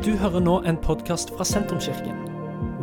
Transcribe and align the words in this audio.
Du 0.00 0.14
hører 0.16 0.40
nå 0.40 0.54
en 0.64 0.78
podkast 0.80 1.28
fra 1.36 1.44
Sentrumskirken. 1.44 2.22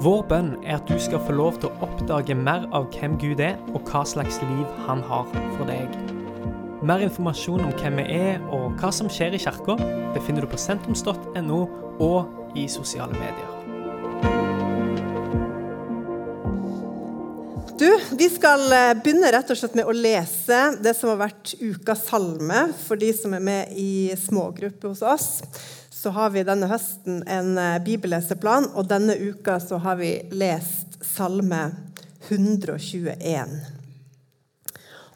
Vår 0.05 0.20
bønn 0.29 0.52
er 0.62 0.75
at 0.75 0.86
du 0.86 1.00
skal 1.02 1.17
få 1.25 1.33
lov 1.33 1.55
til 1.58 1.71
å 1.71 1.88
oppdage 1.88 2.36
mer 2.38 2.67
av 2.78 2.92
hvem 2.93 3.16
Gud 3.18 3.39
er, 3.41 3.55
og 3.73 3.89
hva 3.89 4.04
slags 4.05 4.38
liv 4.43 4.75
han 4.86 5.02
har 5.09 5.25
for 5.55 5.66
deg. 5.66 5.95
Mer 6.86 7.02
informasjon 7.07 7.64
om 7.66 7.73
hvem 7.80 7.98
vi 7.98 8.20
er 8.20 8.45
og 8.54 8.77
hva 8.77 8.91
som 8.93 9.09
skjer 9.09 9.34
i 9.34 9.39
kirka, 9.41 9.80
befinner 10.14 10.45
du 10.45 10.52
på 10.52 10.59
sentrums.no 10.61 11.64
og 12.05 12.54
i 12.54 12.68
sosiale 12.70 13.18
medier. 13.18 13.49
Du, 17.81 17.89
Vi 18.21 18.29
skal 18.29 18.70
eh, 18.73 18.93
begynne 19.02 19.34
rett 19.34 19.49
og 19.54 19.57
slett 19.57 19.73
med 19.77 19.89
å 19.89 19.97
lese 19.97 20.61
det 20.86 20.93
som 20.97 21.15
har 21.15 21.23
vært 21.25 21.57
ukas 21.57 22.05
salme 22.11 22.68
for 22.86 23.02
de 23.02 23.09
som 23.18 23.34
er 23.34 23.41
med 23.49 23.73
i 23.73 24.13
smågruppe 24.21 24.93
hos 24.93 25.02
oss 25.02 25.27
så 25.98 26.09
har 26.14 26.29
vi 26.29 26.43
denne 26.45 26.68
høsten 26.70 27.24
en 27.25 27.56
eh, 27.57 27.79
bibelleseplan, 27.82 28.69
og 28.78 28.86
denne 28.89 29.15
uka 29.18 29.57
så 29.64 29.79
har 29.82 29.97
vi 29.97 30.11
lest 30.37 31.00
Salme 31.01 31.64
121. 32.28 33.56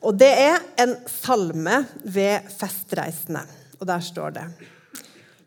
Og 0.01 0.17
det 0.17 0.29
er 0.47 0.57
en 0.81 0.95
salme 1.05 1.83
ved 2.01 2.47
festreisende, 2.57 3.43
og 3.77 3.85
der 3.89 4.01
står 4.01 4.33
det 4.37 4.45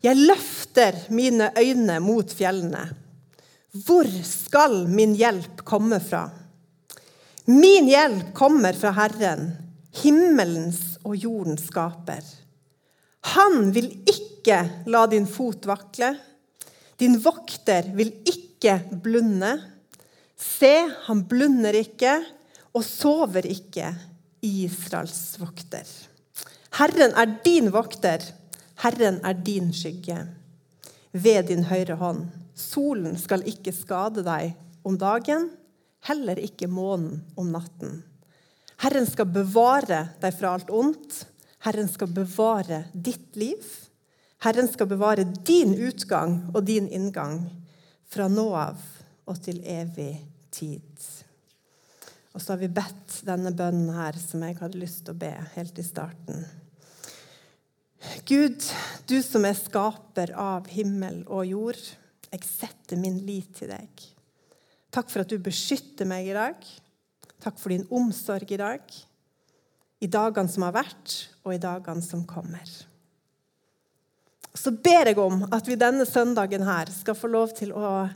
Jeg 0.05 0.21
løfter 0.21 1.01
mine 1.11 1.51
øyne 1.59 1.99
mot 2.05 2.31
fjellene. 2.31 2.85
Hvor 3.75 4.07
skal 4.23 4.85
min 4.87 5.17
hjelp 5.19 5.65
komme 5.67 5.99
fra? 5.99 6.29
Min 7.51 7.91
hjelp 7.91 8.31
kommer 8.39 8.77
fra 8.79 8.93
Herren, 8.95 9.51
himmelens 10.05 11.01
og 11.03 11.19
jordens 11.19 11.67
skaper. 11.67 12.23
Han 13.35 13.73
vil 13.75 13.91
ikke 14.05 14.34
ikke 14.45 14.85
la 14.93 15.07
din 15.09 15.25
fot 15.25 15.65
vakle. 15.65 16.11
Din 17.01 17.17
vokter 17.17 17.89
vil 17.97 18.11
ikke 18.29 18.77
blunde. 19.01 19.57
Se, 20.37 20.85
han 21.07 21.23
blunder 21.25 21.73
ikke 21.79 22.19
og 22.75 22.85
sover 22.85 23.47
ikke, 23.49 23.89
Israels 24.45 25.39
vokter. 25.41 25.89
Herren 26.77 27.15
er 27.17 27.39
din 27.47 27.71
vokter, 27.73 28.21
Herren 28.83 29.23
er 29.25 29.39
din 29.47 29.71
skygge. 29.73 30.19
Ved 31.15 31.49
din 31.49 31.65
høyre 31.71 31.97
hånd. 31.97 32.27
Solen 32.55 33.17
skal 33.17 33.47
ikke 33.49 33.73
skade 33.73 34.27
deg 34.27 34.53
om 34.85 34.99
dagen, 35.01 35.49
heller 36.05 36.37
ikke 36.43 36.69
månen 36.69 37.23
om 37.41 37.49
natten. 37.55 38.03
Herren 38.85 39.09
skal 39.09 39.31
bevare 39.33 40.03
deg 40.21 40.37
fra 40.37 40.53
alt 40.59 40.69
ondt. 40.69 41.23
Herren 41.65 41.89
skal 41.89 42.13
bevare 42.13 42.85
ditt 42.93 43.39
liv. 43.41 43.65
Herren 44.43 44.69
skal 44.69 44.91
bevare 44.91 45.25
din 45.47 45.75
utgang 45.87 46.41
og 46.55 46.65
din 46.67 46.89
inngang 46.89 47.45
fra 48.11 48.27
nå 48.29 48.49
av 48.59 48.81
og 49.31 49.41
til 49.45 49.61
evig 49.65 50.19
tid. 50.53 51.07
Og 52.35 52.43
så 52.43 52.55
har 52.55 52.61
vi 52.61 52.73
bedt 52.75 53.21
denne 53.27 53.55
bønnen 53.55 53.95
her 53.95 54.19
som 54.19 54.43
jeg 54.43 54.59
hadde 54.59 54.81
lyst 54.81 55.05
til 55.07 55.15
å 55.15 55.23
be 55.23 55.33
helt 55.55 55.79
i 55.79 55.87
starten. 55.87 56.45
Gud, 58.29 58.59
du 59.09 59.17
som 59.25 59.47
er 59.49 59.57
skaper 59.57 60.35
av 60.37 60.69
himmel 60.73 61.23
og 61.25 61.47
jord, 61.49 61.81
jeg 62.35 62.45
setter 62.45 63.01
min 63.01 63.21
lit 63.25 63.55
til 63.57 63.71
deg. 63.71 64.09
Takk 64.95 65.09
for 65.11 65.23
at 65.23 65.31
du 65.31 65.39
beskytter 65.43 66.09
meg 66.09 66.29
i 66.29 66.37
dag. 66.37 66.67
Takk 67.43 67.57
for 67.61 67.73
din 67.73 67.87
omsorg 67.95 68.51
i 68.53 68.61
dag. 68.61 68.83
I 70.05 70.11
dagene 70.11 70.51
som 70.51 70.67
har 70.67 70.75
vært, 70.77 71.15
og 71.47 71.55
i 71.55 71.63
dagene 71.63 72.05
som 72.05 72.27
kommer 72.29 72.69
så 74.59 74.71
ber 74.71 75.11
jeg 75.11 75.19
om 75.19 75.43
at 75.53 75.67
vi 75.69 75.77
denne 75.79 76.07
søndagen 76.07 76.63
her 76.67 76.91
skal 76.95 77.17
få 77.19 77.31
lov 77.33 77.55
til 77.59 77.73
å 77.75 78.09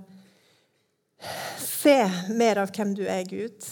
se 1.59 1.99
mer 2.31 2.63
av 2.63 2.71
hvem 2.75 2.95
du 2.95 3.05
er, 3.07 3.25
Gud. 3.27 3.67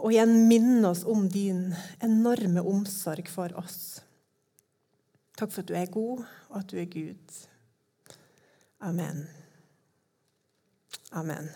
Og 0.00 0.14
igjen 0.14 0.32
minne 0.48 0.94
oss 0.94 1.02
om 1.04 1.26
din 1.28 1.74
enorme 2.00 2.64
omsorg 2.64 3.28
for 3.28 3.52
oss. 3.60 4.00
Takk 5.36 5.52
for 5.52 5.62
at 5.62 5.68
du 5.68 5.76
er 5.76 5.92
god, 5.92 6.24
og 6.48 6.56
at 6.62 6.72
du 6.72 6.80
er 6.80 6.88
Gud. 6.88 7.36
Amen. 8.80 9.26
Amen. 11.12 11.50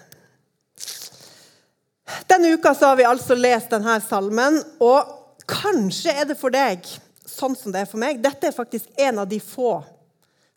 Denne 2.29 2.53
uka 2.53 2.75
har 2.81 2.97
vi 3.01 3.09
altså 3.09 3.37
lest 3.39 3.73
denne 3.73 3.97
salmen, 4.05 4.61
og 4.83 5.09
kanskje 5.49 6.13
er 6.13 6.29
det 6.29 6.37
for 6.41 6.53
deg 6.53 6.85
sånn 7.35 7.57
som 7.59 7.75
det 7.75 7.85
er 7.85 7.91
for 7.91 8.01
meg. 8.03 8.23
Dette 8.23 8.49
er 8.49 8.57
faktisk 8.57 8.91
en 9.01 9.23
av 9.23 9.29
de 9.31 9.41
få 9.43 9.79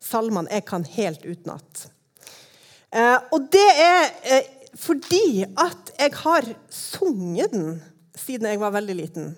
salmene 0.02 0.50
jeg 0.52 0.66
kan 0.68 0.84
helt 0.94 1.24
utenat. 1.26 1.88
Eh, 2.94 3.18
og 3.34 3.50
det 3.52 3.68
er 3.82 4.04
eh, 4.22 4.52
fordi 4.78 5.42
at 5.58 5.92
jeg 5.98 6.14
har 6.22 6.46
sunget 6.72 7.52
den 7.52 7.78
siden 8.18 8.48
jeg 8.50 8.60
var 8.62 8.74
veldig 8.76 8.96
liten. 8.96 9.32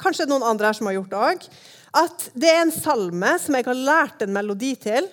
Kanskje 0.00 0.28
noen 0.28 0.44
andre 0.46 0.70
her 0.70 0.76
som 0.76 0.88
har 0.88 0.96
gjort 0.96 1.12
det 1.12 1.22
òg. 1.30 1.46
At 2.00 2.28
det 2.38 2.50
er 2.50 2.62
en 2.64 2.74
salme 2.74 3.32
som 3.42 3.56
jeg 3.56 3.66
har 3.66 3.80
lært 3.88 4.24
en 4.24 4.34
melodi 4.34 4.74
til. 4.80 5.08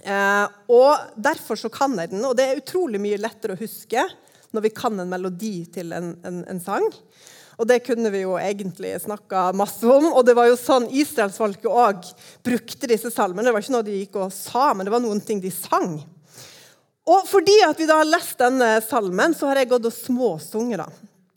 Eh, 0.00 0.46
og 0.72 1.18
derfor 1.20 1.58
så 1.60 1.70
kan 1.72 1.96
jeg 2.00 2.12
den. 2.14 2.24
Og 2.24 2.36
det 2.38 2.48
er 2.48 2.62
utrolig 2.62 3.00
mye 3.02 3.20
lettere 3.20 3.56
å 3.56 3.60
huske 3.60 4.06
når 4.52 4.66
vi 4.66 4.74
kan 4.76 4.98
en 5.00 5.10
melodi 5.10 5.62
til 5.72 5.94
en, 5.96 6.14
en, 6.28 6.42
en 6.48 6.60
sang. 6.62 6.86
Og 7.62 7.68
det 7.70 7.84
kunne 7.86 8.10
vi 8.10 8.24
jo 8.24 8.32
egentlig 8.40 8.96
snakka 9.04 9.52
masse 9.54 9.86
om. 9.86 10.08
Og 10.10 10.24
det 10.26 10.34
var 10.34 10.48
jo 10.50 10.58
sånn 10.58 10.88
israelsfolket 10.90 11.68
òg 11.70 12.08
brukte 12.42 12.88
disse 12.90 13.12
salmene. 13.14 13.46
Det 13.46 13.52
var 13.54 13.62
ikke 13.62 13.74
noe 13.76 13.86
de 13.86 14.00
gikk 14.00 14.18
og 14.18 14.32
sa, 14.34 14.72
men 14.74 14.88
det 14.88 14.90
var 14.90 15.04
noen 15.04 15.22
ting 15.22 15.38
de 15.38 15.52
sang. 15.54 16.00
Og 17.06 17.28
fordi 17.30 17.54
at 17.66 17.78
vi 17.78 17.86
da 17.86 18.00
har 18.00 18.10
lest 18.10 18.34
denne 18.42 18.72
salmen, 18.82 19.34
så 19.38 19.50
har 19.50 19.60
jeg 19.62 19.70
gått 19.70 19.86
og 19.86 19.94
småsunget 19.94 20.82
da, 20.82 20.88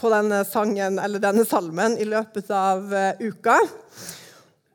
på 0.01 0.09
denne 0.13 0.41
sangen 0.49 0.97
eller 1.01 1.21
denne 1.21 1.45
salmen 1.45 1.99
i 2.01 2.09
løpet 2.09 2.49
av 2.53 2.89
uh, 2.89 3.21
uka. 3.21 3.59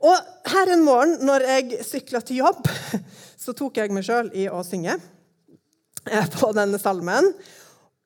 Og 0.07 0.31
her 0.55 0.71
en 0.71 0.87
morgen 0.87 1.19
når 1.27 1.49
jeg 1.49 1.83
sykla 1.87 2.23
til 2.23 2.45
jobb, 2.45 2.63
så 3.43 3.55
tok 3.59 3.83
jeg 3.83 3.91
meg 3.95 4.07
sjøl 4.07 4.31
i 4.39 4.47
å 4.47 4.63
synge 4.67 5.01
uh, 5.03 6.27
på 6.39 6.55
denne 6.55 6.79
salmen. 6.79 7.35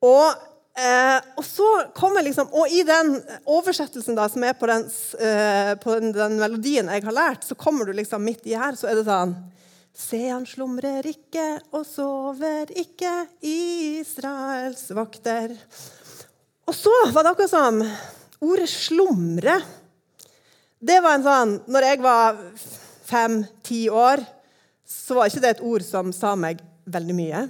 Og 0.01 0.33
Eh, 0.75 1.19
og 1.39 1.45
så 1.47 1.65
kommer 1.95 2.25
liksom, 2.25 2.49
og 2.51 2.67
i 2.67 2.81
den 2.83 3.13
oversettelsen 3.47 4.17
da, 4.17 4.25
som 4.27 4.43
er 4.43 4.57
på, 4.59 4.67
den, 4.67 4.83
eh, 5.23 5.71
på 5.79 5.93
den, 5.95 6.11
den, 6.15 6.35
melodien 6.41 6.89
jeg 6.91 7.05
har 7.05 7.15
lært, 7.15 7.45
så 7.47 7.55
kommer 7.55 7.87
du 7.87 7.93
liksom 7.95 8.25
midt 8.27 8.43
i 8.43 8.57
her, 8.59 8.75
så 8.75 8.91
er 8.91 8.99
det 8.99 9.05
sånn 9.07 9.37
Se, 9.95 10.19
han 10.27 10.43
slumrer 10.43 11.07
ikke 11.07 11.45
og 11.71 11.85
sover 11.87 12.73
ikke, 12.75 13.13
Israels 13.47 14.89
vakter. 14.91 15.53
Og 16.67 16.75
så 16.75 16.91
var 17.15 17.23
det 17.23 17.31
akkurat 17.31 17.53
som 17.53 17.79
ordet 18.43 18.67
'slumre' 18.67 19.61
Det 20.85 20.99
var 21.01 21.15
en 21.15 21.23
sånn 21.23 21.53
Når 21.71 21.87
jeg 21.87 22.01
var 22.03 22.41
fem-ti 23.05 23.85
år, 23.89 24.19
så 24.85 25.15
var 25.15 25.29
ikke 25.29 25.41
det 25.41 25.55
et 25.55 25.63
ord 25.63 25.85
som 25.85 26.11
sa 26.13 26.35
meg 26.35 26.59
veldig 26.85 27.15
mye. 27.15 27.47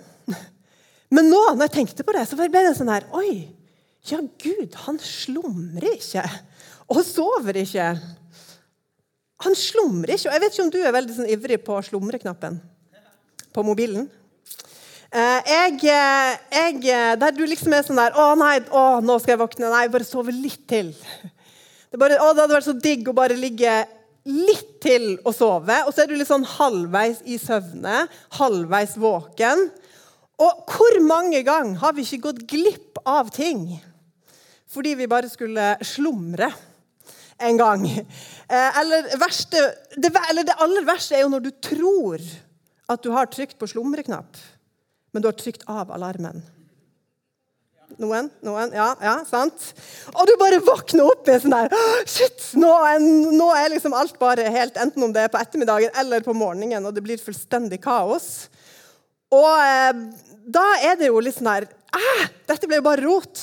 Men 1.15 1.29
nå 1.31 1.41
når 1.53 1.69
jeg 1.69 1.75
tenkte 1.79 2.05
på 2.05 2.15
det, 2.15 2.25
så 2.27 2.37
ble 2.39 2.49
det 2.51 2.75
sånn 2.77 2.91
her 2.91 3.07
Oi, 3.15 3.47
ja, 4.09 4.19
Gud, 4.21 4.75
han 4.85 4.99
slumrer 5.01 5.95
ikke. 5.95 6.25
Og 6.93 7.01
sover 7.07 7.57
ikke. 7.63 7.87
Han 9.45 9.57
slumrer 9.57 10.13
ikke. 10.13 10.29
Og 10.29 10.35
jeg 10.35 10.43
vet 10.43 10.53
ikke 10.53 10.65
om 10.67 10.73
du 10.75 10.79
er 10.83 10.93
veldig 10.93 11.15
sånn 11.15 11.31
ivrig 11.33 11.57
på 11.65 11.79
slumreknappen 11.87 12.59
på 13.55 13.63
mobilen. 13.65 14.05
Eh, 15.15 15.41
jeg, 15.47 15.79
eh, 15.87 16.31
jeg, 16.51 16.79
eh, 16.91 17.13
der 17.17 17.33
du 17.33 17.45
liksom 17.47 17.73
er 17.73 17.85
sånn 17.87 17.99
der 18.01 18.17
Å, 18.19 18.33
nei, 18.35 18.57
å, 18.67 18.99
nå 19.05 19.15
skal 19.21 19.35
jeg 19.35 19.41
våkne. 19.41 19.71
Nei, 19.71 19.85
bare 19.93 20.07
sove 20.07 20.33
litt 20.35 20.65
til. 20.69 20.91
Det, 21.23 21.99
bare, 22.01 22.19
å, 22.19 22.33
det 22.33 22.43
hadde 22.43 22.57
vært 22.57 22.67
så 22.67 22.75
digg 22.75 23.07
å 23.07 23.15
bare 23.15 23.37
ligge 23.39 23.77
litt 24.27 24.75
til 24.83 25.13
og 25.23 25.31
sove. 25.37 25.77
Og 25.85 25.93
så 25.93 26.03
er 26.03 26.11
du 26.11 26.17
litt 26.19 26.29
sånn 26.29 26.45
halvveis 26.57 27.21
i 27.23 27.39
søvne, 27.39 28.05
halvveis 28.37 28.97
våken. 28.99 29.69
Og 30.41 30.71
hvor 30.71 30.97
mange 31.05 31.41
ganger 31.47 31.79
har 31.79 31.95
vi 31.95 32.03
ikke 32.03 32.25
gått 32.29 32.45
glipp 32.49 33.01
av 33.07 33.31
ting 33.35 33.69
fordi 34.75 34.95
vi 34.99 35.07
bare 35.07 35.29
skulle 35.31 35.75
slumre 35.85 36.49
en 37.39 37.59
gang? 37.59 37.85
Eh, 38.45 38.79
eller, 38.81 39.07
verste, 39.17 39.61
det, 39.95 40.11
eller 40.29 40.45
det 40.45 40.57
aller 40.61 40.83
verste 40.85 41.15
er 41.15 41.23
jo 41.23 41.31
når 41.31 41.45
du 41.45 41.53
tror 41.63 42.21
at 42.91 43.01
du 43.01 43.07
har 43.09 43.25
trykt 43.31 43.55
på 43.57 43.69
slumreknapp, 43.71 44.37
men 45.09 45.23
du 45.23 45.29
har 45.31 45.37
trykt 45.39 45.63
av 45.71 45.89
alarmen. 45.95 46.43
Noen? 48.01 48.27
Noen? 48.43 48.73
Ja, 48.75 48.89
ja, 49.01 49.13
sant? 49.27 49.69
Og 50.11 50.27
du 50.27 50.33
bare 50.41 50.59
våkner 50.63 51.07
opp 51.07 51.29
i 51.29 51.37
sånn 51.39 51.53
der 51.53 51.73
Shit! 52.09 52.51
Nå 52.59 52.71
er, 52.85 52.99
nå 53.01 53.49
er 53.55 53.71
liksom 53.71 53.95
alt 53.95 54.17
bare 54.19 54.49
helt 54.51 54.77
Enten 54.81 55.05
om 55.05 55.13
det 55.15 55.25
er 55.25 55.31
på 55.31 55.39
ettermiddagen 55.39 55.93
eller 56.01 56.25
på 56.25 56.35
morgenen, 56.35 56.85
og 56.85 56.95
det 56.95 57.03
blir 57.05 57.21
fullstendig 57.21 57.79
kaos. 57.85 58.49
Og 59.33 59.51
eh, 59.61 60.01
da 60.45 60.65
er 60.85 60.99
det 60.99 61.09
jo 61.09 61.21
litt 61.23 61.37
sånn 61.39 61.49
her 61.49 61.65
Dette 62.45 62.67
ble 62.67 62.81
jo 62.81 62.85
bare 62.85 63.05
rot. 63.05 63.41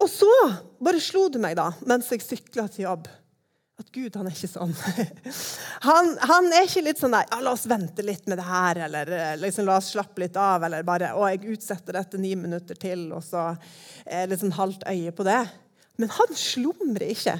Og 0.00 0.08
så 0.10 0.30
bare 0.84 1.02
slo 1.02 1.26
det 1.32 1.40
meg, 1.42 1.56
da, 1.58 1.70
mens 1.88 2.10
jeg 2.12 2.22
sykla 2.22 2.66
til 2.70 2.86
jobb. 2.86 3.08
At 3.80 3.88
Gud 3.90 4.14
han 4.14 4.28
er 4.28 4.34
ikke 4.36 4.50
sånn. 4.52 4.74
Han, 5.84 6.12
han 6.22 6.46
er 6.54 6.64
ikke 6.64 6.84
litt 6.86 7.00
sånn 7.02 7.12
der 7.12 7.26
ja, 7.26 7.40
'La 7.42 7.52
oss 7.52 7.66
vente 7.68 8.00
litt 8.06 8.28
med 8.30 8.38
det 8.40 8.46
her', 8.46 8.78
eller 8.86 9.10
eh, 9.12 9.32
liksom, 9.42 9.66
'la 9.66 9.74
oss 9.80 9.90
slappe 9.92 10.22
litt 10.22 10.38
av', 10.40 10.62
eller 10.64 10.86
bare 10.86 11.10
'Å, 11.12 11.26
jeg 11.32 11.56
utsetter 11.56 11.98
dette 11.98 12.20
ni 12.22 12.30
minutter 12.38 12.78
til', 12.78 13.10
og 13.12 13.20
så 13.26 13.50
er 14.06 14.30
det 14.30 14.38
sånn 14.40 14.54
halvt 14.56 14.86
øye 14.88 15.12
på 15.12 15.26
det. 15.26 15.42
Men 16.00 16.12
han 16.14 16.38
slumrer 16.38 17.10
ikke. 17.10 17.34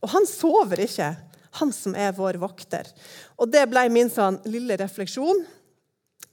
Og 0.00 0.14
han 0.14 0.30
sover 0.30 0.80
ikke. 0.86 1.10
Han 1.58 1.74
som 1.74 1.96
er 1.98 2.14
vår 2.16 2.38
vokter. 2.40 2.88
Og 3.36 3.50
det 3.50 3.66
ble 3.68 3.84
min 3.92 4.10
sånn 4.12 4.38
lille 4.48 4.78
refleksjon 4.78 5.42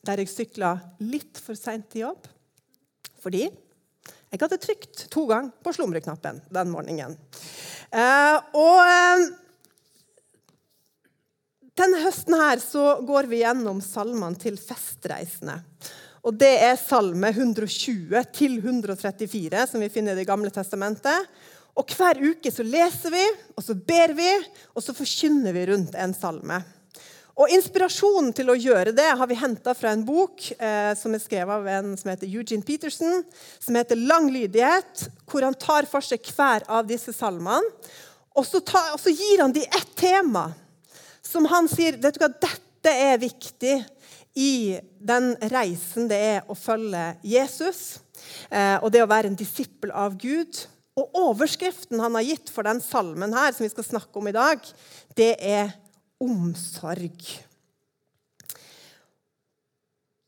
der 0.06 0.22
jeg 0.22 0.32
sykla 0.32 0.76
litt 1.04 1.40
for 1.42 1.58
seint 1.58 1.88
til 1.92 2.08
jobb. 2.08 2.28
Fordi 3.24 3.46
jeg 3.46 4.42
hadde 4.42 4.60
trykt 4.62 5.06
to 5.14 5.26
ganger 5.30 5.54
på 5.64 5.74
slumreknappen 5.76 6.42
den 6.54 6.72
morgenen. 6.74 7.16
Eh, 7.96 8.38
og 8.58 8.80
eh, 8.84 9.26
denne 11.80 12.02
høsten 12.04 12.36
her 12.40 12.62
så 12.64 12.98
går 13.06 13.30
vi 13.32 13.42
gjennom 13.44 13.82
salmene 13.84 14.40
til 14.40 14.60
festreisende. 14.60 15.60
Og 16.26 16.34
Det 16.34 16.54
er 16.66 16.78
salme 16.82 17.30
120 17.30 18.16
til 18.34 18.58
134, 18.58 19.68
som 19.70 19.84
vi 19.84 19.92
finner 19.94 20.16
i 20.16 20.24
Det 20.24 20.28
gamle 20.28 20.50
testamentet. 20.50 21.28
Og 21.76 21.92
Hver 21.92 22.22
uke 22.24 22.52
så 22.52 22.64
leser 22.66 23.14
vi, 23.14 23.26
og 23.56 23.64
så 23.64 23.76
ber 23.76 24.16
vi, 24.18 24.30
og 24.74 24.82
så 24.82 24.96
forkynner 24.96 25.54
vi 25.54 25.68
rundt 25.70 25.96
en 26.00 26.16
salme. 26.18 26.62
Og 27.36 27.52
Inspirasjonen 27.52 28.32
til 28.36 28.48
å 28.48 28.56
gjøre 28.56 28.94
det 28.96 29.10
har 29.20 29.28
vi 29.28 29.36
henta 29.36 29.74
fra 29.76 29.92
en 29.92 30.06
bok 30.08 30.46
eh, 30.56 30.94
som 30.96 31.12
er 31.16 31.20
skrevet 31.20 31.52
av 31.52 31.66
en 31.68 31.96
som 32.00 32.12
heter 32.14 32.30
Eugene 32.32 32.64
Peterson, 32.64 33.26
som 33.60 33.76
heter 33.76 34.00
'Lang 34.00 34.30
lydighet', 34.32 35.10
hvor 35.28 35.44
han 35.44 35.58
tar 35.60 35.84
for 35.92 36.00
seg 36.00 36.24
hver 36.32 36.64
av 36.72 36.88
disse 36.88 37.12
salmene. 37.12 37.76
Og 38.36 38.48
så, 38.48 38.64
tar, 38.64 38.94
og 38.96 39.00
så 39.04 39.12
gir 39.12 39.44
han 39.44 39.52
dem 39.56 39.68
ett 39.68 39.92
tema 40.00 40.54
som 41.24 41.48
han 41.52 41.68
sier 41.72 42.00
vet 42.00 42.16
du 42.16 42.24
hva, 42.24 42.32
dette 42.32 42.92
er 42.92 43.20
viktig 43.20 43.76
i 44.36 44.80
den 45.00 45.34
reisen 45.52 46.10
det 46.12 46.20
er 46.20 46.42
å 46.52 46.56
følge 46.56 47.16
Jesus, 47.24 48.00
eh, 48.48 48.80
og 48.80 48.92
det 48.92 49.04
å 49.04 49.12
være 49.12 49.32
en 49.32 49.40
disippel 49.40 49.92
av 49.92 50.16
Gud. 50.20 50.66
Og 50.96 51.18
overskriften 51.20 52.00
han 52.00 52.16
har 52.16 52.24
gitt 52.24 52.52
for 52.52 52.64
den 52.64 52.80
salmen 52.84 53.36
her, 53.36 53.52
som 53.52 53.68
vi 53.68 53.72
skal 53.74 53.88
snakke 53.88 54.20
om 54.20 54.32
i 54.32 54.36
dag, 54.36 54.64
det 55.20 55.34
er 55.40 55.74
omsorg. 56.26 57.28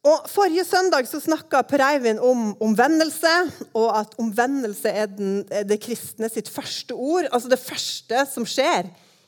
Og 0.08 0.28
Forrige 0.32 0.64
søndag 0.64 1.08
så 1.10 1.20
snakka 1.20 1.66
Per 1.68 1.84
Eivind 1.84 2.22
om 2.24 2.54
omvendelse, 2.64 3.34
og 3.76 3.90
at 4.00 4.14
omvendelse 4.22 4.90
er, 4.90 5.10
den, 5.12 5.42
er, 5.52 5.66
det 5.68 5.82
kristne 5.84 6.30
sitt 6.32 6.48
første 6.50 6.96
ord. 6.96 7.28
Altså 7.32 7.52
det 7.52 7.60
første 7.60 8.24
som 8.32 8.48
skjer 8.48 8.88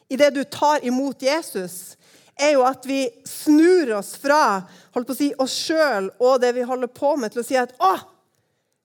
idet 0.09 0.31
du 0.37 0.43
tar 0.47 0.85
imot 0.87 1.21
Jesus, 1.21 1.97
er 2.39 2.53
jo 2.55 2.63
at 2.63 2.85
vi 2.87 3.01
snur 3.27 3.91
oss 3.97 4.13
fra 4.21 4.61
holdt 4.95 5.09
på 5.09 5.17
å 5.17 5.19
si, 5.19 5.27
oss 5.35 5.57
sjøl 5.67 6.07
og 6.23 6.39
det 6.41 6.53
vi 6.55 6.63
holder 6.63 6.87
på 6.87 7.17
med, 7.19 7.33
til 7.33 7.43
å 7.43 7.45
si 7.45 7.59
at 7.59 7.75
å, 7.83 7.97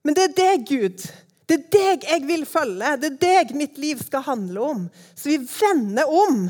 men 0.05 0.17
det 0.17 0.27
er 0.27 0.35
deg, 0.37 0.67
Gud. 0.69 1.05
Det 1.49 1.57
er 1.57 1.65
deg 1.73 2.05
jeg 2.09 2.25
vil 2.29 2.45
følge. 2.49 2.91
Det 3.01 3.09
er 3.09 3.21
deg 3.23 3.55
mitt 3.57 3.79
liv 3.81 4.01
skal 4.05 4.25
handle 4.27 4.69
om. 4.69 4.83
Så 5.17 5.31
vi 5.33 5.39
vender 5.41 6.09
om. 6.09 6.45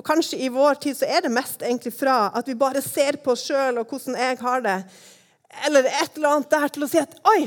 Og 0.00 0.06
kanskje 0.06 0.38
i 0.40 0.48
vår 0.48 0.78
tid 0.80 0.96
så 0.96 1.08
er 1.12 1.26
det 1.26 1.32
mest 1.34 1.60
egentlig 1.60 1.92
fra 1.92 2.30
at 2.32 2.46
vi 2.48 2.56
bare 2.56 2.80
ser 2.80 3.18
på 3.20 3.34
oss 3.34 3.44
sjøl 3.50 3.82
og 3.82 3.90
hvordan 3.90 4.16
jeg 4.16 4.38
har 4.40 4.62
det, 4.64 4.78
eller 5.66 5.88
et 5.90 6.14
eller 6.16 6.30
annet 6.30 6.54
der, 6.54 6.70
til 6.72 6.86
å 6.86 6.88
si 6.88 7.00
at 7.02 7.18
oi, 7.28 7.40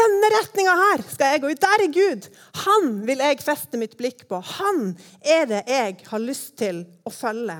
denne 0.00 0.30
retninga 0.34 0.74
her 0.80 1.04
skal 1.06 1.34
jeg 1.34 1.42
gå 1.42 1.52
ut. 1.52 1.60
Der 1.62 1.84
er 1.84 1.92
Gud. 1.94 2.28
Han 2.64 2.88
vil 3.06 3.22
jeg 3.22 3.42
feste 3.44 3.78
mitt 3.78 3.94
blikk 4.00 4.24
på. 4.30 4.40
Han 4.56 4.94
er 5.20 5.46
det 5.50 5.60
jeg 5.68 5.98
har 6.08 6.22
lyst 6.24 6.56
til 6.58 6.82
å 7.06 7.12
følge. 7.14 7.58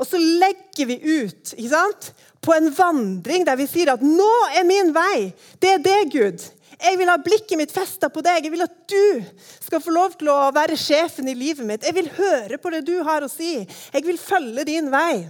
Og 0.00 0.08
så 0.08 0.18
legger 0.18 0.90
vi 0.90 0.96
ut 1.22 1.54
ikke 1.54 1.70
sant? 1.70 2.10
på 2.46 2.54
en 2.54 2.68
vandring 2.70 3.42
der 3.42 3.56
vi 3.58 3.64
sier 3.66 3.88
at 3.90 4.02
'nå 4.02 4.32
er 4.54 4.62
min 4.62 4.92
vei'. 4.94 5.32
Det 5.58 5.70
er 5.72 5.80
det, 5.82 6.12
Gud. 6.12 6.44
Jeg 6.76 6.98
vil 7.00 7.08
ha 7.08 7.16
blikket 7.20 7.56
mitt 7.58 7.72
festa 7.72 8.10
på 8.12 8.22
deg. 8.24 8.44
Jeg 8.44 8.52
vil 8.52 8.66
at 8.66 8.76
du 8.90 9.24
skal 9.64 9.80
få 9.82 9.94
lov 9.94 10.16
til 10.20 10.28
å 10.32 10.50
være 10.54 10.76
sjefen 10.80 11.28
i 11.30 11.36
livet 11.36 11.64
mitt. 11.66 11.86
Jeg 11.86 11.96
vil 11.96 12.10
høre 12.18 12.58
på 12.60 12.72
det 12.74 12.84
du 12.86 12.98
har 13.06 13.24
å 13.24 13.32
si. 13.32 13.58
Jeg 13.64 14.04
vil 14.04 14.20
følge 14.20 14.66
din 14.68 14.90
vei. 14.92 15.24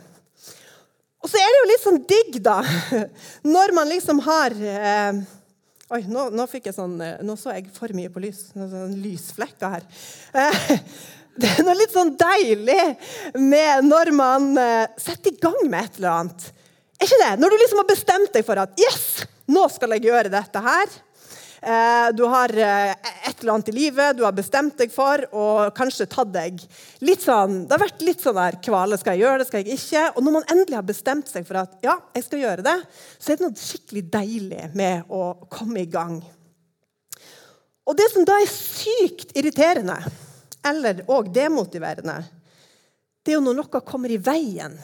Og 1.22 1.30
så 1.30 1.40
er 1.40 1.48
det 1.50 1.60
jo 1.60 1.70
litt 1.70 1.84
sånn 1.84 2.02
digg, 2.06 2.36
da, 2.44 2.60
når 3.56 3.72
man 3.74 3.88
liksom 3.90 4.20
har 4.26 4.54
eh, 4.54 5.24
Oi, 5.94 6.00
nå, 6.10 6.24
nå, 6.34 6.44
fikk 6.50 6.64
jeg 6.66 6.74
sånn, 6.74 6.96
eh, 6.98 7.20
nå 7.22 7.36
så 7.38 7.52
jeg 7.54 7.68
for 7.70 7.92
mye 7.94 8.10
på 8.10 8.18
lys. 8.24 8.48
Sånn 8.50 8.96
lysflekker 8.98 9.70
her. 9.70 9.84
Eh, 10.34 10.70
det 11.40 11.52
er 11.52 11.62
noe 11.62 11.76
litt 11.78 11.94
sånn 11.94 12.10
deilig 12.18 12.80
med 13.38 13.86
når 13.86 14.10
man 14.18 14.48
eh, 14.58 14.88
setter 14.98 15.30
i 15.30 15.38
gang 15.38 15.60
med 15.70 15.86
et 15.86 16.00
eller 16.00 16.10
annet. 16.16 16.48
Er 16.98 17.06
ikke 17.06 17.20
det? 17.22 17.32
Når 17.38 17.54
du 17.54 17.58
liksom 17.60 17.82
har 17.82 17.90
bestemt 17.92 18.34
deg 18.34 18.46
for 18.48 18.58
at 18.64 18.82
Yes, 18.82 19.06
nå 19.46 19.62
skal 19.70 19.94
jeg 19.94 20.08
gjøre 20.08 20.32
dette 20.32 20.62
her. 20.66 20.96
Eh, 21.62 22.08
du 22.12 22.22
har 22.28 22.52
eh, 22.52 22.90
et 23.28 23.40
eller 23.40 23.54
annet 23.54 23.68
i 23.68 23.74
livet 23.76 24.16
du 24.16 24.24
har 24.26 24.34
bestemt 24.36 24.76
deg 24.76 24.92
for, 24.92 25.22
og 25.32 25.72
kanskje 25.76 26.08
tatt 26.10 26.32
deg 26.34 26.60
litt 27.06 27.24
sånn 27.24 27.62
Det 27.64 27.72
har 27.72 27.82
vært 27.86 28.04
litt 28.04 28.20
sånn 28.20 28.36
der 28.36 28.58
kvale. 28.64 28.98
Skal 29.00 29.16
jeg 29.16 29.24
gjøre 29.24 29.40
det, 29.40 29.48
skal 29.48 29.64
jeg 29.64 29.78
ikke? 29.80 30.04
Og 30.14 30.26
når 30.26 30.36
man 30.36 30.48
endelig 30.52 30.78
har 30.78 30.88
bestemt 30.88 31.32
seg 31.32 31.48
for 31.48 31.62
at 31.62 31.78
ja, 31.86 31.96
jeg 32.16 32.26
skal 32.26 32.44
gjøre 32.44 32.66
det, 32.66 32.76
så 33.16 33.32
er 33.32 33.40
det 33.40 33.46
noe 33.46 33.64
skikkelig 33.66 34.04
deilig 34.18 34.68
med 34.76 35.08
å 35.08 35.22
komme 35.52 35.82
i 35.82 35.90
gang. 35.90 36.20
Og 37.86 37.96
det 37.96 38.10
som 38.12 38.26
da 38.26 38.36
er 38.42 38.50
sykt 38.50 39.32
irriterende, 39.38 39.96
eller 40.66 41.04
òg 41.12 41.30
demotiverende, 41.34 42.18
det 43.22 43.32
er 43.32 43.38
jo 43.38 43.44
når 43.46 43.60
noe 43.60 43.82
kommer 43.86 44.12
i 44.12 44.20
veien. 44.22 44.74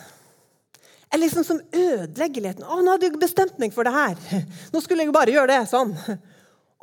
Eller 1.13 1.27
liksom 1.27 1.45
som 1.45 1.59
ødelegger 1.69 2.41
litt. 2.41 2.61
'Å, 2.63 2.79
nå 2.81 2.95
hadde 2.95 3.05
jeg 3.05 3.19
bestemt 3.21 3.59
meg 3.61 3.75
for 3.75 3.85
det 3.85 3.93
her. 3.93 4.15
Nå 4.73 4.81
skulle 4.81 5.05
jeg 5.05 5.13
bare 5.13 5.35
gjøre 5.35 5.59
det 5.59 5.65
sånn.' 5.69 5.93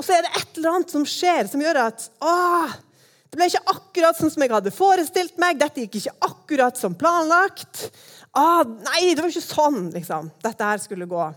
Og 0.01 0.07
så 0.07 0.17
er 0.17 0.25
det 0.25 0.31
et 0.39 0.57
eller 0.57 0.79
annet 0.79 0.93
som 0.95 1.03
skjer, 1.05 1.45
som 1.51 1.61
gjør 1.61 1.83
at 1.83 2.07
ah, 2.25 2.73
det 3.29 3.37
ble 3.37 3.51
ikke 3.51 3.75
akkurat 3.75 4.17
sånn 4.17 4.33
som 4.33 4.43
jeg 4.43 4.53
hadde 4.55 4.73
forestilt 4.73 5.37
meg. 5.43 5.59
Dette 5.61 5.85
gikk 5.85 5.99
ikke 6.01 6.15
akkurat 6.25 6.81
som 6.81 6.97
planlagt. 6.97 7.85
Ah, 8.33 8.65
nei, 8.65 9.13
det 9.13 9.21
var 9.21 9.29
ikke 9.29 9.45
sånn 9.45 9.91
liksom, 9.93 10.33
dette 10.41 10.71
her 10.71 10.81
skulle 10.81 11.09
gå. 11.11 11.29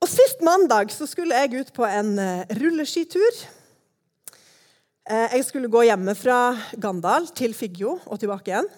Og 0.00 0.10
Sist 0.10 0.42
mandag 0.42 0.90
så 0.90 1.06
skulle 1.06 1.38
jeg 1.44 1.62
ut 1.62 1.72
på 1.76 1.86
en 1.86 2.14
uh, 2.18 2.42
rulleskitur. 2.58 3.40
Uh, 5.06 5.28
jeg 5.36 5.46
skulle 5.46 5.70
gå 5.70 5.86
hjemme 5.86 6.16
fra 6.18 6.56
Gandal 6.80 7.30
til 7.36 7.54
Figgjo 7.54 8.00
og 8.02 8.18
tilbake 8.18 8.50
igjen. 8.50 8.70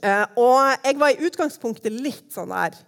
Uh, 0.00 0.24
og 0.40 0.86
jeg 0.86 1.00
var 1.02 1.12
i 1.12 1.28
utgangspunktet 1.28 1.92
litt 1.92 2.30
sånn 2.32 2.56
der 2.56 2.80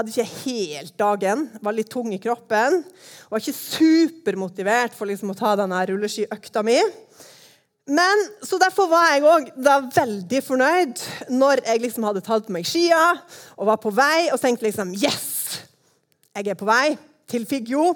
hadde 0.00 0.12
ikke 0.12 0.42
helt 0.46 0.96
dagen, 0.98 1.46
var 1.62 1.76
litt 1.76 1.90
tung 1.92 2.10
i 2.14 2.20
kroppen. 2.22 2.80
Var 3.30 3.42
ikke 3.42 3.56
supermotivert 3.56 4.96
for 4.96 5.10
liksom 5.10 5.32
å 5.32 5.38
ta 5.38 5.54
denne 5.60 5.80
rulleskiøkta 5.90 6.64
mi. 6.66 6.78
Men, 7.90 8.24
så 8.46 8.58
Derfor 8.60 8.90
var 8.90 9.08
jeg 9.10 9.26
òg 9.26 9.48
veldig 9.96 10.40
fornøyd 10.46 11.04
når 11.32 11.64
jeg 11.66 11.82
liksom 11.82 12.06
hadde 12.06 12.22
tatt 12.24 12.46
på 12.46 12.54
meg 12.54 12.68
skia 12.68 13.00
og 13.56 13.66
var 13.70 13.80
på 13.82 13.92
vei 13.94 14.28
og 14.30 14.40
tenkte 14.42 14.68
liksom 14.68 14.94
Yes! 14.94 15.28
Jeg 16.30 16.52
er 16.52 16.58
på 16.58 16.68
vei 16.68 16.94
til 17.30 17.46
Figgjo. 17.48 17.90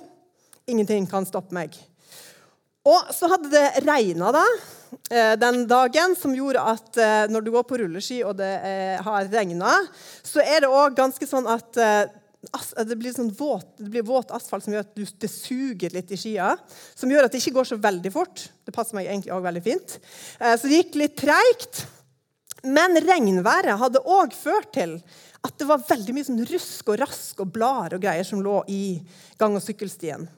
Ingenting 0.66 1.06
kan 1.06 1.26
stoppe 1.28 1.54
meg. 1.54 1.76
Og 2.84 3.12
så 3.14 3.30
hadde 3.30 3.52
det 3.52 3.84
regna 3.86 4.32
da, 4.34 4.42
den 5.40 5.64
dagen, 5.70 6.16
som 6.18 6.34
gjorde 6.36 6.62
at 6.74 6.98
eh, 7.00 7.24
når 7.32 7.44
du 7.44 7.50
går 7.54 7.64
på 7.68 7.78
rulleski 7.80 8.20
og 8.26 8.36
det 8.38 8.50
eh, 8.66 9.00
har 9.04 9.30
regna, 9.32 9.78
så 10.24 10.42
er 10.44 10.64
det 10.64 10.70
òg 10.70 10.96
ganske 10.98 11.28
sånn 11.28 11.48
at 11.50 11.74
det 11.74 12.96
blir, 13.00 13.14
sånn 13.14 13.32
våt, 13.32 13.70
det 13.80 13.88
blir 13.88 14.04
våt 14.04 14.32
asfalt 14.36 14.66
som 14.66 14.74
gjør 14.74 14.84
at 14.84 15.18
det 15.22 15.30
suger 15.32 15.94
litt 15.96 16.12
i 16.12 16.18
skia. 16.20 16.52
Som 16.92 17.12
gjør 17.12 17.26
at 17.26 17.32
det 17.32 17.40
ikke 17.40 17.56
går 17.56 17.70
så 17.70 17.78
veldig 17.80 18.12
fort. 18.12 18.46
Det 18.66 18.74
passer 18.76 18.98
meg 18.98 19.08
egentlig 19.08 19.32
også 19.32 19.46
veldig 19.46 19.62
fint. 19.64 19.94
Så 20.36 20.68
det 20.68 20.82
gikk 20.82 20.98
litt 21.00 21.16
treigt. 21.22 21.86
Men 22.68 23.00
regnværet 23.00 23.80
hadde 23.80 24.04
òg 24.04 24.36
ført 24.36 24.74
til 24.76 24.98
at 25.44 25.56
det 25.60 25.66
var 25.68 25.82
veldig 25.84 26.14
mye 26.16 26.26
sånn 26.28 26.44
rusk 26.48 26.92
og 26.92 27.00
rask 27.02 27.40
og 27.44 27.52
blader 27.52 27.98
og 27.98 28.04
greier 28.04 28.28
som 28.28 28.44
lå 28.44 28.62
i 28.72 28.84
gang- 29.40 29.56
og 29.56 29.64
sykkelstien. 29.64 30.28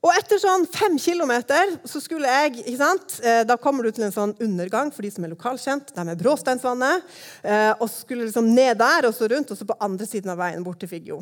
Og 0.00 0.14
etter 0.16 0.40
sånn 0.40 0.62
fem 0.72 0.94
kilometer 0.96 1.74
så 1.84 2.00
skulle 2.00 2.28
jeg 2.30 2.62
ikke 2.62 2.78
sant? 2.80 3.18
Eh, 3.20 3.42
da 3.44 3.58
kommer 3.60 3.84
du 3.84 3.92
til 3.92 4.06
en 4.06 4.14
sånn 4.14 4.32
undergang 4.40 4.88
for 4.94 5.04
de 5.04 5.10
som 5.12 5.26
er 5.26 5.34
lokalkjent. 5.34 5.92
Der 5.92 6.06
med 6.08 6.22
Bråsteinsvannet. 6.22 7.04
Eh, 7.44 7.74
og 7.76 7.90
skulle 7.92 8.24
liksom 8.24 8.48
ned 8.48 8.80
der 8.80 9.10
og 9.10 9.12
så 9.16 9.28
rundt, 9.28 9.52
og 9.52 9.60
så 9.60 9.68
på 9.68 9.76
andre 9.84 10.08
siden 10.08 10.32
av 10.32 10.40
veien 10.40 10.64
bort 10.64 10.80
til 10.80 10.88
Figgjo. 10.88 11.20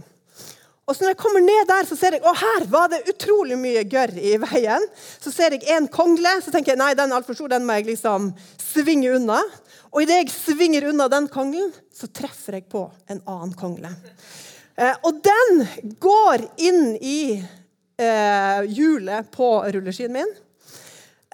Og 0.89 0.95
så 0.95 1.05
når 1.05 1.13
jeg 1.13 1.21
kommer 1.21 1.43
ned 1.45 1.67
der, 1.69 1.89
så 1.91 1.99
ser 1.99 2.17
jeg 2.17 2.25
å 2.25 2.37
her 2.39 2.69
var 2.71 2.87
det 2.95 3.03
utrolig 3.11 3.59
mye 3.61 3.83
gørr 3.91 4.15
i 4.15 4.39
veien. 4.41 4.87
Så 5.21 5.35
ser 5.35 5.59
jeg 5.59 5.67
en 5.75 5.91
kongle, 5.93 6.39
så 6.41 6.55
tenker 6.55 6.73
jeg 6.73 6.81
nei, 6.81 6.95
den 6.97 7.11
er 7.11 7.19
altfor 7.19 7.37
stor, 7.37 7.51
den 7.53 7.67
må 7.69 7.77
jeg 7.77 7.91
liksom 7.91 8.31
svinge 8.63 9.11
unna. 9.19 9.43
Og 9.91 10.07
idet 10.07 10.23
jeg 10.23 10.33
svinger 10.33 10.87
unna 10.89 11.11
den 11.13 11.27
konglen, 11.33 11.75
så 11.93 12.07
treffer 12.09 12.61
jeg 12.61 12.71
på 12.71 12.87
en 13.11 13.21
annen 13.27 13.53
kongle. 13.59 13.91
Eh, 14.79 14.95
og 15.03 15.19
den 15.27 15.65
går 16.01 16.47
inn 16.63 16.93
i 17.03 17.21
eh, 17.99 18.69
hjulet 18.73 19.31
på 19.35 19.49
rulleskien 19.75 20.13
min. 20.15 20.31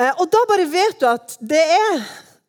Eh, 0.00 0.12
og 0.18 0.30
da 0.32 0.40
bare 0.50 0.66
vet 0.68 0.98
du 1.00 1.06
at 1.08 1.36
det, 1.40 1.60
er, 1.62 2.00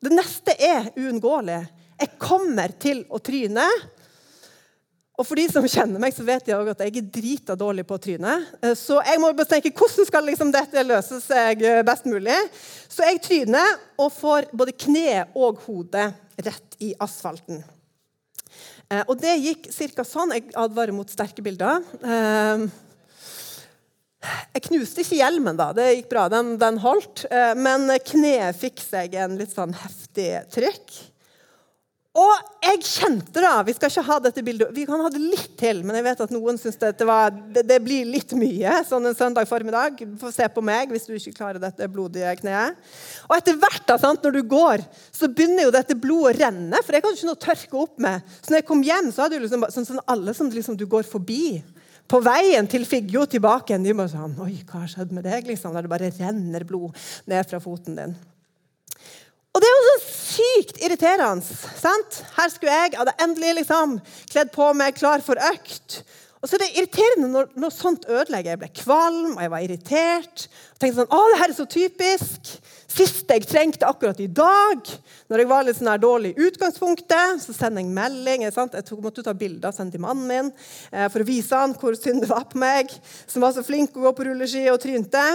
det 0.04 0.14
neste 0.16 0.56
er 0.58 0.90
uunngåelig. 0.98 1.62
Jeg 2.02 2.16
kommer 2.20 2.74
til 2.82 3.04
å 3.14 3.22
tryne. 3.24 3.66
Og 5.16 5.24
for 5.24 5.40
de 5.40 5.46
som 5.48 5.68
kjenner 5.70 6.02
meg, 6.02 6.12
så 6.12 6.26
vet 6.28 6.44
de 6.48 6.56
også 6.58 6.74
at 6.74 6.82
jeg 6.84 6.98
er 7.00 7.12
drita 7.20 7.56
dårlig 7.56 7.86
på 7.88 7.96
å 7.96 8.02
tryne. 8.02 8.40
Eh, 8.62 8.74
så 8.80 9.00
jeg 9.06 9.22
må 9.22 9.32
bare 9.36 9.52
tenke 9.54 9.74
hvordan 9.76 10.10
skal 10.10 10.28
liksom 10.32 10.52
dette 10.56 10.88
løse 10.88 11.22
seg 11.24 11.64
eh, 11.64 11.84
best 11.88 12.10
mulig. 12.10 12.40
Så 12.90 13.06
jeg 13.06 13.22
tryner 13.24 13.78
og 14.02 14.12
får 14.16 14.50
både 14.56 14.76
kne 14.86 15.26
og 15.36 15.62
hode 15.68 16.10
rett 16.36 16.80
i 16.84 16.92
asfalten. 17.00 17.64
Og 19.10 19.16
det 19.18 19.32
gikk 19.42 19.64
ca. 19.98 20.04
sånn. 20.06 20.32
Jeg 20.36 20.52
advarer 20.62 20.94
mot 20.94 21.10
sterke 21.10 21.42
bilder. 21.42 21.82
Jeg 24.55 24.67
knuste 24.70 25.03
ikke 25.03 25.20
hjelmen, 25.20 25.58
da. 25.60 25.72
Det 25.75 25.89
gikk 25.91 26.13
bra. 26.13 26.27
Den, 26.32 26.55
den 26.62 26.79
holdt. 26.84 27.25
Eh, 27.29 27.53
men 27.58 27.89
kneet 28.08 28.58
fikk 28.60 28.84
seg 28.84 29.17
en 29.20 29.38
litt 29.39 29.53
sånn 29.55 29.75
heftig 29.77 30.32
trykk. 30.53 30.96
Og 32.15 32.51
jeg 32.63 32.79
kjente 32.88 33.41
da 33.44 33.58
Vi 33.67 33.74
skal 33.75 33.91
ikke 33.91 34.05
ha 34.08 34.17
dette 34.24 34.44
bildet, 34.46 34.72
vi 34.75 34.86
kan 34.88 35.01
ha 35.03 35.10
det 35.12 35.20
litt 35.20 35.58
til, 35.60 35.82
men 35.84 35.98
jeg 35.98 36.05
vet 36.05 36.22
at 36.24 36.32
noen 36.32 36.58
syns 36.60 36.77
det, 36.79 36.94
det, 37.01 37.63
det, 37.67 37.79
blir 37.84 38.08
litt 38.08 38.32
mye 38.39 38.77
sånn 38.88 39.10
en 39.10 39.17
søndag 39.17 39.50
formiddag. 39.50 40.00
Få 40.22 40.32
se 40.32 40.48
på 40.51 40.63
meg 40.63 40.94
hvis 40.94 41.10
du 41.10 41.15
ikke 41.17 41.36
klarer 41.36 41.60
dette 41.60 41.89
blodige 41.91 42.32
kneet. 42.39 42.79
Og 43.27 43.36
etter 43.36 43.60
hvert, 43.60 43.84
da, 43.89 44.00
sant, 44.00 44.24
når 44.24 44.38
du 44.38 44.44
går, 44.55 44.86
så 45.12 45.27
begynner 45.27 45.67
jo 45.67 45.75
dette 45.75 45.98
blodet 46.00 46.38
å 46.38 46.39
renne. 46.46 46.79
For 46.86 46.96
jeg 46.96 47.03
hadde 47.03 47.20
ikke 47.20 47.29
noe 47.32 47.39
å 47.39 47.46
tørke 47.50 47.82
opp 47.84 48.00
med. 48.08 48.36
Så 48.39 48.53
når 48.53 48.62
jeg 48.62 48.70
kom 48.72 48.86
hjem, 48.88 49.12
så 49.12 49.25
hadde 49.25 49.39
jo 49.39 49.44
liksom, 49.44 49.67
sånn, 49.75 49.89
sånn 49.91 50.05
alle 50.15 50.38
som 50.38 50.51
liksom, 50.55 50.79
du 50.79 50.88
går 50.88 51.03
forbi 51.10 51.60
på 52.12 52.22
veien 52.22 52.68
til 52.70 52.86
Figgjo 52.86 53.26
tilbake 53.30 53.74
igjen, 53.74 53.86
de 53.86 53.96
bare 53.98 54.12
sånn 54.12 54.38
Oi, 54.46 54.60
hva 54.68 54.84
har 54.84 54.92
skjedd 54.92 55.14
med 55.16 55.26
deg? 55.26 55.48
liksom, 55.50 55.74
Der 55.74 55.86
det 55.86 55.92
bare 55.92 56.12
renner 56.14 56.66
blod 56.68 56.94
ned 57.30 57.50
fra 57.50 57.62
foten 57.64 57.98
din. 57.98 58.16
Og 59.56 59.64
det 59.64 59.70
er 59.70 59.78
jo 59.78 59.86
så 59.88 59.98
sykt 60.36 60.82
irriterende. 60.84 61.56
sant? 61.80 62.20
Her 62.36 62.52
skulle 62.52 62.76
jeg 62.76 62.98
hadde 63.00 63.16
endelig 63.24 63.54
liksom 63.62 63.98
kledd 64.28 64.52
på 64.52 64.68
meg, 64.76 64.98
klar 65.00 65.24
for 65.24 65.40
økt. 65.40 66.02
Og 66.44 66.50
så 66.50 66.58
er 66.58 66.66
det 66.66 66.74
irriterende 66.76 67.30
når, 67.32 67.48
når 67.58 67.72
sånt 67.74 68.04
ødelegger. 68.06 68.52
Jeg 68.52 68.62
ble 68.62 68.70
kvalm, 68.84 69.32
og 69.38 69.42
jeg 69.42 69.54
var 69.54 69.64
irritert. 69.64 70.44
Og 70.76 70.84
tenkte 70.84 71.00
sånn, 71.00 71.16
å, 71.16 71.22
det 71.32 71.40
her 71.40 71.54
er 71.54 71.58
så 71.58 71.68
typisk. 71.72 72.52
Siste 72.96 73.36
jeg 73.36 73.48
trengte 73.50 73.88
akkurat 73.90 74.20
i 74.24 74.30
dag, 74.32 74.88
når 75.28 75.42
jeg 75.42 75.50
var 75.50 75.66
litt 75.68 75.75
sånn 75.75 75.90
her 75.92 76.00
dårlig 76.00 76.32
i 76.32 76.46
utgangspunktet, 76.48 77.42
så 77.44 77.56
sender 77.56 77.84
jeg 77.84 77.92
melding. 77.92 78.46
Jeg 78.46 79.02
måtte 79.04 79.25
ta 79.25 79.34
bilder 79.36 79.74
og 79.74 79.75
sende 79.75 79.98
til 79.98 80.04
mannen 80.06 80.30
min 80.30 80.52
eh, 80.94 81.10
for 81.12 81.20
å 81.20 81.28
vise 81.28 81.60
han 81.60 81.75
hvor 81.75 81.98
synd 82.00 82.24
det 82.24 82.32
var 82.32 82.48
på 82.52 82.62
meg, 82.62 82.94
som 83.28 83.44
var 83.44 83.52
så 83.56 83.66
flink 83.68 83.98
å 83.98 84.06
gå 84.06 84.16
på 84.16 84.30
rulleski 84.30 84.64
og 84.72 84.80
trynte. 84.84 85.25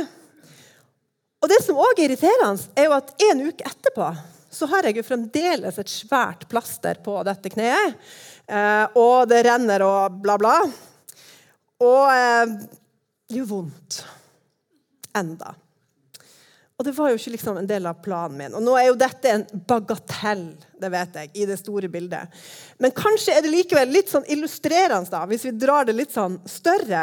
Og 1.40 1.52
det 1.52 1.60
som 1.64 1.78
òg 1.80 2.00
er 2.00 2.08
irriterende, 2.08 2.68
er 2.76 2.88
jo 2.88 2.96
at 2.96 3.12
en 3.28 3.46
uke 3.50 3.68
etterpå 3.68 4.08
så 4.50 4.66
har 4.72 4.88
jeg 4.88 4.98
jo 4.98 5.06
fremdeles 5.06 5.78
et 5.78 5.92
svært 5.92 6.48
plaster 6.50 6.98
på 7.04 7.20
dette 7.28 7.52
kneet. 7.52 7.96
Eh, 8.50 8.86
og 8.98 9.28
det 9.30 9.44
renner 9.46 9.84
og 9.84 10.20
bla, 10.24 10.40
bla. 10.40 10.56
Og 11.84 12.04
eh, 12.16 12.54
det 13.28 13.38
gjør 13.38 13.52
vondt. 13.52 14.00
Enda. 15.20 15.54
Og 16.80 16.84
det 16.86 16.94
var 16.96 17.10
jo 17.12 17.18
ikke 17.18 17.34
liksom 17.34 17.58
en 17.60 17.66
del 17.68 17.84
av 17.84 17.98
planen 18.00 18.38
min. 18.38 18.54
Og 18.56 18.62
nå 18.64 18.72
er 18.80 18.86
jo 18.86 18.96
dette 18.96 19.28
en 19.28 19.42
bagatell, 19.68 20.46
det 20.80 20.88
vet 20.88 21.18
jeg, 21.18 21.28
i 21.36 21.44
det 21.50 21.58
store 21.60 21.90
bildet. 21.92 22.40
Men 22.80 22.94
kanskje 22.96 23.34
er 23.36 23.44
det 23.44 23.52
likevel 23.52 23.92
litt 23.92 24.08
sånn 24.08 24.24
illustrerende, 24.32 25.12
da, 25.12 25.26
hvis 25.28 25.44
vi 25.44 25.52
drar 25.60 25.84
det 25.84 25.98
litt 25.98 26.14
sånn 26.16 26.38
større, 26.48 27.02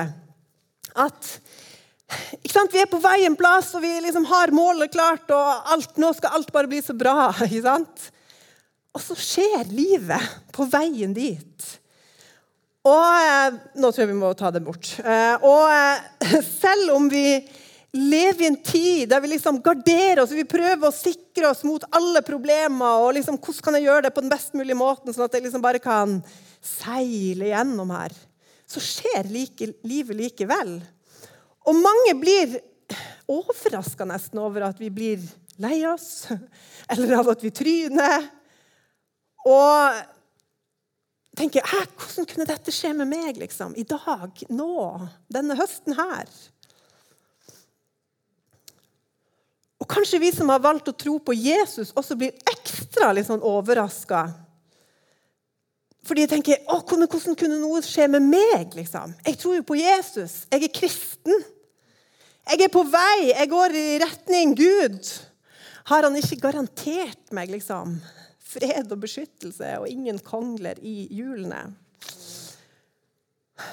at 0.97 1.29
vi 2.73 2.81
er 2.81 2.89
på 2.89 3.03
vei 3.03 3.19
en 3.27 3.37
plass, 3.37 3.69
og 3.77 3.85
vi 3.85 3.91
liksom 4.01 4.25
har 4.31 4.55
målet 4.55 4.95
klart, 4.95 5.29
og 5.29 5.69
alt, 5.75 5.93
nå 6.01 6.09
skal 6.17 6.39
alt 6.39 6.49
bare 6.55 6.71
bli 6.71 6.81
så 6.81 6.97
bra. 6.97 7.29
ikke 7.45 7.61
sant? 7.67 8.07
Og 8.97 9.03
så 9.03 9.19
skjer 9.21 9.69
livet 9.77 10.41
på 10.57 10.65
veien 10.73 11.13
dit. 11.13 11.69
Og 12.87 13.21
eh, 13.21 13.61
Nå 13.77 13.91
tror 13.91 14.07
jeg 14.07 14.09
vi 14.15 14.17
må 14.17 14.33
ta 14.39 14.49
det 14.49 14.65
bort. 14.65 14.89
Eh, 15.05 15.45
og 15.45 15.69
eh, 15.69 16.41
selv 16.63 16.95
om 16.95 17.11
vi 17.13 17.27
lever 17.93 18.43
i 18.43 18.47
en 18.47 18.59
tid 18.63 19.09
der 19.09 19.21
vi 19.23 19.31
liksom 19.31 19.61
garderer 19.63 20.21
oss, 20.23 20.33
vi 20.35 20.45
prøver 20.47 20.89
å 20.89 20.93
sikre 20.95 21.51
oss 21.51 21.63
mot 21.67 21.83
alle 21.95 22.21
problemer 22.25 23.03
og 23.03 23.13
liksom, 23.15 23.39
hvordan 23.39 23.63
kan 23.63 23.77
jeg 23.77 23.87
gjøre 23.87 24.07
det 24.07 24.13
på 24.15 24.23
den 24.23 24.33
best 24.33 24.57
mulige 24.57 24.79
måten, 24.79 25.13
sånn 25.13 25.27
at 25.27 25.37
jeg 25.37 25.45
liksom 25.45 25.63
bare 25.63 25.81
kan 25.83 26.17
seile 26.63 27.51
gjennom 27.51 27.93
her, 27.95 28.15
så 28.67 28.83
skjer 28.83 29.29
like, 29.31 29.71
livet 29.87 30.19
likevel. 30.19 30.77
Og 31.67 31.79
mange 31.79 32.15
blir 32.19 32.57
overraska 33.27 34.07
nesten 34.07 34.39
over 34.43 34.67
at 34.67 34.79
vi 34.81 34.91
blir 34.93 35.23
lei 35.61 35.81
oss, 35.89 36.27
eller 36.91 37.17
av 37.19 37.31
at 37.33 37.43
vi 37.43 37.53
tryner. 37.55 38.27
Og 39.47 40.03
tenker 41.37 41.63
hvordan 41.63 42.27
kunne 42.27 42.47
dette 42.49 42.73
skje 42.73 42.91
med 42.97 43.09
meg 43.11 43.39
liksom, 43.39 43.75
i 43.77 43.85
dag, 43.87 44.43
nå, 44.51 44.75
denne 45.31 45.57
høsten 45.59 45.95
her? 45.97 46.27
Og 49.87 49.93
kanskje 49.95 50.19
vi 50.19 50.33
som 50.35 50.49
har 50.51 50.59
valgt 50.59 50.89
å 50.91 50.93
tro 50.99 51.13
på 51.23 51.31
Jesus, 51.31 51.93
også 51.95 52.17
blir 52.19 52.35
ekstra 52.51 53.13
litt 53.15 53.29
sånn 53.29 53.39
overraska. 53.39 54.25
Fordi 56.03 56.25
jeg 56.25 56.31
tenker 56.33 56.65
å, 56.67 56.81
hvordan 56.83 57.37
kunne 57.39 57.55
noe 57.61 57.79
skje 57.87 58.09
med 58.11 58.25
meg? 58.27 58.75
liksom? 58.75 59.15
Jeg 59.23 59.39
tror 59.39 59.55
jo 59.55 59.63
på 59.63 59.77
Jesus. 59.79 60.41
Jeg 60.51 60.67
er 60.67 60.75
kristen. 60.75 61.47
Jeg 62.51 62.65
er 62.67 62.73
på 62.73 62.83
vei. 62.83 63.31
Jeg 63.31 63.51
går 63.53 63.79
i 63.79 63.87
retning 64.03 64.51
Gud. 64.59 65.07
Har 65.87 66.03
han 66.03 66.19
ikke 66.19 66.41
garantert 66.43 67.31
meg 67.31 67.55
liksom, 67.55 67.95
fred 68.43 68.91
og 68.91 69.05
beskyttelse 69.07 69.77
og 69.79 69.87
ingen 69.87 70.19
kongler 70.19 70.83
i 70.83 71.05
hjulene. 71.15 71.63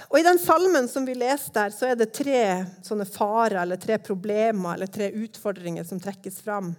Og 0.08 0.16
I 0.18 0.24
den 0.24 0.40
salmen 0.40 0.88
som 0.88 1.04
vi 1.04 1.16
leste 1.18 1.60
her, 1.60 1.72
så 1.74 1.90
er 1.90 1.98
det 1.98 2.14
tre 2.16 2.40
sånne 2.84 3.06
farer 3.08 3.60
eller 3.62 3.80
tre 3.80 3.98
problemer 4.00 4.78
eller 4.78 4.88
tre 4.90 5.10
utfordringer 5.12 5.84
som 5.84 6.00
trekkes 6.00 6.40
fram. 6.44 6.72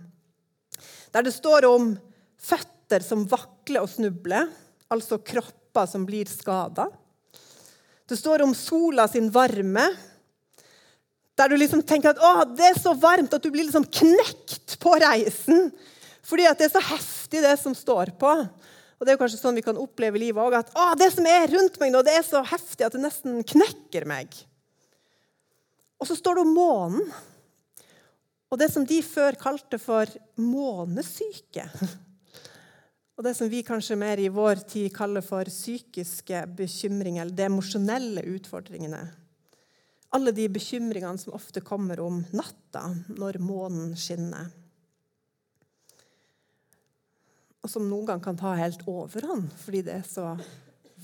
Der 1.14 1.26
det 1.26 1.36
står 1.36 1.68
om 1.70 1.94
føtter 2.42 3.06
som 3.06 3.28
vakler 3.30 3.86
og 3.86 3.92
snubler, 3.92 4.50
altså 4.90 5.20
kropper 5.22 5.88
som 5.90 6.06
blir 6.08 6.30
skada. 6.30 6.90
Det 8.10 8.18
står 8.18 8.44
om 8.46 8.54
sola 8.58 9.08
sin 9.10 9.32
varme, 9.34 9.86
der 11.36 11.52
du 11.52 11.58
liksom 11.60 11.82
tenker 11.84 12.14
at 12.14 12.22
å, 12.24 12.46
det 12.56 12.70
er 12.70 12.78
så 12.80 12.94
varmt 12.98 13.34
at 13.36 13.44
du 13.44 13.52
blir 13.52 13.68
liksom 13.68 13.88
knekt 13.92 14.78
på 14.82 14.94
reisen. 15.02 15.70
Fordi 16.26 16.46
at 16.48 16.58
det 16.58 16.70
er 16.70 16.78
så 16.78 16.84
heftig, 16.94 17.42
det 17.44 17.58
som 17.62 17.76
står 17.78 18.14
på. 18.20 18.32
Og 18.96 19.06
Det 19.06 19.14
er 19.14 19.20
kanskje 19.20 19.42
sånn 19.42 19.58
vi 19.58 19.66
kan 19.66 19.80
oppleve 19.80 20.20
livet 20.22 20.40
òg. 20.42 20.56
At 20.62 20.72
å, 20.78 20.94
det 21.00 21.12
som 21.14 21.28
er 21.28 21.50
rundt 21.52 21.80
meg 21.82 21.92
nå, 21.92 22.04
det 22.06 22.16
er 22.16 22.26
så 22.26 22.44
heftig 22.48 22.88
at 22.88 22.96
det 22.96 23.04
nesten 23.04 23.42
knekker 23.44 24.08
meg. 24.08 24.36
Og 26.00 26.08
så 26.08 26.18
står 26.18 26.40
det 26.40 26.46
om 26.46 26.56
månen. 26.56 27.14
Og 28.52 28.60
det 28.62 28.70
som 28.72 28.86
de 28.88 29.02
før 29.04 29.36
kalte 29.40 29.80
for 29.82 30.10
månesyke. 30.40 31.68
Og 33.16 33.24
det 33.24 33.32
som 33.38 33.48
vi 33.48 33.62
kanskje 33.64 33.96
mer 33.96 34.20
i 34.20 34.32
vår 34.32 34.66
tid 34.68 34.90
kaller 34.96 35.24
for 35.24 35.48
psykiske 35.48 36.42
bekymringer, 36.58 37.24
eller 37.24 37.36
de 37.36 37.46
emosjonelle 37.48 38.26
utfordringene. 38.36 39.00
Alle 40.16 40.34
de 40.36 40.50
bekymringene 40.52 41.20
som 41.20 41.36
ofte 41.36 41.64
kommer 41.64 42.02
om 42.04 42.22
natta 42.36 42.90
når 43.16 43.40
månen 43.44 43.96
skinner 44.00 44.52
og 47.66 47.72
som 47.72 47.88
noen 47.90 48.06
ganger 48.06 48.24
kan 48.28 48.38
ta 48.38 48.54
helt 48.60 48.84
overhånd 48.86 49.50
fordi 49.64 49.82
det 49.88 50.00
er 50.00 50.08
så 50.08 50.36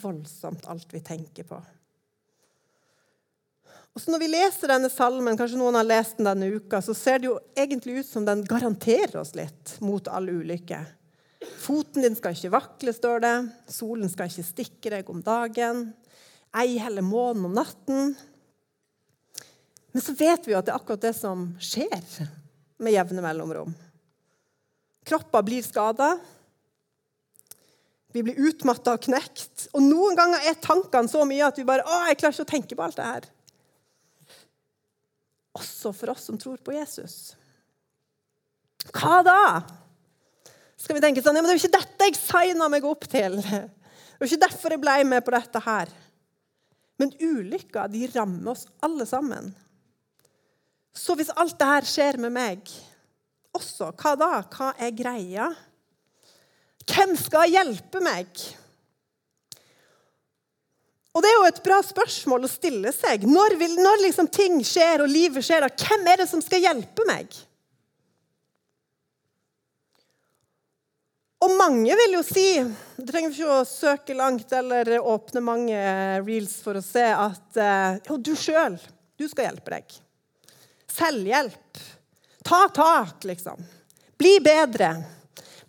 voldsomt, 0.02 0.68
alt 0.70 0.94
vi 0.94 1.02
tenker 1.04 1.46
på. 1.50 1.58
Og 3.92 4.00
så 4.00 4.14
Når 4.14 4.22
vi 4.22 4.30
leser 4.32 4.72
denne 4.72 4.90
salmen, 4.90 5.36
kanskje 5.36 5.60
noen 5.60 5.76
har 5.76 5.88
lest 5.88 6.16
den 6.18 6.30
denne 6.30 6.48
uka, 6.54 6.80
så 6.80 6.94
ser 6.96 7.20
det 7.20 7.28
jo 7.28 7.40
egentlig 7.58 8.00
ut 8.00 8.08
som 8.08 8.26
den 8.26 8.46
garanterer 8.48 9.18
oss 9.20 9.34
litt 9.36 9.76
mot 9.84 10.08
alle 10.08 10.32
ulykker. 10.32 10.86
Foten 11.60 12.06
din 12.06 12.16
skal 12.16 12.38
ikke 12.38 12.54
vakle, 12.54 12.94
står 12.96 13.24
det. 13.26 13.36
Solen 13.68 14.10
skal 14.10 14.32
ikke 14.32 14.48
stikke 14.48 14.94
deg 14.94 15.12
om 15.12 15.20
dagen. 15.26 15.90
Ei 16.56 16.78
heller 16.80 17.04
månen 17.04 17.50
om 17.50 17.58
natten. 17.58 18.14
Men 19.92 20.04
så 20.06 20.16
vet 20.16 20.48
vi 20.48 20.54
jo 20.54 20.62
at 20.62 20.70
det 20.70 20.72
er 20.72 20.80
akkurat 20.80 21.04
det 21.04 21.16
som 21.18 21.50
skjer 21.60 22.06
med 22.80 22.96
jevne 22.96 23.26
mellomrom. 23.26 23.74
Kropper 25.04 25.44
blir 25.44 25.66
skada, 25.66 26.14
vi 28.12 28.24
blir 28.26 28.40
utmatta 28.50 28.96
og 28.98 29.04
knekt. 29.06 29.68
Og 29.76 29.84
noen 29.84 30.18
ganger 30.20 30.48
er 30.50 30.60
tankene 30.64 31.12
så 31.12 31.24
mye 31.28 31.48
at 31.48 31.60
vi 31.60 31.68
bare 31.68 31.86
å, 31.86 32.02
jeg 32.10 32.20
klarer 32.20 32.36
ikke 32.36 32.48
å 32.48 32.52
tenke 32.52 32.78
på 32.78 32.86
alt 32.86 33.00
det 33.00 33.08
her. 33.08 33.30
Også 35.58 35.92
for 35.96 36.14
oss 36.14 36.28
som 36.30 36.40
tror 36.40 36.60
på 36.64 36.76
Jesus. 36.76 37.34
Hva 38.92 39.22
da? 39.26 39.42
Skal 40.80 40.98
vi 40.98 41.04
tenke 41.04 41.22
sånn, 41.22 41.38
ja, 41.38 41.44
men 41.44 41.52
Det 41.52 41.56
er 41.56 41.60
jo 41.60 41.68
ikke 41.68 41.80
dette 41.80 42.08
jeg 42.10 42.20
signa 42.20 42.70
meg 42.72 42.88
opp 42.88 43.06
til. 43.12 43.38
Det 43.42 44.28
er 44.28 44.28
jo 44.28 44.30
ikke 44.30 44.46
derfor 44.46 44.74
jeg 44.76 44.82
ble 44.84 44.96
med 45.10 45.24
på 45.26 45.34
dette 45.34 45.60
her. 45.66 45.92
Men 47.02 47.14
ulykker 47.18 47.90
de 47.90 48.06
rammer 48.14 48.52
oss 48.54 48.68
alle 48.86 49.08
sammen. 49.10 49.52
Så 50.94 51.16
hvis 51.18 51.32
alt 51.40 51.58
det 51.58 51.70
her 51.70 51.88
skjer 51.88 52.20
med 52.22 52.34
meg, 52.36 52.72
også. 53.56 53.92
Hva 53.98 54.14
da? 54.20 54.30
Hva 54.52 54.72
er 54.80 54.94
greia? 54.96 55.50
Hvem 56.90 57.14
skal 57.20 57.52
hjelpe 57.52 58.02
meg? 58.04 58.28
Og 61.12 61.24
Det 61.24 61.30
er 61.30 61.38
jo 61.38 61.48
et 61.50 61.64
bra 61.64 61.82
spørsmål 61.84 62.48
å 62.48 62.52
stille 62.52 62.92
seg. 62.96 63.26
Når, 63.28 63.58
vil, 63.60 63.76
når 63.84 64.04
liksom 64.06 64.30
ting 64.32 64.62
skjer 64.64 65.04
og 65.04 65.12
livet 65.12 65.44
skjer, 65.44 65.66
da, 65.66 65.72
hvem 65.72 66.08
er 66.08 66.22
det 66.24 66.28
som 66.32 66.44
skal 66.44 66.64
hjelpe 66.64 67.06
meg? 67.10 67.36
Og 71.42 71.56
mange 71.58 71.96
vil 71.98 72.16
jo 72.20 72.22
si 72.22 72.46
Du 72.62 73.08
trenger 73.08 73.34
ikke 73.34 73.50
å 73.50 73.66
søke 73.66 74.14
langt 74.14 74.52
eller 74.54 74.94
åpne 75.00 75.42
mange 75.42 75.78
reels 76.22 76.60
for 76.62 76.78
å 76.78 76.86
se 76.86 77.02
at 77.02 77.58
eh, 77.58 77.98
jo, 78.06 78.20
du 78.22 78.36
sjøl, 78.38 78.78
du 79.18 79.26
skal 79.26 79.50
hjelpe 79.50 79.74
deg. 79.74 79.96
Selvhjelp. 80.92 81.82
Ta 82.46 82.68
tak, 82.76 83.26
liksom. 83.26 83.58
Bli 84.22 84.36
bedre. 84.44 84.94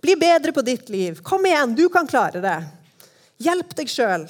Bli 0.03 0.17
bedre 0.19 0.53
på 0.53 0.63
ditt 0.67 0.89
liv. 0.89 1.21
Kom 1.23 1.47
igjen, 1.47 1.75
du 1.79 1.89
kan 1.89 2.07
klare 2.11 2.41
det. 2.43 2.59
Hjelp 3.43 3.75
deg 3.79 3.91
sjøl. 3.91 4.27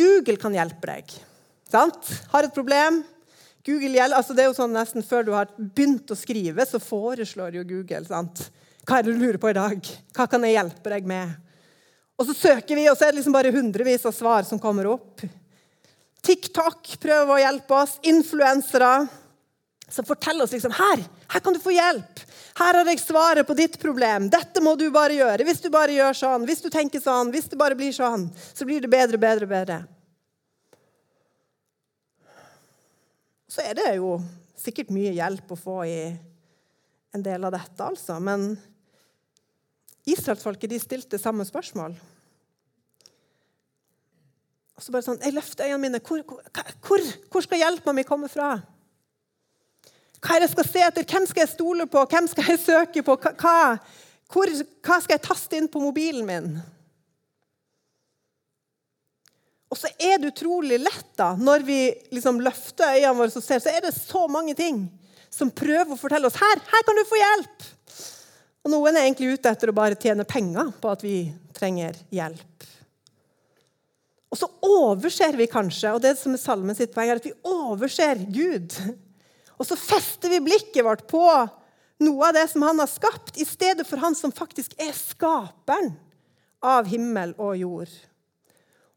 Google 0.00 0.38
kan 0.38 0.54
hjelpe 0.54 0.90
deg. 0.90 1.12
Sant? 1.70 2.10
Har 2.32 2.46
et 2.46 2.54
problem? 2.54 3.02
Google 3.66 3.92
hjelper. 3.94 4.16
altså 4.16 4.34
det 4.34 4.42
er 4.42 4.48
jo 4.48 4.56
sånn 4.56 4.74
Nesten 4.74 5.06
før 5.06 5.26
du 5.26 5.30
har 5.36 5.50
begynt 5.56 6.10
å 6.10 6.18
skrive, 6.18 6.66
så 6.66 6.82
foreslår 6.82 7.60
jo 7.60 7.66
Google. 7.68 8.02
sant? 8.08 8.48
Hva 8.82 8.98
er 8.98 9.06
det 9.06 9.14
du 9.14 9.22
lurer 9.22 9.38
på 9.38 9.52
i 9.52 9.58
dag? 9.58 9.92
Hva 10.16 10.26
kan 10.30 10.46
jeg 10.46 10.56
hjelpe 10.56 10.94
deg 10.94 11.06
med? 11.06 11.36
Og 12.18 12.26
så 12.28 12.34
søker 12.36 12.74
vi, 12.74 12.88
og 12.90 12.98
så 12.98 13.06
er 13.06 13.12
det 13.12 13.20
liksom 13.20 13.36
bare 13.36 13.52
hundrevis 13.54 14.08
av 14.10 14.16
svar 14.16 14.42
som 14.48 14.58
kommer 14.60 14.90
opp. 14.90 15.22
TikTok 16.26 16.96
prøver 17.00 17.36
å 17.36 17.40
hjelpe 17.44 17.78
oss. 17.78 17.94
Influensere 18.10 19.06
som 19.90 20.06
forteller 20.06 20.44
oss 20.44 20.52
liksom 20.54 20.74
her, 20.74 21.02
her 21.30 21.42
kan 21.42 21.54
du 21.54 21.62
få 21.62 21.72
hjelp. 21.74 22.26
Her 22.60 22.76
har 22.76 22.88
jeg 22.92 23.00
svaret 23.00 23.46
på 23.48 23.56
ditt 23.56 23.78
problem. 23.80 24.26
Dette 24.28 24.60
må 24.60 24.74
du 24.76 24.90
bare 24.92 25.16
gjøre. 25.16 25.46
Hvis 25.48 25.62
du 25.64 25.70
bare 25.72 25.94
gjør 25.96 26.16
sånn, 26.18 26.44
hvis 26.48 26.60
du 26.60 26.68
tenker 26.72 27.00
sånn, 27.00 27.30
hvis 27.32 27.48
det 27.48 27.56
bare 27.60 27.76
blir 27.78 27.94
sånn, 27.96 28.26
så 28.36 28.66
blir 28.68 28.84
det 28.84 28.90
bedre, 28.92 29.16
bedre, 29.20 29.48
bedre. 29.48 29.78
Så 33.48 33.64
er 33.64 33.78
det 33.78 33.94
jo 33.96 34.18
sikkert 34.60 34.92
mye 34.92 35.14
hjelp 35.16 35.48
å 35.50 35.58
få 35.58 35.78
i 35.88 36.02
en 37.16 37.24
del 37.24 37.48
av 37.48 37.54
dette, 37.56 37.80
altså. 37.80 38.18
Men 38.20 38.52
israelsfolket 40.04 40.76
stilte 40.84 41.18
samme 41.18 41.46
spørsmål. 41.48 41.96
Og 44.76 44.84
så 44.84 44.92
bare 44.92 45.04
sånn, 45.08 45.22
Jeg 45.24 45.36
løfter 45.36 45.64
øynene 45.64 45.80
mine. 45.86 46.02
Hvor, 46.04 46.20
hvor, 46.84 47.08
hvor 47.32 47.44
skal 47.44 47.64
hjelpa 47.64 47.96
mi 47.96 48.04
komme 48.04 48.28
fra? 48.32 48.52
Hva 50.20 50.36
er 50.36 50.42
det 50.42 50.50
jeg 50.50 50.56
skal 50.58 50.68
se 50.68 50.82
etter? 50.84 51.06
Hvem 51.08 51.26
skal 51.28 51.44
jeg 51.44 51.52
stole 51.54 51.86
på? 51.88 52.02
Hvem 52.12 52.28
skal 52.28 52.50
jeg 52.52 52.60
søke 52.60 53.04
på? 53.06 53.16
Hva, 53.40 53.56
hvor, 54.32 54.52
hva 54.84 54.98
skal 55.00 55.16
jeg 55.16 55.24
taste 55.24 55.56
inn 55.56 55.68
på 55.72 55.82
mobilen 55.82 56.28
min? 56.28 56.52
Og 59.70 59.78
så 59.78 59.88
er 60.02 60.18
det 60.18 60.32
utrolig 60.32 60.80
lett, 60.82 61.12
da, 61.16 61.32
når 61.38 61.62
vi 61.66 61.78
liksom 62.10 62.40
løfter 62.42 62.96
øynene 62.96 63.14
våre 63.20 63.30
og 63.38 63.44
ser, 63.44 63.62
så 63.62 63.70
er 63.70 63.84
det 63.84 63.94
så 63.94 64.24
mange 64.28 64.56
ting 64.58 64.82
som 65.30 65.52
prøver 65.54 65.94
å 65.94 65.98
fortelle 65.98 66.26
oss 66.26 66.40
her, 66.40 66.62
her 66.72 66.86
kan 66.86 66.98
du 66.98 67.04
få 67.06 67.20
hjelp. 67.20 67.68
Og 68.66 68.72
noen 68.74 68.96
er 68.98 69.06
egentlig 69.06 69.36
ute 69.38 69.52
etter 69.54 69.70
å 69.70 69.76
bare 69.76 69.96
tjene 69.96 70.26
penger 70.28 70.72
på 70.82 70.90
at 70.90 71.04
vi 71.06 71.14
trenger 71.56 71.96
hjelp. 72.12 72.66
Og 74.30 74.38
så 74.38 74.50
overser 74.66 75.38
vi 75.38 75.48
kanskje, 75.50 75.94
og 75.94 76.02
det 76.02 76.16
som 76.18 76.34
er 76.34 76.42
salmen 76.42 76.76
sitt 76.76 76.92
poeng, 76.94 77.10
er 77.10 77.22
at 77.22 77.30
vi 77.30 77.32
overser 77.46 78.20
Gud. 78.30 78.74
Og 79.60 79.68
så 79.68 79.76
fester 79.76 80.32
vi 80.32 80.40
blikket 80.40 80.84
vårt 80.86 81.04
på 81.10 81.24
noe 82.00 82.28
av 82.28 82.36
det 82.36 82.46
som 82.48 82.64
han 82.64 82.80
har 82.80 82.88
skapt, 82.88 83.36
i 83.36 83.44
stedet 83.44 83.84
for 83.88 84.00
han 84.00 84.16
som 84.16 84.32
faktisk 84.32 84.72
er 84.80 84.94
skaperen 84.96 85.92
av 86.64 86.88
himmel 86.88 87.34
og 87.36 87.58
jord. 87.60 87.92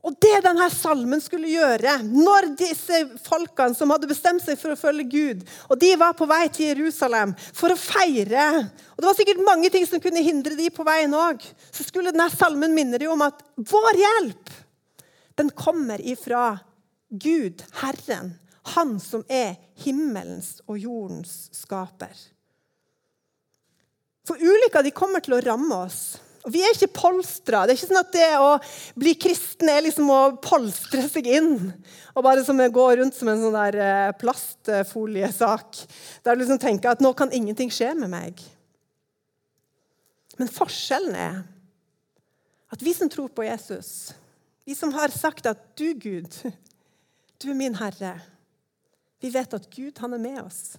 Og 0.04 0.16
det 0.20 0.42
denne 0.44 0.66
salmen 0.72 1.22
skulle 1.24 1.48
gjøre 1.48 1.94
når 2.04 2.50
disse 2.60 2.98
folkene 3.24 3.76
som 3.76 3.92
hadde 3.94 4.10
bestemt 4.10 4.44
seg 4.44 4.60
for 4.60 4.74
å 4.74 4.80
følge 4.80 5.06
Gud, 5.08 5.46
og 5.72 5.80
de 5.80 5.94
var 6.00 6.16
på 6.20 6.28
vei 6.28 6.42
til 6.52 6.74
Jerusalem 6.74 7.32
for 7.56 7.72
å 7.72 7.80
feire 7.80 8.50
Og 8.66 9.00
det 9.00 9.08
var 9.08 9.16
sikkert 9.16 9.46
mange 9.48 9.72
ting 9.72 9.88
som 9.88 10.04
kunne 10.04 10.24
hindre 10.26 10.60
de 10.60 10.68
på 10.76 10.84
veien 10.88 11.16
òg. 11.16 11.44
Så 11.72 11.88
skulle 11.88 12.12
denne 12.12 12.28
salmen 12.36 12.76
minne 12.76 13.00
dem 13.00 13.16
om 13.16 13.24
at 13.24 13.40
vår 13.56 14.00
hjelp, 14.04 14.54
den 15.40 15.50
kommer 15.56 16.04
ifra 16.04 16.60
Gud, 17.10 17.64
Herren, 17.80 18.36
han 18.76 18.96
som 19.04 19.26
er 19.28 19.58
himmelens 19.84 20.62
og 20.68 20.80
jordens 20.80 21.50
skaper. 21.56 22.14
For 24.24 24.40
ulykker 24.40 24.88
kommer 24.96 25.24
til 25.24 25.36
å 25.36 25.42
ramme 25.44 25.82
oss. 25.84 26.16
Og 26.44 26.52
Vi 26.52 26.64
er 26.64 26.76
ikke 26.76 26.92
polstra. 26.96 27.64
Det 27.64 27.74
er 27.74 27.78
ikke 27.78 27.90
sånn 27.90 28.02
at 28.02 28.16
det 28.16 28.32
å 28.40 28.50
bli 29.00 29.14
kristen 29.20 29.70
er 29.72 29.84
liksom 29.86 30.10
å 30.12 30.22
polstre 30.44 31.06
seg 31.12 31.28
inn. 31.32 31.54
Og 32.16 32.26
bare 32.26 32.44
som 32.44 32.60
gå 32.60 32.88
rundt 33.00 33.16
som 33.16 33.32
en 33.32 33.46
sånn 33.46 33.56
der 33.56 33.78
eh, 33.80 34.16
plastfoliesak. 34.20 35.80
Der 36.24 36.36
du 36.36 36.44
liksom 36.44 36.60
tenker 36.60 36.92
at 36.92 37.04
nå 37.04 37.14
kan 37.16 37.32
ingenting 37.36 37.72
skje 37.72 37.94
med 38.00 38.12
meg. 38.12 38.44
Men 40.40 40.52
forskjellen 40.52 41.16
er 41.16 41.42
at 42.74 42.84
vi 42.84 42.92
som 42.98 43.12
tror 43.12 43.30
på 43.32 43.46
Jesus, 43.46 44.12
vi 44.66 44.76
som 44.76 44.92
har 44.96 45.14
sagt 45.14 45.46
at 45.48 45.62
du, 45.78 45.94
Gud, 45.94 46.34
du 47.40 47.52
er 47.52 47.60
min 47.60 47.76
Herre 47.78 48.16
vi 49.24 49.30
vet 49.32 49.54
at 49.56 49.70
Gud 49.72 50.00
han 50.04 50.18
er 50.18 50.20
med 50.20 50.42
oss. 50.42 50.76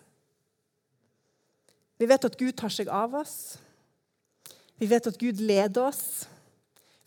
Vi 1.96 2.04
vet 2.10 2.26
at 2.28 2.34
Gud 2.36 2.52
tar 2.60 2.72
seg 2.74 2.90
av 2.92 3.14
oss. 3.16 3.56
Vi 4.76 4.88
vet 4.90 5.06
at 5.08 5.16
Gud 5.16 5.40
leder 5.40 5.86
oss. 5.86 6.26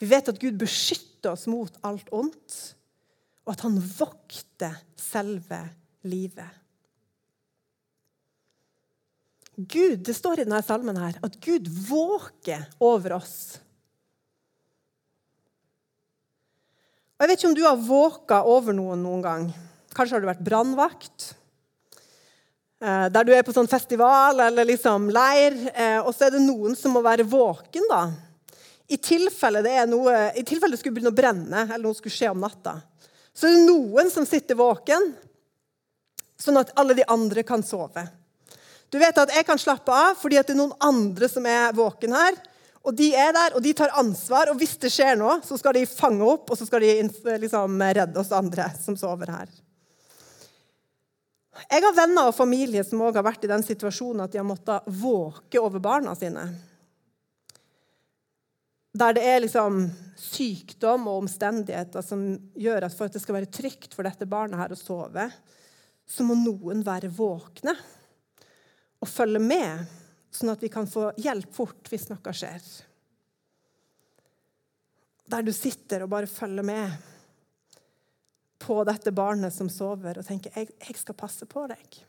Vi 0.01 0.09
vet 0.09 0.31
at 0.31 0.39
Gud 0.41 0.57
beskytter 0.57 1.35
oss 1.35 1.45
mot 1.49 1.77
alt 1.85 2.09
ondt, 2.09 2.55
og 3.45 3.53
at 3.53 3.61
han 3.67 3.77
vokter 3.77 4.79
selve 4.97 5.61
livet. 6.09 6.49
Gud, 9.57 10.01
Det 10.05 10.17
står 10.17 10.41
i 10.41 10.45
denne 10.45 10.63
salmen 10.65 10.97
her, 10.97 11.21
at 11.21 11.37
Gud 11.41 11.69
våker 11.89 12.65
over 12.81 13.19
oss. 13.21 13.61
Og 17.17 17.25
Jeg 17.25 17.29
vet 17.29 17.39
ikke 17.39 17.49
om 17.53 17.57
du 17.61 17.65
har 17.65 17.87
våka 17.93 18.43
over 18.45 18.73
noen 18.73 19.05
noen 19.05 19.25
gang. 19.25 19.49
Kanskje 19.97 20.17
har 20.17 20.21
du 20.21 20.29
vært 20.29 20.45
brannvakt. 20.45 21.31
Eh, 22.77 23.07
der 23.09 23.25
du 23.25 23.31
er 23.33 23.41
på 23.41 23.55
sånn 23.55 23.69
festival 23.69 24.37
eller 24.45 24.67
liksom 24.69 25.07
leir, 25.09 25.55
eh, 25.73 25.97
og 26.03 26.11
så 26.13 26.27
er 26.27 26.35
det 26.35 26.43
noen 26.45 26.77
som 26.77 26.93
må 26.93 27.01
være 27.01 27.25
våken. 27.25 27.87
da. 27.89 28.03
I 28.87 28.99
tilfelle 29.01 29.63
det, 29.65 29.79
noe, 29.89 30.13
i 30.37 30.43
tilfelle 30.45 30.75
det 30.75 30.79
skulle 30.83 30.99
begynne 30.99 31.11
å 31.11 31.17
brenne 31.17 31.65
eller 31.65 31.83
noe 31.87 31.97
skulle 31.97 32.13
skje 32.13 32.29
om 32.31 32.39
natta, 32.39 32.77
så 33.33 33.49
er 33.49 33.57
det 33.57 33.65
noen 33.65 34.13
som 34.13 34.25
sitter 34.25 34.55
våken, 34.55 35.09
sånn 36.37 36.61
at 36.61 36.71
alle 36.77 36.93
de 36.93 37.03
andre 37.09 37.43
kan 37.43 37.65
sove. 37.65 38.05
Du 38.93 38.99
vet 39.01 39.17
at 39.17 39.33
Jeg 39.33 39.43
kan 39.45 39.59
slappe 39.59 39.91
av 39.91 40.15
fordi 40.15 40.37
det 40.37 40.53
er 40.53 40.61
noen 40.61 40.77
andre 40.79 41.27
som 41.27 41.45
er 41.49 41.73
våken 41.75 42.13
her. 42.13 42.37
Og 42.87 42.95
De 42.95 43.09
er 43.19 43.33
der, 43.35 43.55
og 43.57 43.61
de 43.61 43.73
tar 43.73 43.91
ansvar. 43.99 44.47
og 44.47 44.61
Hvis 44.61 44.77
det 44.79 44.93
skjer 44.93 45.17
noe, 45.19 45.41
så 45.43 45.57
skal 45.59 45.73
de 45.75 45.83
fange 45.89 46.23
opp 46.23 46.53
og 46.53 46.57
så 46.57 46.65
skal 46.69 46.85
de 46.85 47.09
liksom 47.41 47.81
redde 47.81 48.21
oss 48.21 48.31
andre 48.31 48.69
som 48.79 48.95
sover 48.95 49.33
her. 49.33 49.49
Jeg 51.65 51.83
har 51.83 51.95
venner 51.97 52.29
og 52.29 52.35
familie 52.37 52.83
som 52.85 53.01
også 53.01 53.19
har 53.19 53.27
vært 53.27 53.45
i 53.47 53.51
den 53.51 53.65
situasjonen 53.65 54.25
at 54.25 54.33
de 54.33 54.39
har 54.41 54.47
måttet 54.47 54.87
våke 55.01 55.61
over 55.61 55.81
barna 55.83 56.13
sine. 56.17 56.45
Der 58.97 59.13
det 59.13 59.23
er 59.29 59.43
liksom 59.43 59.83
sykdom 60.17 61.05
og 61.09 61.23
omstendigheter 61.23 62.05
som 62.05 62.23
gjør 62.57 62.87
at 62.87 62.95
for 62.97 63.09
at 63.09 63.17
det 63.17 63.21
skal 63.21 63.37
være 63.37 63.51
trygt 63.53 63.93
for 63.93 64.07
dette 64.07 64.29
barnet 64.29 64.57
her 64.57 64.73
å 64.73 64.79
sove, 64.79 65.27
så 66.07 66.25
må 66.25 66.37
noen 66.39 66.81
være 66.85 67.11
våkne 67.13 67.75
og 68.97 69.09
følge 69.11 69.41
med, 69.43 69.83
sånn 70.33 70.53
at 70.53 70.63
vi 70.63 70.71
kan 70.73 70.87
få 70.89 71.11
hjelp 71.21 71.51
fort 71.53 71.91
hvis 71.91 72.07
noe 72.09 72.33
skjer. 72.33 72.63
Der 75.27 75.45
du 75.45 75.51
sitter 75.53 76.05
og 76.05 76.13
bare 76.13 76.31
følger 76.31 76.65
med 76.65 77.16
på 78.67 78.81
dette 78.87 79.13
barnet 79.15 79.55
som 79.55 79.69
sover, 79.71 80.19
og 80.19 80.27
tenker 80.27 80.53
jeg, 80.55 80.73
jeg 80.83 80.99
skal 80.99 81.15
passe 81.17 81.47
på 81.47 81.63
deg. 81.71 82.01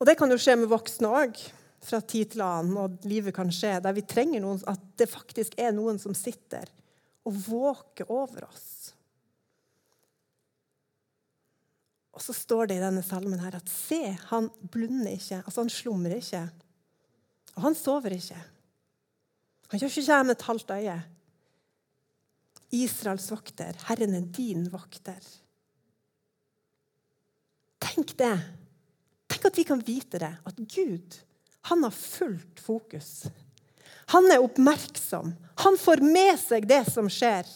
Og 0.00 0.06
Det 0.08 0.16
kan 0.16 0.30
jo 0.32 0.38
skje 0.40 0.56
med 0.56 0.70
voksne 0.70 1.10
òg, 1.10 1.40
fra 1.84 2.00
tid 2.04 2.34
til 2.34 2.44
annen. 2.44 2.76
Og 2.76 3.08
livet 3.08 3.34
kan 3.36 3.50
skje 3.52 3.78
der 3.84 3.96
vi 3.96 4.04
trenger 4.08 4.42
noen, 4.44 4.60
at 4.68 4.82
det 5.00 5.08
faktisk 5.10 5.56
er 5.60 5.74
noen 5.76 6.00
som 6.00 6.16
sitter 6.16 6.68
og 7.28 7.36
våker 7.46 8.08
over 8.12 8.46
oss. 8.48 8.68
Og 12.16 12.24
så 12.24 12.34
står 12.36 12.68
det 12.68 12.78
i 12.78 12.82
denne 12.82 13.04
salmen 13.06 13.40
her 13.40 13.54
at 13.56 13.68
se, 13.72 14.00
han 14.28 14.50
blunder 14.72 15.14
ikke. 15.14 15.42
Altså, 15.44 15.62
han 15.62 15.72
slumrer 15.72 16.18
ikke. 16.18 16.42
Og 17.56 17.64
han 17.68 17.76
sover 17.78 18.16
ikke. 18.16 18.40
Han 19.70 19.80
gjør 19.80 20.00
ikke 20.02 20.22
med 20.26 20.36
et 20.36 20.48
halvt 20.48 20.74
øye. 20.76 20.98
Israels 22.70 23.30
vokter. 23.32 23.76
Herren 23.88 24.14
er 24.14 24.26
din 24.34 24.68
vokter. 24.70 25.20
Tenk 27.80 28.14
det. 28.18 28.36
Tenk 29.30 29.48
at 29.50 29.58
vi 29.58 29.64
kan 29.66 29.82
vite 29.84 30.20
det, 30.22 30.32
at 30.46 30.62
Gud 30.74 31.18
han 31.68 31.82
har 31.84 31.92
fullt 31.92 32.60
fokus. 32.60 33.26
Han 34.14 34.30
er 34.32 34.42
oppmerksom. 34.42 35.34
Han 35.64 35.76
får 35.78 36.00
med 36.02 36.38
seg 36.40 36.64
det 36.68 36.82
som 36.88 37.10
skjer. 37.12 37.48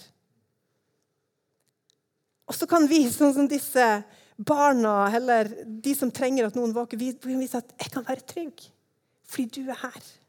Og 2.44 2.56
så 2.56 2.68
kan 2.68 2.84
vi, 2.90 3.06
sånn 3.08 3.32
som 3.34 3.48
disse 3.48 3.86
barna, 4.36 5.08
eller 5.16 5.48
de 5.64 5.94
som 5.96 6.12
trenger 6.12 6.50
at 6.50 6.58
noen 6.58 6.74
våker, 6.76 7.00
vi 7.00 7.14
kan 7.16 7.40
vise 7.40 7.58
at 7.58 7.72
'jeg 7.78 7.90
kan 7.92 8.04
være 8.04 8.26
trygg 8.28 8.70
fordi 9.24 9.62
du 9.62 9.70
er 9.70 9.80
her'. 9.80 10.23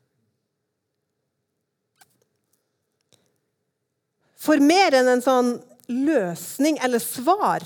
For 4.46 4.62
mer 4.62 4.94
enn 4.94 5.10
en 5.10 5.24
sånn 5.26 5.56
løsning 5.90 6.78
eller 6.86 7.02
svar 7.02 7.66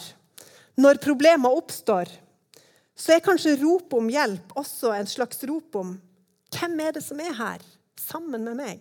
når 0.79 1.01
problemer 1.03 1.51
oppstår, 1.51 2.07
så 2.95 3.15
er 3.15 3.23
kanskje 3.23 3.57
rop 3.59 3.93
om 3.95 4.07
hjelp 4.11 4.55
også 4.59 4.93
en 4.95 5.07
slags 5.07 5.43
rop 5.47 5.75
om 5.79 5.93
hvem 6.55 6.79
er 6.83 6.95
det 6.95 7.03
som 7.05 7.19
er 7.21 7.35
her 7.35 7.63
sammen 7.99 8.43
med 8.47 8.57
meg? 8.59 8.79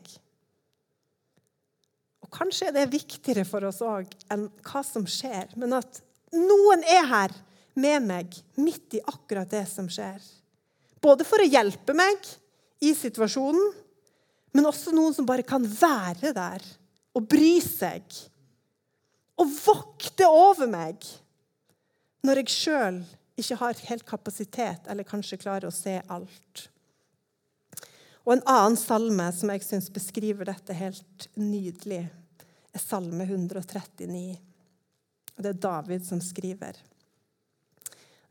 Og 2.23 2.31
Kanskje 2.35 2.69
er 2.69 2.77
det 2.77 2.91
viktigere 2.93 3.47
for 3.49 3.67
oss 3.69 3.81
òg 3.85 4.11
enn 4.33 4.49
hva 4.67 4.83
som 4.87 5.07
skjer, 5.09 5.55
men 5.59 5.75
at 5.79 6.01
noen 6.35 6.83
er 6.87 7.07
her 7.09 7.35
med 7.79 8.09
meg 8.09 8.35
midt 8.59 8.99
i 8.99 9.05
akkurat 9.07 9.51
det 9.51 9.65
som 9.71 9.87
skjer. 9.91 10.19
Både 11.03 11.27
for 11.27 11.41
å 11.41 11.47
hjelpe 11.47 11.95
meg 11.97 12.19
i 12.83 12.91
situasjonen, 12.95 13.71
men 14.55 14.67
også 14.67 14.95
noen 14.95 15.15
som 15.15 15.27
bare 15.29 15.47
kan 15.47 15.63
være 15.63 16.33
der 16.35 16.65
og 17.17 17.29
bry 17.31 17.59
seg. 17.65 18.05
Og 19.39 19.53
vokte 19.63 20.27
over 20.27 20.69
meg 20.71 21.05
når 22.27 22.43
jeg 22.43 22.55
sjøl 22.55 22.99
ikke 23.39 23.59
har 23.61 23.85
helt 23.89 24.07
kapasitet 24.07 24.89
eller 24.91 25.07
kanskje 25.07 25.39
klarer 25.41 25.69
å 25.69 25.75
se 25.75 25.95
alt. 26.11 26.67
Og 28.27 28.35
En 28.35 28.45
annen 28.51 28.77
salme 28.77 29.31
som 29.33 29.49
jeg 29.55 29.65
syns 29.65 29.89
beskriver 29.95 30.51
dette 30.51 30.75
helt 30.77 31.29
nydelig, 31.39 32.03
er 32.75 32.83
salme 32.83 33.25
139. 33.25 34.37
Og 35.37 35.43
Det 35.43 35.53
er 35.55 35.63
David 35.63 36.05
som 36.05 36.21
skriver. 36.21 36.77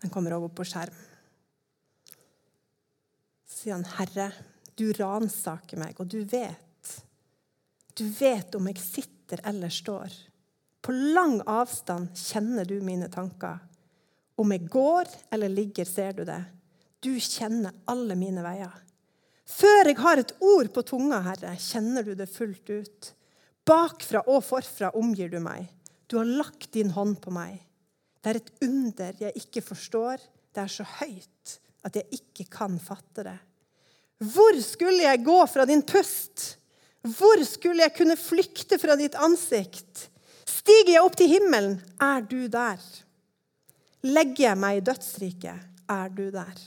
Den 0.03 0.13
kommer 0.13 0.35
over 0.37 0.51
på 0.53 0.67
skjerm. 0.67 0.93
Så 3.47 3.63
sier 3.63 3.73
han, 3.73 3.85
'Herre, 3.85 4.31
du 4.75 4.91
ransaker 4.93 5.77
meg, 5.77 5.99
og 5.99 6.07
du 6.07 6.23
vet.' 6.23 6.66
'Du 7.97 8.05
vet 8.13 8.55
om 8.55 8.67
jeg 8.69 8.77
sitter 8.77 9.41
eller 9.43 9.69
står.' 9.73 10.13
'På 10.81 10.93
lang 10.93 11.41
avstand 11.49 12.13
kjenner 12.13 12.65
du 12.65 12.77
mine 12.81 13.09
tanker.' 13.09 13.63
'Om 14.37 14.51
jeg 14.51 14.69
går 14.69 15.07
eller 15.31 15.49
ligger, 15.49 15.85
ser 15.85 16.13
du 16.13 16.23
det.' 16.23 16.45
'Du 17.01 17.17
kjenner 17.19 17.73
alle 17.87 18.15
mine 18.15 18.43
veier.' 18.45 18.83
Før 19.47 19.87
jeg 19.87 19.97
har 19.97 20.19
et 20.19 20.33
ord 20.43 20.69
på 20.75 20.83
tunga, 20.83 21.21
Herre, 21.23 21.55
kjenner 21.55 22.03
du 22.03 22.13
det 22.19 22.27
fullt 22.29 22.69
ut. 22.69 23.13
Bakfra 23.65 24.21
og 24.27 24.43
forfra 24.43 24.91
omgir 24.99 25.31
du 25.31 25.39
meg. 25.39 25.69
Du 26.07 26.17
har 26.19 26.27
lagt 26.27 26.73
din 26.75 26.91
hånd 26.91 27.15
på 27.23 27.31
meg. 27.31 27.61
Det 28.21 28.29
er 28.29 28.39
et 28.41 28.51
under 28.67 29.23
jeg 29.23 29.39
ikke 29.39 29.63
forstår. 29.63 30.19
Det 30.51 30.63
er 30.63 30.71
så 30.71 30.83
høyt 30.83 31.59
at 31.87 31.95
jeg 31.95 32.19
ikke 32.19 32.45
kan 32.51 32.75
fatte 32.79 33.23
det. 33.23 33.37
Hvor 34.33 34.59
skulle 34.61 35.03
jeg 35.05 35.23
gå 35.23 35.39
fra 35.47 35.65
din 35.69 35.83
pust? 35.87 36.57
Hvor 37.07 37.39
skulle 37.47 37.85
jeg 37.85 37.95
kunne 37.95 38.17
flykte 38.19 38.79
fra 38.81 38.97
ditt 38.99 39.15
ansikt? 39.15 40.07
Stiger 40.47 40.97
jeg 40.97 41.03
opp 41.05 41.15
til 41.19 41.31
himmelen, 41.31 41.77
er 42.03 42.23
du 42.27 42.47
der. 42.51 42.81
Legger 44.07 44.49
jeg 44.49 44.59
meg 44.59 44.79
i 44.79 44.85
dødsriket, 44.89 45.67
er 45.91 46.09
du 46.11 46.25
der. 46.33 46.57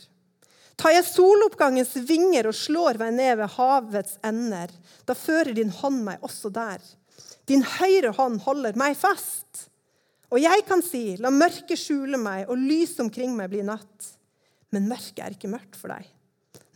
Tar 0.80 0.94
jeg 0.94 1.04
soloppgangens 1.04 1.92
vinger 2.08 2.48
og 2.48 2.56
slår 2.56 2.96
meg 3.02 3.12
ned 3.18 3.34
ved 3.42 3.52
havets 3.58 4.16
ender, 4.24 4.72
da 5.04 5.16
fører 5.16 5.52
din 5.56 5.72
hånd 5.80 6.00
meg 6.06 6.24
også 6.24 6.48
der. 6.54 6.80
Din 7.50 7.66
høyre 7.66 8.14
hånd 8.16 8.40
holder 8.46 8.78
meg 8.80 8.96
fast. 8.96 9.66
Og 10.30 10.40
jeg 10.40 10.64
kan 10.68 10.80
si, 10.86 11.18
la 11.20 11.32
mørket 11.34 11.76
skjule 11.78 12.20
meg, 12.20 12.46
og 12.48 12.56
lys 12.56 12.94
omkring 13.02 13.34
meg 13.36 13.50
bli 13.52 13.64
natt. 13.66 14.12
Men 14.70 14.88
mørket 14.88 15.24
er 15.24 15.36
ikke 15.36 15.50
mørkt 15.50 15.76
for 15.76 15.92
deg. 15.92 16.06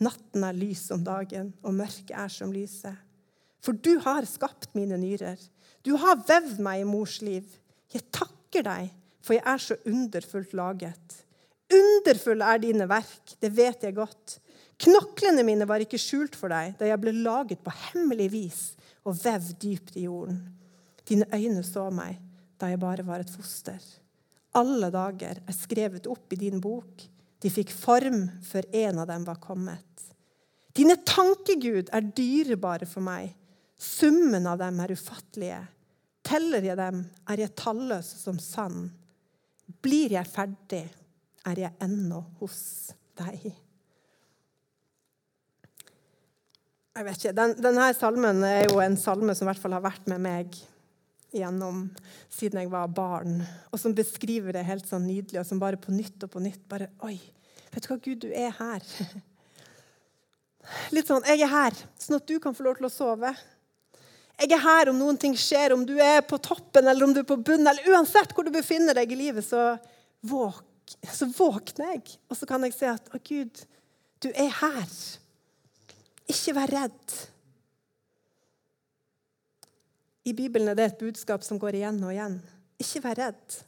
Natten 0.02 0.44
er 0.44 0.56
lys 0.58 0.88
om 0.92 1.04
dagen, 1.06 1.52
og 1.62 1.76
mørket 1.78 2.16
er 2.18 2.32
som 2.34 2.52
lyset. 2.52 2.98
For 3.64 3.76
du 3.76 3.96
har 4.04 4.26
skapt 4.28 4.74
mine 4.76 4.98
nyrer. 5.00 5.40
Du 5.84 5.94
har 6.00 6.20
vevd 6.28 6.60
meg 6.64 6.82
i 6.82 6.88
mors 6.88 7.20
liv. 7.24 7.44
Jeg 7.92 8.04
takker 8.12 8.66
deg, 8.66 8.90
for 9.24 9.36
jeg 9.36 9.44
er 9.48 9.62
så 9.62 9.76
underfullt 9.88 10.52
laget. 10.56 11.20
Underfulle 11.72 12.44
er 12.44 12.60
dine 12.60 12.88
verk, 12.88 13.36
det 13.40 13.50
vet 13.56 13.86
jeg 13.86 13.96
godt. 13.96 14.38
Knoklene 14.84 15.44
mine 15.46 15.66
var 15.68 15.82
ikke 15.82 16.00
skjult 16.00 16.36
for 16.36 16.52
deg 16.52 16.74
da 16.80 16.88
jeg 16.88 17.00
ble 17.00 17.14
laget 17.24 17.62
på 17.64 17.72
hemmelig 17.90 18.28
vis 18.32 18.62
og 19.06 19.16
vevd 19.22 19.54
dypt 19.62 19.96
i 20.00 20.06
jorden. 20.08 20.40
Dine 21.08 21.28
øyne 21.32 21.62
så 21.66 21.88
meg 21.94 22.18
da 22.60 22.70
jeg 22.70 22.80
bare 22.82 23.06
var 23.06 23.22
et 23.22 23.32
foster. 23.32 23.80
Alle 24.54 24.90
dager 24.94 25.40
er 25.42 25.56
skrevet 25.56 26.06
opp 26.10 26.32
i 26.34 26.40
din 26.40 26.60
bok. 26.62 27.06
De 27.42 27.50
fikk 27.52 27.72
form 27.74 28.28
før 28.46 28.68
en 28.84 29.00
av 29.02 29.08
dem 29.10 29.24
var 29.26 29.40
kommet. 29.42 30.04
Dine 30.74 30.96
tankegud 31.06 31.90
er 31.94 32.12
dyrebare 32.16 32.86
for 32.88 33.04
meg. 33.04 33.32
Summen 33.80 34.46
av 34.46 34.60
dem 34.60 34.80
er 34.80 34.94
ufattelige. 34.94 35.60
Teller 36.24 36.64
jeg 36.64 36.78
dem, 36.80 37.02
er 37.28 37.44
jeg 37.44 37.56
talløs 37.58 38.08
som 38.22 38.38
sand. 38.40 38.88
Blir 39.84 40.16
jeg 40.16 40.30
ferdig, 40.30 40.86
er 41.44 41.66
jeg 41.66 41.76
ennå 41.84 42.22
hos 42.40 42.62
deg. 43.18 43.50
Jeg 46.94 47.06
vet 47.08 47.18
ikke, 47.18 47.34
den, 47.34 47.56
Denne 47.58 47.88
salmen 47.98 48.44
er 48.46 48.68
jo 48.68 48.78
en 48.80 48.96
salme 49.00 49.34
som 49.34 49.48
i 49.48 49.50
hvert 49.50 49.60
fall 49.60 49.74
har 49.74 49.84
vært 49.84 50.06
med 50.10 50.22
meg 50.22 50.56
gjennom 51.34 51.88
siden 52.30 52.60
jeg 52.62 52.70
var 52.70 52.92
barn, 52.94 53.40
og 53.74 53.80
som 53.82 53.94
beskriver 53.96 54.54
det 54.54 54.62
helt 54.68 54.86
sånn 54.86 55.08
nydelig, 55.08 55.40
og 55.40 55.48
som 55.48 55.58
bare 55.58 55.80
på 55.80 55.90
nytt 55.90 56.22
og 56.22 56.30
på 56.30 56.42
nytt 56.44 56.62
bare 56.70 56.92
Oi, 57.06 57.16
vet 57.72 57.82
du 57.82 57.88
hva, 57.90 57.98
Gud, 57.98 58.22
du 58.22 58.30
er 58.30 58.54
her. 58.54 58.86
Litt 60.94 61.10
sånn 61.10 61.26
Jeg 61.28 61.42
er 61.44 61.50
her, 61.50 61.80
sånn 62.00 62.20
at 62.20 62.30
du 62.30 62.38
kan 62.40 62.54
få 62.56 62.64
lov 62.68 62.78
til 62.78 62.88
å 62.88 62.92
sove. 62.92 63.34
Jeg 64.40 64.50
er 64.50 64.62
her 64.64 64.90
om 64.90 64.98
noen 64.98 65.18
ting 65.20 65.36
skjer, 65.38 65.72
om 65.76 65.84
du 65.86 65.94
er 66.02 66.24
på 66.26 66.38
toppen 66.42 66.88
eller 66.90 67.06
om 67.06 67.12
du 67.14 67.20
er 67.22 67.28
på 67.28 67.38
bunnen. 67.38 67.68
eller 67.70 67.94
Uansett 67.94 68.34
hvor 68.34 68.46
du 68.46 68.50
befinner 68.54 68.96
deg 68.98 69.12
i 69.14 69.18
livet, 69.18 69.46
så, 69.46 69.76
våk, 70.26 70.96
så 71.06 71.28
våkner 71.30 71.94
jeg. 71.94 72.16
Og 72.28 72.38
så 72.38 72.48
kan 72.50 72.66
jeg 72.66 72.74
se 72.74 72.90
at 72.90 73.12
å, 73.14 73.20
Gud, 73.22 73.62
du 74.24 74.30
er 74.32 74.50
her. 74.58 74.96
Ikke 76.30 76.56
vær 76.56 76.72
redd. 76.72 77.14
I 80.24 80.32
Bibelen 80.32 80.72
er 80.72 80.78
det 80.78 80.88
et 80.88 81.02
budskap 81.04 81.44
som 81.44 81.60
går 81.60 81.78
igjen 81.78 82.00
og 82.02 82.14
igjen. 82.14 82.38
Ikke 82.80 83.04
vær 83.04 83.20
redd. 83.20 83.58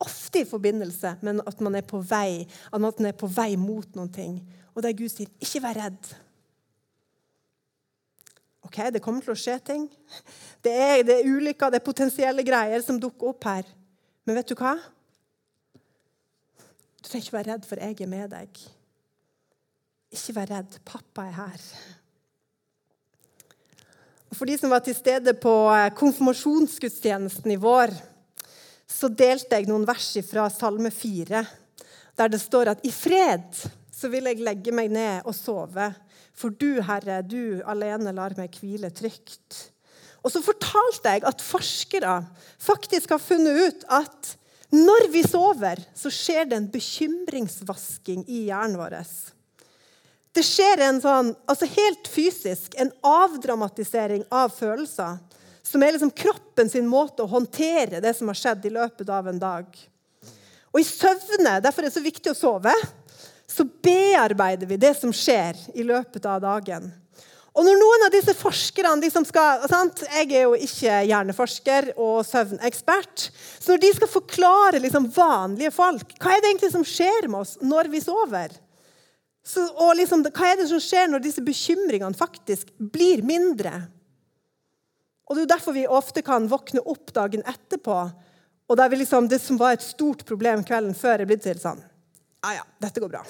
Ofte 0.00 0.40
i 0.40 0.48
forbindelse 0.48 1.18
med 1.20 1.42
at 1.46 1.60
man 1.60 1.76
er 1.76 1.84
på 1.84 2.00
vei, 2.00 2.46
at 2.72 2.80
man 2.80 3.06
er 3.06 3.16
på 3.20 3.28
vei 3.30 3.52
mot 3.60 3.86
noen 3.94 4.10
ting. 4.12 4.40
Og 4.72 4.82
der 4.82 4.96
Gud 4.96 5.12
sier, 5.12 5.28
'Ikke 5.38 5.62
vær 5.62 5.76
redd'. 5.76 6.14
Ok, 8.70 8.92
Det 8.94 9.02
kommer 9.02 9.24
til 9.24 9.34
å 9.34 9.38
skje 9.38 9.56
ting. 9.66 9.86
Det 10.62 10.70
er, 10.70 11.00
det 11.02 11.16
er 11.18 11.26
ulykker, 11.26 11.72
det 11.72 11.80
er 11.80 11.88
potensielle 11.88 12.44
greier 12.46 12.82
som 12.86 13.00
dukker 13.02 13.32
opp 13.32 13.46
her. 13.50 13.66
Men 14.22 14.36
vet 14.38 14.52
du 14.52 14.54
hva? 14.54 14.76
Du 17.00 17.08
trenger 17.08 17.24
ikke 17.24 17.34
være 17.34 17.48
redd, 17.48 17.66
for 17.66 17.82
jeg 17.82 17.96
er 17.98 18.10
med 18.12 18.30
deg. 18.30 18.60
Ikke 20.14 20.36
vær 20.36 20.52
redd. 20.52 20.76
Pappa 20.86 21.24
er 21.26 21.34
her. 21.34 21.64
For 24.38 24.46
de 24.46 24.54
som 24.60 24.70
var 24.70 24.84
til 24.86 24.94
stede 24.94 25.34
på 25.42 25.54
eh, 25.74 25.88
konfirmasjonsgudstjenesten 25.98 27.50
i 27.50 27.58
vår, 27.58 27.90
så 28.86 29.10
delte 29.10 29.58
jeg 29.58 29.66
noen 29.66 29.88
vers 29.88 30.12
fra 30.30 30.46
Salme 30.54 30.94
4, 30.94 31.42
der 32.14 32.30
det 32.30 32.38
står 32.38 32.70
at 32.76 32.86
i 32.86 32.94
fred 32.94 33.50
så 33.90 34.14
vil 34.14 34.30
jeg 34.30 34.46
legge 34.46 34.70
meg 34.70 34.94
ned 34.94 35.26
og 35.26 35.34
sove, 35.34 35.90
for 36.40 36.54
du, 36.56 36.80
Herre, 36.84 37.20
du 37.22 37.60
alene 37.68 38.14
lar 38.16 38.32
meg 38.38 38.56
hvile 38.56 38.88
trygt. 38.96 39.66
Og 40.24 40.32
så 40.32 40.42
fortalte 40.44 41.14
jeg 41.14 41.24
at 41.28 41.44
forskere 41.44 42.20
faktisk 42.60 43.12
har 43.14 43.22
funnet 43.22 43.60
ut 43.60 43.88
at 43.92 44.36
når 44.70 45.08
vi 45.10 45.24
sover, 45.26 45.80
så 45.98 46.12
skjer 46.14 46.46
det 46.46 46.56
en 46.56 46.70
bekymringsvasking 46.70 48.22
i 48.30 48.44
hjernen 48.48 48.78
vår. 48.78 49.00
Det 50.30 50.44
skjer 50.46 50.84
en 50.86 51.00
sånn, 51.02 51.32
altså 51.50 51.66
helt 51.72 52.06
fysisk 52.06 52.76
en 52.78 52.92
avdramatisering 53.02 54.22
av 54.30 54.52
følelser. 54.54 55.18
Som 55.66 55.82
er 55.82 55.94
liksom 55.94 56.12
kroppen 56.14 56.70
sin 56.70 56.86
måte 56.90 57.24
å 57.24 57.30
håndtere 57.30 58.00
det 58.02 58.14
som 58.16 58.30
har 58.30 58.38
skjedd 58.38 58.64
i 58.66 58.74
løpet 58.74 59.10
av 59.10 59.26
en 59.30 59.42
dag. 59.42 59.66
Og 60.70 60.78
i 60.78 60.86
søvne, 60.86 61.58
Derfor 61.62 61.82
er 61.82 61.90
det 61.90 61.96
så 61.96 62.02
viktig 62.04 62.30
å 62.30 62.38
sove. 62.38 62.74
Så 63.50 63.66
bearbeider 63.82 64.68
vi 64.70 64.78
det 64.78 64.94
som 65.00 65.12
skjer 65.14 65.58
i 65.74 65.82
løpet 65.86 66.26
av 66.30 66.38
dagen. 66.44 66.90
Og 67.50 67.66
når 67.66 67.78
noen 67.80 68.04
av 68.06 68.12
disse 68.14 68.32
forskerne 68.38 69.02
liksom 69.02 69.24
skal, 69.26 69.64
sant? 69.70 70.04
Jeg 70.06 70.28
er 70.28 70.44
jo 70.46 70.54
ikke 70.54 71.00
hjerneforsker 71.08 71.90
og 71.98 72.22
søvnekspert. 72.28 73.26
Så 73.58 73.74
når 73.74 73.82
de 73.82 73.90
skal 73.96 74.12
forklare 74.12 74.82
liksom 74.82 75.10
vanlige 75.16 75.74
folk 75.74 76.14
hva 76.22 76.36
er 76.36 76.44
det 76.44 76.52
egentlig 76.52 76.70
som 76.76 76.86
skjer 76.86 77.26
med 77.26 77.42
oss 77.42 77.56
når 77.62 77.90
vi 77.90 78.02
sover, 78.04 78.54
Så, 79.42 79.64
og 79.80 79.96
liksom, 79.96 80.22
hva 80.22 80.50
er 80.50 80.58
det 80.60 80.68
som 80.68 80.82
skjer 80.84 81.08
når 81.08 81.22
disse 81.24 81.42
bekymringene 81.42 82.14
faktisk 82.14 82.70
blir 82.78 83.22
mindre? 83.24 83.88
Og 85.26 85.34
Det 85.34 85.40
er 85.40 85.46
jo 85.46 85.54
derfor 85.56 85.72
vi 85.72 85.86
ofte 85.88 86.22
kan 86.22 86.46
våkne 86.46 86.82
opp 86.84 87.12
dagen 87.14 87.42
etterpå, 87.48 87.96
og 88.68 88.76
der 88.76 88.88
vi 88.88 89.00
liksom, 89.00 89.28
det 89.28 89.40
som 89.42 89.58
var 89.58 89.72
et 89.74 89.82
stort 89.82 90.26
problem 90.28 90.62
kvelden 90.62 90.94
før, 90.94 91.20
er 91.20 91.26
blitt 91.26 91.42
til 91.42 91.58
sånn 91.58 91.80
Ja, 92.40 92.54
ja, 92.60 92.64
dette 92.80 93.02
går 93.02 93.12
bra. 93.12 93.24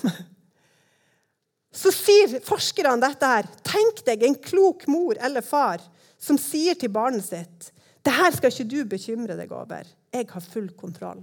Så 1.70 1.92
sier 1.94 2.40
forskerne 2.42 2.96
dette 3.02 3.26
her. 3.30 3.48
Tenk 3.66 4.02
deg 4.06 4.24
en 4.26 4.38
klok 4.42 4.86
mor 4.90 5.18
eller 5.22 5.44
far 5.46 5.82
som 6.20 6.38
sier 6.38 6.74
til 6.78 6.90
barnet 6.92 7.24
sitt 7.26 7.70
det 8.06 8.16
her 8.16 8.32
skal 8.32 8.52
ikke 8.52 8.68
du 8.68 8.80
bekymre 8.88 9.36
deg 9.36 9.52
over. 9.52 9.84
Jeg 10.12 10.28
har 10.30 10.44
full 10.44 10.70
kontroll. 10.78 11.20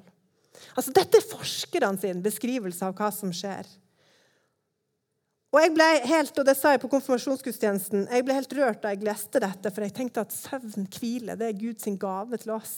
Altså, 0.77 0.93
dette 0.93 1.19
er 1.19 1.25
forskerne 1.25 1.97
sin 2.01 2.21
beskrivelse 2.25 2.85
av 2.85 2.95
hva 2.97 3.09
som 3.13 3.31
skjer. 3.33 3.65
Og 5.53 5.61
jeg 5.63 5.73
ble 5.73 5.87
helt, 6.11 6.37
og 6.37 6.45
det 6.45 6.57
sa 6.59 6.73
jeg 6.73 6.81
på 6.83 6.89
konfirmasjonsgudstjenesten, 6.91 8.05
jeg 8.11 8.25
ble 8.25 8.35
helt 8.35 8.55
rørt 8.57 8.81
da 8.83 8.91
jeg 8.93 9.05
leste 9.07 9.41
dette, 9.41 9.71
for 9.71 9.85
jeg 9.85 9.95
tenkte 9.95 10.25
at 10.25 10.35
søvn, 10.35 10.85
hvile, 10.99 11.37
det 11.39 11.49
er 11.49 11.61
Guds 11.61 11.87
gave 12.01 12.39
til 12.41 12.53
oss. 12.57 12.75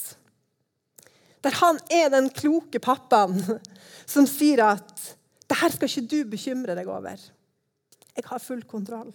Der 1.44 1.56
han 1.62 1.80
er 1.94 2.10
den 2.12 2.28
kloke 2.36 2.82
pappaen 2.84 3.40
som 4.10 4.28
sier 4.28 4.66
at 4.66 5.08
det 5.50 5.58
her 5.58 5.74
skal 5.74 5.90
ikke 5.90 6.10
du 6.12 6.20
bekymre 6.30 6.76
deg 6.78 6.90
over. 6.92 7.18
Jeg 8.16 8.28
har 8.28 8.44
full 8.44 8.62
kontroll. 8.70 9.14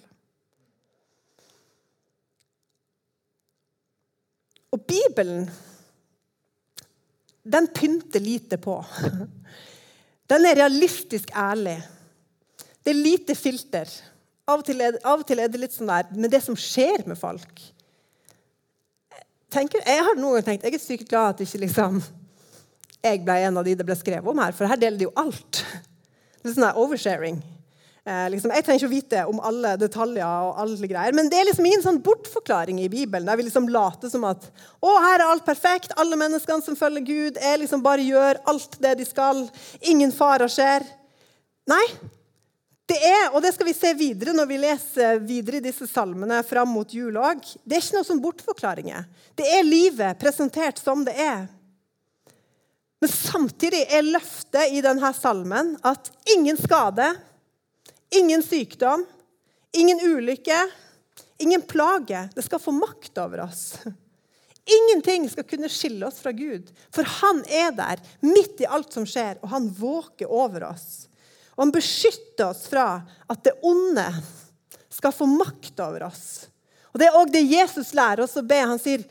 Og 4.75 4.81
Bibelen, 4.89 5.45
den 7.45 7.69
pynter 7.77 8.25
lite 8.25 8.59
på. 8.59 8.81
Den 10.33 10.47
er 10.49 10.57
realistisk 10.57 11.31
ærlig. 11.37 11.77
Det 12.83 12.91
er 12.91 12.99
lite 12.99 13.37
filter. 13.39 13.91
Av 14.49 14.61
og, 14.61 14.65
til 14.67 14.81
er, 14.83 15.49
det 15.49 15.61
litt 15.61 15.77
sånn 15.77 15.93
der 15.93 16.11
med 16.17 16.33
det 16.33 16.41
som 16.45 16.57
skjer 16.59 17.05
med 17.09 17.21
folk. 17.21 17.61
Tenker, 19.55 19.85
jeg 19.87 20.03
har 20.03 20.17
noen 20.19 20.41
ganger 20.41 20.47
tenkt, 20.49 20.65
jeg 20.67 20.75
er 20.75 20.83
sykt 20.83 21.11
glad 21.11 21.37
at 21.37 21.43
ikke 21.45 21.61
liksom, 21.63 22.01
jeg 23.05 23.21
ble 23.23 23.37
en 23.47 23.61
av 23.61 23.67
de 23.67 23.75
det 23.79 23.87
ble 23.87 23.95
skrevet 23.99 24.27
om 24.27 24.41
her, 24.43 24.55
for 24.57 24.67
her 24.67 24.81
deler 24.81 24.99
de 24.99 25.07
jo 25.07 25.13
alt. 25.21 25.61
Det 26.43 26.51
er 26.51 26.57
sånn 26.57 26.81
oversharing. 26.83 27.39
Eh, 28.05 28.25
liksom, 28.35 28.51
jeg 28.53 28.65
trenger 28.67 28.83
ikke 28.83 28.89
å 28.91 28.93
vite 28.93 29.21
om 29.31 29.39
alle 29.49 29.77
detaljer, 29.81 30.27
og 30.27 30.59
alle 30.61 30.89
greier, 30.91 31.15
men 31.17 31.31
det 31.33 31.39
er 31.39 31.47
liksom 31.49 31.69
ingen 31.71 31.85
sånn 31.87 32.03
bortforklaring 32.05 32.83
i 32.83 32.91
Bibelen 32.93 33.31
der 33.31 33.39
vi 33.41 33.47
liksom 33.47 33.71
later 33.73 34.11
som 34.13 34.27
at 34.29 34.45
å, 34.83 34.91
her 34.91 35.23
er 35.23 35.29
alt 35.31 35.47
perfekt, 35.47 35.95
alle 35.97 36.19
menneskene 36.21 36.67
som 36.67 36.77
følger 36.77 37.07
Gud, 37.07 37.39
er 37.41 37.63
liksom 37.63 37.85
bare 37.85 38.05
gjør 38.05 38.43
alt 38.51 38.77
det 38.83 38.99
de 38.99 39.09
skal, 39.09 39.47
ingen 39.81 40.13
farer 40.13 40.53
skjer. 40.53 40.85
Nei. 41.71 41.85
Det 42.85 42.99
er, 43.01 43.31
og 43.33 43.41
det 43.41 43.55
skal 43.55 43.69
vi 43.71 43.77
se 43.77 43.95
videre 43.97 44.35
når 44.37 44.49
vi 44.49 44.61
leser 44.61 45.21
videre 45.25 45.57
i 45.57 45.65
disse 45.65 45.87
salmene 45.89 46.43
fram 46.45 46.69
mot 46.69 46.91
jul 46.93 47.17
òg. 47.17 47.41
Det 47.65 47.79
er 47.79 47.85
ikke 47.85 47.97
noe 47.97 48.09
som 48.09 48.21
bortforklaringer. 48.21 49.07
Det 49.37 49.47
er 49.57 49.65
livet 49.65 50.21
presentert 50.21 50.83
som 50.83 51.05
det 51.07 51.15
er. 51.17 51.47
Men 53.01 53.13
samtidig 53.13 53.87
er 53.89 54.05
løftet 54.05 54.77
i 54.77 54.83
denne 54.85 55.11
salmen 55.17 55.75
at 55.85 56.13
ingen 56.37 56.61
skade 56.61 57.15
Ingen 58.15 58.43
sykdom, 58.47 59.07
ingen 59.73 59.99
ulykke, 60.07 60.69
ingen 61.39 61.63
plage. 61.63 62.29
Det 62.35 62.43
skal 62.47 62.61
få 62.63 62.71
makt 62.71 63.19
over 63.19 63.41
oss. 63.43 63.73
Ingenting 64.65 65.27
skal 65.31 65.45
kunne 65.49 65.69
skille 65.69 66.07
oss 66.07 66.21
fra 66.23 66.33
Gud, 66.33 66.71
for 66.95 67.09
han 67.21 67.43
er 67.51 67.73
der 67.75 68.03
midt 68.23 68.63
i 68.63 68.69
alt 68.71 68.95
som 68.95 69.05
skjer, 69.09 69.41
og 69.43 69.51
han 69.51 69.67
våker 69.69 70.31
over 70.31 70.69
oss. 70.71 71.09
Og 71.55 71.67
han 71.67 71.75
beskytter 71.75 72.51
oss 72.51 72.65
fra 72.71 72.89
at 73.31 73.45
det 73.47 73.55
onde 73.67 74.07
skal 74.93 75.15
få 75.15 75.27
makt 75.31 75.81
over 75.85 76.09
oss. 76.09 76.47
Og 76.95 77.01
Det 77.01 77.07
er 77.09 77.19
òg 77.19 77.31
det 77.35 77.43
Jesus 77.43 77.95
lærer 77.95 78.25
oss 78.25 78.37
å 78.39 78.45
be. 78.47 78.59
Han 78.63 78.79
sier, 78.79 79.03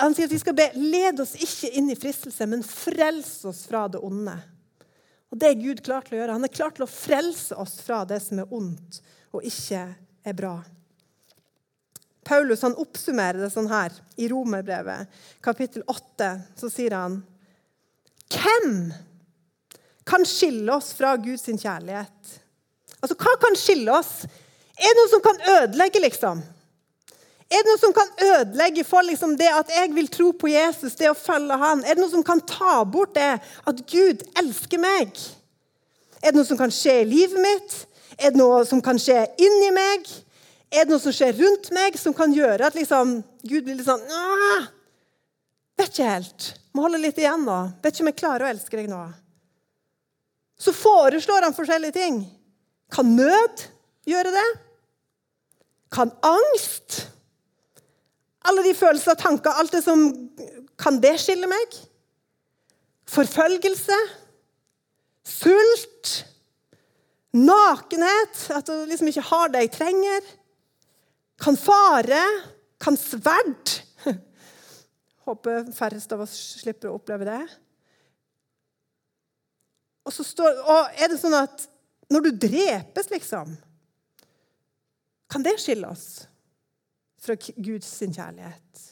han 0.00 0.14
sier 0.16 0.28
at 0.28 0.32
vi 0.32 0.40
skal 0.40 0.56
be 0.56 0.70
led 0.76 1.20
oss 1.20 1.34
ikke 1.36 1.72
inn 1.76 1.90
i 1.92 1.98
fristelse, 1.98 2.48
men 2.48 2.64
frels 2.64 3.38
oss 3.48 3.66
fra 3.68 3.84
det 3.92 4.00
onde. 4.04 4.36
Og 5.32 5.40
Det 5.40 5.50
er 5.50 5.60
Gud 5.60 5.82
klar 5.84 6.06
til 6.06 6.16
å 6.16 6.22
gjøre. 6.22 6.38
Han 6.38 6.48
er 6.48 6.54
klar 6.54 6.72
til 6.72 6.86
å 6.86 6.90
frelse 6.90 7.56
oss 7.60 7.76
fra 7.84 8.04
det 8.08 8.22
som 8.24 8.40
er 8.40 8.52
ondt 8.56 9.02
og 9.36 9.44
ikke 9.44 9.82
er 10.24 10.36
bra. 10.36 10.56
Paulus 12.26 12.64
han 12.66 12.78
oppsummerer 12.80 13.38
det 13.38 13.52
sånn 13.52 13.68
her 13.70 13.94
i 14.18 14.26
Romerbrevet, 14.32 15.12
kapittel 15.44 15.84
8. 15.86 16.30
Så 16.58 16.70
sier 16.72 16.96
han 16.96 17.20
Hvem 18.32 18.88
kan 20.06 20.26
skille 20.28 20.72
oss 20.72 20.92
fra 20.96 21.16
Guds 21.20 21.46
kjærlighet? 21.46 22.36
Altså, 23.00 23.16
Hva 23.18 23.36
kan 23.42 23.56
skille 23.58 23.92
oss? 23.92 24.26
Er 24.76 24.92
det 24.92 24.98
noe 25.00 25.10
som 25.10 25.24
kan 25.24 25.40
ødelegge, 25.56 26.02
liksom? 26.04 26.42
Er 27.46 27.62
det 27.62 27.70
noe 27.70 27.78
som 27.78 27.92
kan 27.94 28.08
ødelegge 28.26 28.82
for 28.84 29.06
liksom, 29.06 29.36
det 29.38 29.48
at 29.54 29.70
jeg 29.70 29.92
vil 29.94 30.08
tro 30.10 30.32
på 30.34 30.50
Jesus, 30.50 30.96
det 30.98 31.10
å 31.10 31.18
følge 31.18 31.58
han? 31.60 31.84
Er 31.84 31.94
det 31.94 32.02
noe 32.02 32.12
som 32.12 32.24
kan 32.26 32.42
ta 32.42 32.80
bort 32.84 33.14
det 33.14 33.36
at 33.38 33.82
Gud 33.90 34.24
elsker 34.38 34.82
meg? 34.82 35.14
Er 36.22 36.32
det 36.32 36.40
noe 36.40 36.48
som 36.48 36.58
kan 36.58 36.74
skje 36.74 37.00
i 37.04 37.08
livet 37.08 37.38
mitt? 37.38 37.76
Er 38.18 38.32
det 38.34 38.40
noe 38.40 38.64
som 38.66 38.82
kan 38.82 38.98
skje 38.98 39.20
inni 39.38 39.70
meg? 39.76 40.08
Er 40.74 40.84
det 40.84 40.90
noe 40.90 41.02
som 41.02 41.14
skjer 41.14 41.36
rundt 41.38 41.70
meg, 41.76 41.98
som 42.00 42.14
kan 42.16 42.34
gjøre 42.34 42.66
at 42.66 42.74
liksom, 42.74 43.20
Gud 43.46 43.62
blir 43.62 43.78
litt 43.78 43.86
sånn 43.86 44.02
Vet 45.76 45.92
ikke 45.92 46.08
helt. 46.08 46.46
Må 46.72 46.86
holde 46.86 47.02
litt 47.02 47.18
igjen 47.20 47.42
nå. 47.44 47.56
Vet 47.84 47.94
ikke 47.94 48.06
om 48.06 48.08
jeg 48.10 48.18
klarer 48.18 48.46
å 48.46 48.48
elske 48.48 48.78
deg 48.80 48.88
nå. 48.88 49.02
Så 50.58 50.72
foreslår 50.72 51.44
han 51.44 51.56
forskjellige 51.56 51.96
ting. 51.96 52.22
Kan 52.92 53.16
nød 53.16 53.66
gjøre 54.08 54.32
det? 54.34 54.46
Kan 55.92 56.12
angst? 56.24 57.02
Alle 58.46 58.62
de 58.64 58.74
følelser 58.78 59.16
og 59.16 59.18
tanker, 59.18 59.50
alt 59.50 59.72
det 59.74 59.82
som 59.84 60.06
Kan 60.78 61.00
det 61.00 61.14
skille 61.20 61.48
meg? 61.48 61.76
Forfølgelse? 63.08 63.96
Sult? 65.24 66.10
Nakenhet? 67.32 68.42
At 68.52 68.68
du 68.68 68.84
liksom 68.84 69.08
ikke 69.08 69.24
har 69.30 69.48
det 69.48 69.62
jeg 69.64 69.72
trenger? 69.78 70.28
Kan 71.40 71.56
fare? 71.56 72.20
Kan 72.80 72.96
sverd? 73.00 73.72
Håper 75.26 75.72
færrest 75.72 76.12
av 76.12 76.26
oss 76.26 76.36
slipper 76.60 76.92
å 76.92 76.98
oppleve 77.00 77.24
det. 77.28 77.40
Og 80.06 80.14
så 80.14 80.24
står, 80.26 80.62
og 80.62 81.00
er 81.02 81.10
det 81.10 81.18
sånn 81.20 81.34
at 81.36 81.66
når 82.12 82.28
du 82.28 82.46
drepes, 82.46 83.10
liksom 83.10 83.56
Kan 85.26 85.42
det 85.42 85.56
skille 85.58 85.88
oss? 85.90 86.26
fra 87.26 87.34
Guds 87.56 87.90
kjærlighet. 87.98 88.82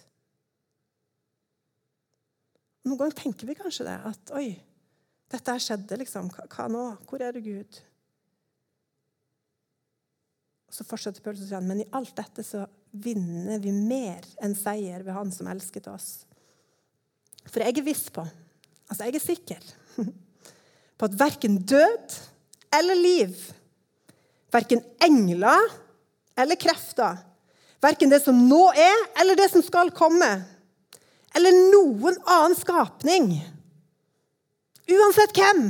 Noen 2.84 3.00
ganger 3.00 3.16
tenker 3.16 3.48
vi 3.48 3.56
kanskje 3.56 3.86
det. 3.86 3.96
At 4.10 4.32
oi, 4.36 4.48
dette 5.32 5.54
her 5.54 5.62
skjedde, 5.62 5.98
liksom. 6.02 6.30
Hva, 6.34 6.66
nå? 6.72 6.84
Hvor 7.08 7.24
er 7.24 7.36
du, 7.36 7.40
Gud? 7.44 7.80
Og 10.68 10.76
Så 10.76 10.86
fortsetter 10.88 11.24
Paulus 11.24 11.46
å 11.46 11.48
si 11.48 11.62
men 11.64 11.84
i 11.84 11.90
alt 11.96 12.14
dette 12.18 12.44
så 12.46 12.64
vinner 13.04 13.62
vi 13.62 13.72
mer 13.74 14.26
enn 14.42 14.54
seier 14.58 15.02
ved 15.06 15.16
Han 15.16 15.32
som 15.34 15.48
elsket 15.50 15.88
oss. 15.90 16.10
For 17.46 17.62
jeg 17.62 17.78
er 17.78 17.86
viss 17.86 18.06
på, 18.14 18.24
altså 18.88 19.06
jeg 19.06 19.18
er 19.18 19.22
sikker 19.22 19.66
på 20.98 21.08
at 21.08 21.18
verken 21.18 21.58
død 21.66 22.18
eller 22.74 22.98
liv, 22.98 23.36
verken 24.54 24.82
engler 25.02 25.72
eller 26.38 26.58
krefter, 26.58 27.18
Verken 27.84 28.12
det 28.12 28.22
som 28.24 28.36
nå 28.48 28.62
er, 28.72 29.00
eller 29.20 29.36
det 29.36 29.50
som 29.52 29.62
skal 29.64 29.90
komme. 29.92 30.30
Eller 31.36 31.56
noen 31.72 32.16
annen 32.22 32.56
skapning. 32.56 33.34
Uansett 34.88 35.34
hvem 35.36 35.66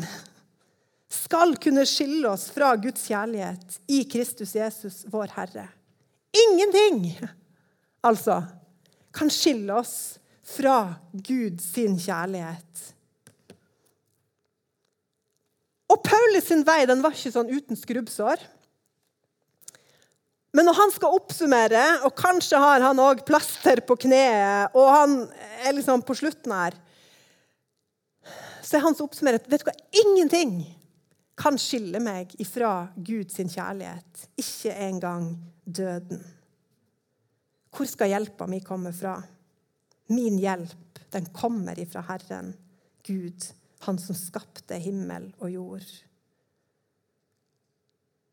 skal 1.15 1.57
kunne 1.63 1.87
skille 1.89 2.29
oss 2.31 2.49
fra 2.55 2.75
Guds 2.79 3.07
kjærlighet 3.09 3.81
i 3.91 4.03
Kristus 4.11 4.55
Jesus, 4.55 5.03
vår 5.11 5.33
Herre. 5.35 5.69
Ingenting, 6.35 7.15
altså, 8.03 8.43
kan 9.15 9.31
skille 9.31 9.75
oss 9.79 10.21
fra 10.55 10.95
Guds 11.15 11.73
kjærlighet. 11.75 12.94
Og 15.95 16.03
Paulus 16.03 16.49
sin 16.51 16.65
vei 16.67 16.83
den 16.91 17.03
var 17.05 17.15
ikke 17.15 17.33
sånn 17.35 17.53
uten 17.53 17.79
skrubbsår. 17.79 18.43
Men 20.55 20.69
når 20.69 20.77
han 20.79 20.93
skal 20.95 21.17
oppsummere, 21.17 21.83
og 22.07 22.15
kanskje 22.19 22.61
har 22.63 22.83
han 22.83 23.01
òg 23.03 23.25
plaster 23.27 23.83
på 23.87 23.97
kneet, 24.05 24.75
og 24.75 24.91
han 24.91 25.17
er 25.67 25.75
liksom 25.75 26.03
på 26.07 26.15
slutten 26.19 26.55
her, 26.55 26.77
så 28.65 28.79
er 28.79 28.85
hans 28.87 29.03
oppsummering 29.03 29.43
vet 29.51 29.65
du 29.65 29.69
hva, 29.69 29.75
ingenting 30.03 30.55
kan 31.39 31.59
skille 31.59 31.99
meg 32.03 32.31
ifra 32.43 32.87
Guds 32.95 33.37
kjærlighet. 33.39 34.29
Ikke 34.39 34.75
engang 34.87 35.33
døden. 35.67 36.23
Hvor 37.75 37.91
skal 37.91 38.13
hjelpa 38.13 38.47
mi 38.47 38.63
komme 38.63 38.95
fra? 38.95 39.17
Min 40.15 40.39
hjelp, 40.39 41.03
den 41.11 41.27
kommer 41.35 41.79
ifra 41.83 42.05
Herren, 42.07 42.53
Gud, 43.07 43.51
Han 43.85 43.99
som 44.01 44.17
skapte 44.17 44.79
himmel 44.81 45.31
og 45.39 45.51
jord. 45.53 45.87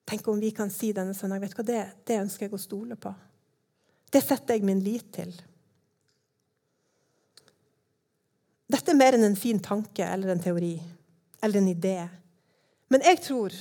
Tenk 0.07 0.27
om 0.27 0.39
vi 0.41 0.51
kan 0.55 0.71
si 0.73 0.91
denne 0.95 1.15
søndag 1.15 1.43
vet 1.43 1.53
du 1.53 1.61
hva, 1.61 1.67
det, 1.67 1.81
det 2.07 2.19
ønsker 2.23 2.47
jeg 2.47 2.55
å 2.55 2.61
stole 2.61 2.97
på. 2.99 3.13
Det 4.11 4.19
setter 4.23 4.57
jeg 4.57 4.67
min 4.67 4.81
lit 4.83 5.07
til. 5.15 5.31
Dette 8.71 8.91
er 8.91 8.99
mer 8.99 9.15
enn 9.15 9.27
en 9.27 9.39
fin 9.39 9.59
tanke 9.63 10.03
eller 10.03 10.33
en 10.33 10.43
teori 10.43 10.75
eller 11.41 11.59
en 11.59 11.71
idé. 11.71 11.97
Men 12.91 13.03
jeg 13.07 13.21
tror, 13.25 13.55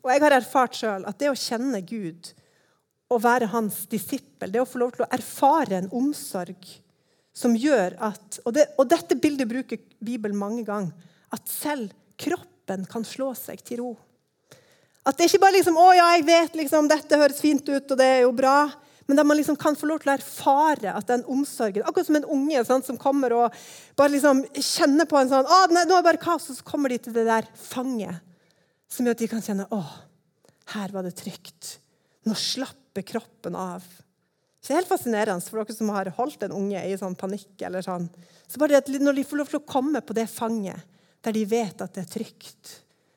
og 0.00 0.12
jeg 0.12 0.22
har 0.24 0.36
erfart 0.36 0.76
sjøl, 0.76 1.04
at 1.08 1.18
det 1.20 1.30
å 1.30 1.38
kjenne 1.38 1.82
Gud 1.84 2.32
og 3.10 3.22
være 3.24 3.50
hans 3.52 3.82
disippel, 3.90 4.52
det 4.52 4.62
å 4.62 4.68
få 4.68 4.80
lov 4.80 4.94
til 4.94 5.04
å 5.04 5.10
erfare 5.12 5.80
en 5.80 5.90
omsorg 5.96 6.68
som 7.36 7.54
gjør 7.56 7.96
at 8.02 8.40
Og, 8.44 8.52
det, 8.56 8.66
og 8.78 8.88
dette 8.90 9.16
bildet 9.20 9.48
bruker 9.48 9.78
Bibelen 10.02 10.38
mange 10.38 10.64
ganger. 10.66 10.92
At 11.32 11.48
selv 11.48 11.92
kroppen 12.20 12.86
kan 12.90 13.04
slå 13.06 13.32
seg 13.38 13.62
til 13.64 13.82
ro. 13.82 13.90
At 15.06 15.16
det 15.16 15.30
ikke 15.30 15.40
bare 15.40 15.56
liksom, 15.56 15.78
'Å 15.80 15.96
ja, 15.96 16.06
jeg 16.16 16.26
vet 16.26 16.56
liksom, 16.60 16.88
dette 16.88 17.16
høres 17.16 17.40
fint 17.40 17.66
ut, 17.68 17.90
og 17.90 17.98
det 17.98 18.06
er 18.06 18.20
jo 18.26 18.32
bra'. 18.32 18.72
Men 19.06 19.18
at 19.18 19.26
man 19.26 19.36
liksom 19.36 19.56
kan 19.58 19.74
få 19.74 19.88
lov 19.90 19.98
til 20.02 20.12
å 20.12 20.18
erfare 20.18 20.92
at 20.94 21.06
den 21.10 21.24
omsorgen 21.26 21.82
Akkurat 21.82 22.06
som 22.06 22.16
en 22.16 22.28
unge 22.30 22.60
sant, 22.64 22.86
som 22.86 22.98
kommer 23.00 23.32
og 23.34 23.56
bare 23.96 24.12
liksom 24.12 24.44
kjenner 24.54 25.08
på 25.10 25.18
en 25.18 25.28
sånn 25.28 25.46
'Å, 25.46 25.66
nå 25.66 25.80
er 25.80 25.86
det 25.86 26.04
bare 26.04 26.16
kaos', 26.16 26.50
og 26.50 26.56
så 26.56 26.62
kommer 26.62 26.88
de 26.88 26.98
til 26.98 27.12
det 27.12 27.26
der 27.26 27.48
fanget 27.56 28.20
som 28.88 29.06
gjør 29.06 29.10
at 29.10 29.18
de 29.18 29.28
kan 29.28 29.42
kjenne 29.42 29.66
'Å, 29.66 29.82
her 30.74 30.88
var 30.92 31.02
det 31.02 31.16
trygt'. 31.16 31.78
Nå 32.26 32.34
slapper 32.36 33.02
kroppen 33.02 33.56
av. 33.56 33.82
Så 34.60 34.68
Det 34.68 34.70
er 34.70 34.82
helt 34.82 34.92
fascinerende 34.92 35.42
for 35.42 35.64
dere 35.64 35.74
som 35.76 35.88
har 35.88 36.04
holdt 36.04 36.42
en 36.42 36.52
unge 36.52 36.84
i 36.84 36.96
sånn 36.96 37.16
panikk. 37.16 37.62
eller 37.62 37.80
sånn. 37.80 38.08
Så 38.46 38.58
bare 38.58 38.76
at 38.76 38.86
Når 38.86 39.14
de 39.16 39.24
får 39.24 39.36
lov 39.38 39.48
til 39.48 39.58
å 39.58 39.66
komme 39.66 40.00
på 40.02 40.14
det 40.14 40.28
fanget 40.28 40.80
der 41.20 41.36
de 41.36 41.46
vet 41.48 41.82
at 41.82 41.96
det 41.96 42.04
er 42.04 42.12
trygt, 42.14 42.76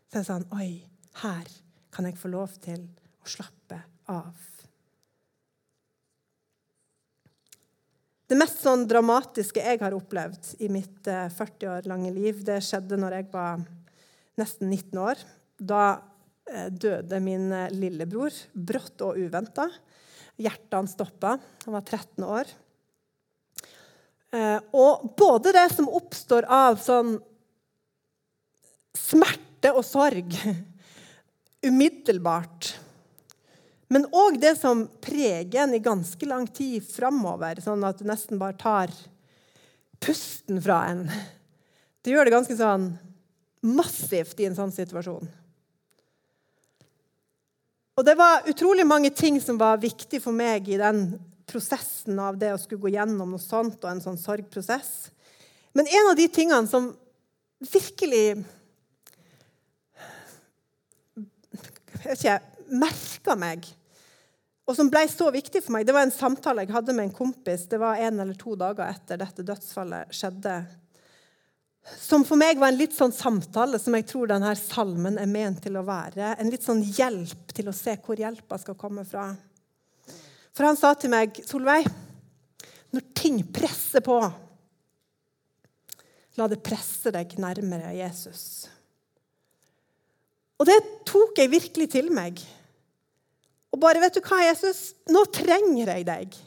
så 0.09 0.19
er 0.19 0.23
det 0.23 0.29
sånn 0.29 0.49
Oi, 0.57 0.71
her 1.23 1.51
kan 1.93 2.07
jeg 2.09 2.19
få 2.19 2.31
lov 2.33 2.55
til 2.63 2.81
å 3.23 3.29
slappe 3.29 3.79
av. 4.11 4.33
Det 8.27 8.39
mest 8.39 8.63
sånn 8.63 8.87
dramatiske 8.89 9.61
jeg 9.61 9.79
har 9.83 9.93
opplevd 9.93 10.55
i 10.65 10.69
mitt 10.71 11.05
40 11.05 11.69
år 11.69 11.87
lange 11.91 12.09
liv, 12.15 12.39
det 12.45 12.63
skjedde 12.65 12.97
når 12.97 13.19
jeg 13.19 13.27
var 13.33 13.63
nesten 14.39 14.71
19 14.71 15.01
år. 15.03 15.21
Da 15.59 15.83
eh, 16.49 16.69
døde 16.71 17.19
min 17.23 17.51
eh, 17.53 17.71
lillebror 17.75 18.33
brått 18.53 19.03
og 19.05 19.19
uventa. 19.21 19.67
Hjertet 20.41 20.77
hans 20.79 20.95
stoppa. 20.97 21.35
Han 21.65 21.75
var 21.75 21.85
13 21.85 22.25
år. 22.25 22.53
Eh, 24.33 24.59
og 24.73 25.13
både 25.19 25.53
det 25.53 25.67
som 25.75 25.91
oppstår 25.93 26.47
av 26.49 26.81
sånn 26.81 27.19
smerte 28.97 29.73
og 29.73 29.85
sorg 29.87 30.35
umiddelbart. 31.63 32.73
Men 33.93 34.07
òg 34.09 34.39
det 34.41 34.55
som 34.57 34.87
preger 35.03 35.63
en 35.63 35.75
i 35.77 35.83
ganske 35.83 36.27
lang 36.27 36.47
tid 36.49 36.85
framover, 36.85 37.61
sånn 37.61 37.83
at 37.85 37.99
du 37.99 38.07
nesten 38.09 38.41
bare 38.41 38.57
tar 38.57 38.93
pusten 40.03 40.61
fra 40.63 40.79
en. 40.89 41.05
Det 42.03 42.11
gjør 42.11 42.27
det 42.27 42.35
ganske 42.35 42.57
sånn 42.57 42.89
massivt 43.63 44.39
i 44.41 44.49
en 44.49 44.57
sånn 44.57 44.73
situasjon. 44.75 45.29
Og 47.93 48.05
det 48.07 48.15
var 48.17 48.49
utrolig 48.49 48.85
mange 48.89 49.11
ting 49.13 49.37
som 49.41 49.59
var 49.61 49.77
viktig 49.81 50.19
for 50.23 50.33
meg 50.35 50.67
i 50.73 50.81
den 50.81 51.05
prosessen 51.49 52.17
av 52.19 52.39
det 52.41 52.49
å 52.53 52.59
skulle 52.59 52.81
gå 52.81 52.95
gjennom 52.95 53.35
noe 53.35 53.41
sånt 53.41 53.77
og 53.83 53.91
en 53.91 54.01
sånn 54.01 54.17
sorgprosess. 54.17 55.11
Men 55.77 55.85
en 55.85 56.09
av 56.09 56.17
de 56.17 56.25
tingene 56.33 56.69
som 56.69 56.89
virkelig 57.61 58.41
jeg 62.03 62.69
merka 62.73 63.35
meg, 63.39 63.65
og 64.63 64.77
som 64.77 64.87
ble 64.91 65.03
så 65.11 65.27
viktig 65.33 65.59
for 65.65 65.75
meg, 65.75 65.87
det 65.87 65.95
var 65.95 66.05
en 66.07 66.13
samtale 66.13 66.63
jeg 66.63 66.71
hadde 66.71 66.95
med 66.95 67.09
en 67.09 67.15
kompis. 67.15 67.65
Det 67.67 67.79
var 67.81 67.99
en 67.99 68.21
eller 68.23 68.37
to 68.39 68.55
dager 68.59 68.87
etter 68.87 69.19
dette 69.19 69.43
dødsfallet 69.43 70.13
skjedde. 70.15 70.53
Som 71.99 72.23
for 72.23 72.39
meg 72.39 72.61
var 72.61 72.71
en 72.71 72.79
litt 72.79 72.95
sånn 72.95 73.11
samtale 73.11 73.79
som 73.81 73.95
jeg 73.97 74.07
tror 74.07 74.31
denne 74.31 74.53
salmen 74.55 75.19
er 75.19 75.27
ment 75.27 75.59
til 75.65 75.75
å 75.75 75.83
være. 75.83 76.37
En 76.39 76.51
litt 76.51 76.63
sånn 76.63 76.79
hjelp 76.79 77.51
til 77.51 77.67
å 77.67 77.75
se 77.75 77.97
hvor 78.05 78.19
hjelpa 78.19 78.59
skal 78.61 78.79
komme 78.79 79.03
fra. 79.07 79.33
For 80.55 80.69
han 80.69 80.79
sa 80.79 80.93
til 80.95 81.11
meg, 81.11 81.41
'Solveig, 81.43 81.89
når 82.93 83.03
ting 83.17 83.41
presser 83.51 84.05
på, 84.05 84.19
la 86.37 86.47
det 86.47 86.63
presse 86.63 87.11
deg 87.11 87.35
nærmere 87.35 87.91
Jesus.' 87.97 88.72
Og 90.61 90.67
det 90.69 90.77
tok 91.09 91.39
jeg 91.41 91.51
virkelig 91.51 91.89
til 91.95 92.11
meg. 92.13 92.39
Og 93.73 93.79
bare, 93.81 94.01
vet 94.03 94.17
du 94.17 94.21
hva, 94.21 94.43
Jesus, 94.45 94.93
nå 95.09 95.25
trenger 95.33 95.89
jeg 95.95 96.05
deg. 96.07 96.37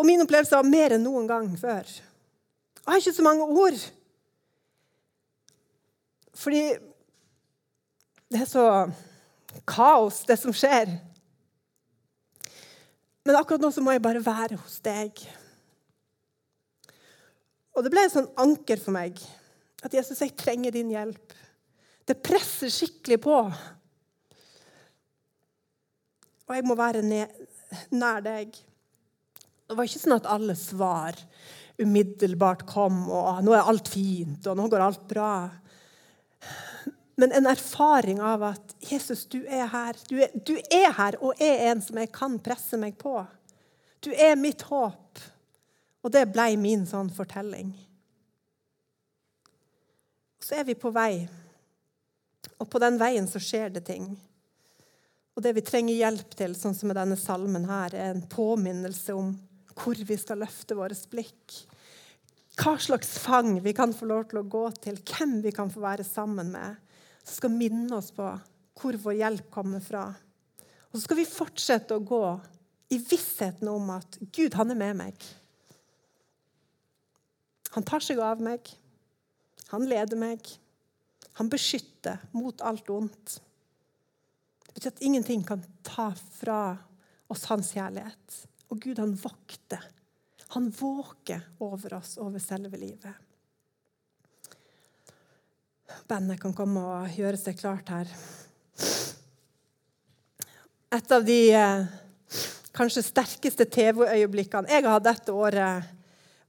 Og 0.00 0.08
min 0.08 0.24
opplevelse 0.24 0.56
var 0.56 0.66
mer 0.66 0.96
enn 0.96 1.04
noen 1.04 1.28
gang 1.30 1.50
før. 1.60 1.84
Jeg 1.84 2.88
har 2.88 3.00
ikke 3.00 3.16
så 3.16 3.26
mange 3.26 3.46
ord. 3.46 3.84
Fordi 6.34 6.62
det 8.32 8.40
er 8.40 8.50
så 8.50 8.64
kaos, 9.68 10.24
det 10.26 10.38
som 10.40 10.54
skjer. 10.56 10.90
Men 13.24 13.38
akkurat 13.38 13.62
nå 13.62 13.70
så 13.72 13.84
må 13.84 13.94
jeg 13.94 14.02
bare 14.04 14.24
være 14.24 14.58
hos 14.58 14.80
deg. 14.84 15.22
Og 17.74 17.84
det 17.84 17.92
ble 17.92 18.04
et 18.06 18.14
sånn 18.14 18.30
anker 18.40 18.80
for 18.82 18.94
meg 18.96 19.20
at 19.84 19.94
Jesus, 19.94 20.20
jeg 20.20 20.34
trenger 20.38 20.74
din 20.74 20.92
hjelp. 20.92 21.32
Det 22.04 22.20
presser 22.20 22.72
skikkelig 22.72 23.20
på. 23.24 23.38
Og 26.44 26.56
jeg 26.56 26.66
må 26.68 26.76
være 26.76 27.02
nær 27.04 28.24
deg. 28.24 28.56
Det 29.64 29.76
var 29.76 29.88
ikke 29.88 30.02
sånn 30.02 30.18
at 30.18 30.28
alle 30.28 30.56
svar 30.58 31.16
umiddelbart 31.80 32.66
kom, 32.68 33.06
og 33.10 33.40
nå 33.42 33.54
er 33.56 33.66
alt 33.66 33.88
fint, 33.90 34.44
og 34.46 34.58
nå 34.58 34.68
går 34.70 34.84
alt 34.84 35.06
bra. 35.10 35.30
Men 37.18 37.32
en 37.34 37.48
erfaring 37.50 38.20
av 38.22 38.44
at 38.52 38.74
Jesus, 38.84 39.24
du 39.30 39.40
er 39.46 39.66
her. 39.72 39.98
Du 40.10 40.18
er, 40.20 40.34
du 40.34 40.54
er 40.58 40.90
her 40.98 41.16
og 41.22 41.40
er 41.42 41.70
en 41.70 41.82
som 41.82 41.98
jeg 41.98 42.10
kan 42.14 42.36
presse 42.42 42.78
meg 42.78 42.98
på. 43.00 43.16
Du 44.04 44.10
er 44.12 44.36
mitt 44.38 44.66
håp. 44.68 45.22
Og 46.04 46.12
det 46.12 46.26
ble 46.34 46.50
min 46.60 46.82
sånn 46.86 47.08
fortelling. 47.14 47.70
Så 50.42 50.58
er 50.58 50.66
vi 50.68 50.76
på 50.76 50.90
vei 50.92 51.24
og 52.60 52.70
på 52.70 52.80
den 52.82 52.98
veien 53.00 53.26
så 53.30 53.40
skjer 53.42 53.72
det 53.74 53.84
ting. 53.88 54.08
Og 55.34 55.42
det 55.42 55.54
vi 55.56 55.64
trenger 55.66 55.98
hjelp 55.98 56.34
til, 56.38 56.54
sånn 56.54 56.76
som 56.78 56.90
med 56.90 56.98
denne 56.98 57.18
salmen 57.18 57.66
her, 57.66 57.94
er 57.94 58.12
en 58.12 58.26
påminnelse 58.30 59.16
om 59.18 59.32
hvor 59.74 59.98
vi 60.06 60.16
skal 60.20 60.38
løfte 60.44 60.76
vårt 60.78 61.08
blikk. 61.10 61.56
Hva 62.54 62.76
slags 62.78 63.16
fang 63.18 63.56
vi 63.64 63.72
kan 63.74 63.92
få 63.96 64.06
lov 64.06 64.28
til 64.30 64.44
å 64.44 64.46
gå 64.46 64.64
til, 64.84 65.00
hvem 65.02 65.40
vi 65.42 65.50
kan 65.54 65.72
få 65.74 65.82
være 65.82 66.06
sammen 66.06 66.52
med. 66.54 66.78
Som 67.24 67.40
skal 67.40 67.56
minne 67.56 67.98
oss 67.98 68.12
på 68.14 68.28
hvor 68.78 68.98
vår 69.02 69.18
hjelp 69.18 69.50
kommer 69.54 69.82
fra. 69.82 70.06
Og 70.90 70.98
så 70.98 71.06
skal 71.06 71.18
vi 71.18 71.26
fortsette 71.26 71.96
å 71.96 72.04
gå 72.06 72.24
i 72.94 73.00
vissheten 73.02 73.70
om 73.70 73.90
at 73.96 74.18
Gud, 74.30 74.54
han 74.54 74.70
er 74.70 74.78
med 74.78 75.00
meg. 75.00 75.26
Han 77.74 77.86
tar 77.86 78.04
seg 78.06 78.20
av 78.22 78.42
meg. 78.42 78.70
Han 79.72 79.88
leder 79.90 80.18
meg. 80.20 80.46
Han 81.40 81.50
beskytter 81.50 82.22
mot 82.32 82.60
alt 82.62 82.90
ondt. 82.90 83.40
Det 84.66 84.74
betyr 84.74 84.92
at 84.94 85.02
ingenting 85.06 85.44
kan 85.46 85.62
ta 85.86 86.12
fra 86.38 86.76
oss 87.30 87.44
hans 87.50 87.72
kjærlighet. 87.74 88.38
Og 88.70 88.80
Gud, 88.80 88.98
han 88.98 89.14
vokter. 89.18 89.82
Han 90.54 90.70
våker 90.70 91.42
over 91.58 91.98
oss, 91.98 92.16
over 92.22 92.42
selve 92.42 92.78
livet. 92.78 93.12
Bandet 96.08 96.40
kan 96.42 96.54
komme 96.56 96.82
og 96.82 97.18
gjøre 97.18 97.38
seg 97.40 97.58
klart 97.58 97.90
her. 97.90 98.10
Et 100.94 101.12
av 101.16 101.24
de 101.26 101.38
eh, 101.50 101.86
kanskje 102.74 103.02
sterkeste 103.02 103.66
TV-øyeblikkene 103.66 104.70
jeg 104.70 104.84
har 104.84 104.94
hatt 104.94 105.06
dette 105.08 105.34
året, 105.34 105.90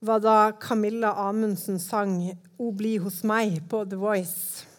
var 0.06 0.22
da 0.22 0.38
Camilla 0.62 1.16
Amundsen 1.26 1.80
sang 1.82 2.20
'O 2.58 2.72
bli 2.72 2.98
hos 3.02 3.24
meg' 3.24 3.64
på 3.70 3.82
The 3.90 3.98
Voice. 3.98 4.75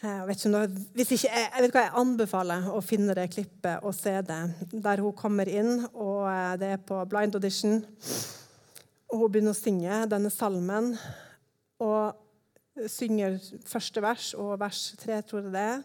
Jeg 0.00 0.24
vet 0.24 0.40
ikke 0.40 0.50
om 0.56 0.76
hvis 0.96 1.10
ikke, 1.12 1.30
jeg 1.30 1.62
vet 1.64 1.74
hva 1.76 1.82
jeg 1.84 1.96
anbefaler 2.00 2.68
å 2.72 2.78
finne 2.80 3.12
det 3.16 3.26
klippet 3.34 3.84
og 3.84 3.92
se 3.92 4.14
det. 4.24 4.40
Der 4.72 5.02
hun 5.04 5.16
kommer 5.16 5.48
inn, 5.48 5.84
og 5.92 6.24
eh, 6.30 6.54
det 6.60 6.70
er 6.76 6.80
på 6.88 7.02
blind 7.10 7.36
audition. 7.36 7.82
Og 9.10 9.24
hun 9.24 9.32
begynner 9.34 9.52
å 9.52 9.58
synge 9.58 9.98
denne 10.08 10.32
salmen. 10.32 10.94
Og 11.84 12.88
synger 12.88 13.36
første 13.68 14.00
vers 14.00 14.30
og 14.40 14.54
vers 14.60 14.84
tre, 15.00 15.20
tror 15.26 15.42
jeg 15.42 15.52
det 15.52 15.66
er. 15.74 15.82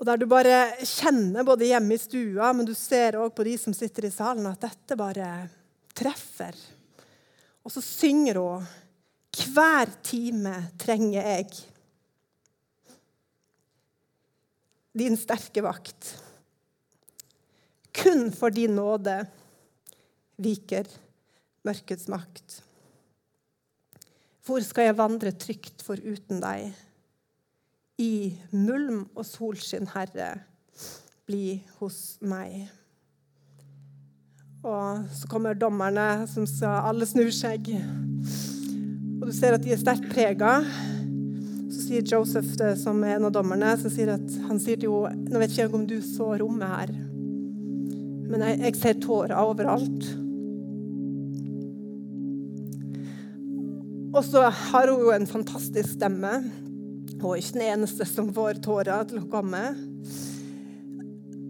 Og 0.00 0.08
der 0.08 0.20
du 0.20 0.26
bare 0.28 0.56
kjenner, 0.80 1.46
både 1.46 1.68
hjemme 1.68 1.96
i 1.96 2.00
stua, 2.00 2.50
men 2.56 2.66
du 2.66 2.72
ser 2.76 3.20
òg 3.20 3.34
på 3.36 3.44
de 3.46 3.58
som 3.60 3.76
sitter 3.76 4.08
i 4.08 4.14
salen, 4.14 4.48
at 4.48 4.64
dette 4.64 4.98
bare 4.98 5.28
treffer. 5.94 6.56
Og 7.64 7.72
så 7.72 7.84
synger 7.84 8.40
hun 8.40 8.66
hver 9.50 9.90
time 10.06 10.56
trenger 10.78 11.22
jeg. 11.22 11.64
din 14.94 15.16
sterke 15.18 15.62
vakt. 15.62 16.12
Kun 17.94 18.30
for 18.34 18.54
din 18.54 18.76
nåde 18.78 19.16
viker 20.42 20.86
mørkets 21.66 22.06
makt. 22.10 22.60
Hvor 24.44 24.62
skal 24.62 24.90
jeg 24.90 24.98
vandre 24.98 25.32
trygt 25.32 25.82
foruten 25.82 26.42
deg? 26.42 26.70
I 27.98 28.34
mulm 28.52 29.06
og 29.14 29.22
solskinn, 29.26 29.86
Herre, 29.94 30.34
bli 31.26 31.62
hos 31.78 32.18
meg. 32.26 32.66
Og 34.64 35.06
så 35.14 35.30
kommer 35.30 35.56
dommerne, 35.56 36.26
som 36.28 36.46
skal 36.48 36.90
alle 36.90 37.06
snur 37.08 37.30
seg. 37.34 37.70
Og 39.24 39.30
du 39.30 39.32
ser 39.32 39.54
at 39.56 39.62
de 39.64 39.70
er 39.72 39.78
sterkt 39.80 40.04
prega. 40.12 40.58
Så 41.72 41.86
sier 41.86 42.02
Joseph, 42.04 42.50
det, 42.60 42.74
som 42.76 42.98
er 43.08 43.14
en 43.14 43.24
av 43.24 43.30
dommerne, 43.32 43.70
så 43.80 43.88
sier 43.88 44.10
at, 44.18 44.34
han 44.50 44.58
sier 44.60 44.76
til 44.82 44.92
henne 44.92 45.30
Nå 45.32 45.40
vet 45.40 45.54
ikke 45.54 45.62
jeg 45.62 45.72
om 45.78 45.86
du 45.88 45.94
så 46.04 46.26
rommet 46.42 46.68
her, 46.68 46.92
men 48.28 48.44
jeg, 48.44 48.58
jeg 48.66 48.76
ser 48.82 49.00
tårer 49.00 49.32
overalt. 49.40 50.10
Og 54.12 54.20
så 54.28 54.44
har 54.44 54.92
hun 54.92 55.06
jo 55.06 55.16
en 55.16 55.26
fantastisk 55.32 55.96
stemme. 55.96 56.34
Hun 57.16 57.26
er 57.32 57.40
ikke 57.40 57.56
den 57.56 57.66
eneste 57.78 58.04
som 58.12 58.28
får 58.36 58.60
tårer 58.68 59.08
til 59.08 59.24
å 59.24 59.26
komme. 59.32 59.64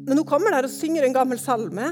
Men 0.06 0.14
hun 0.14 0.30
kommer 0.30 0.54
der 0.54 0.70
og 0.70 0.76
synger 0.78 1.10
en 1.10 1.18
gammel 1.18 1.42
salme. 1.42 1.90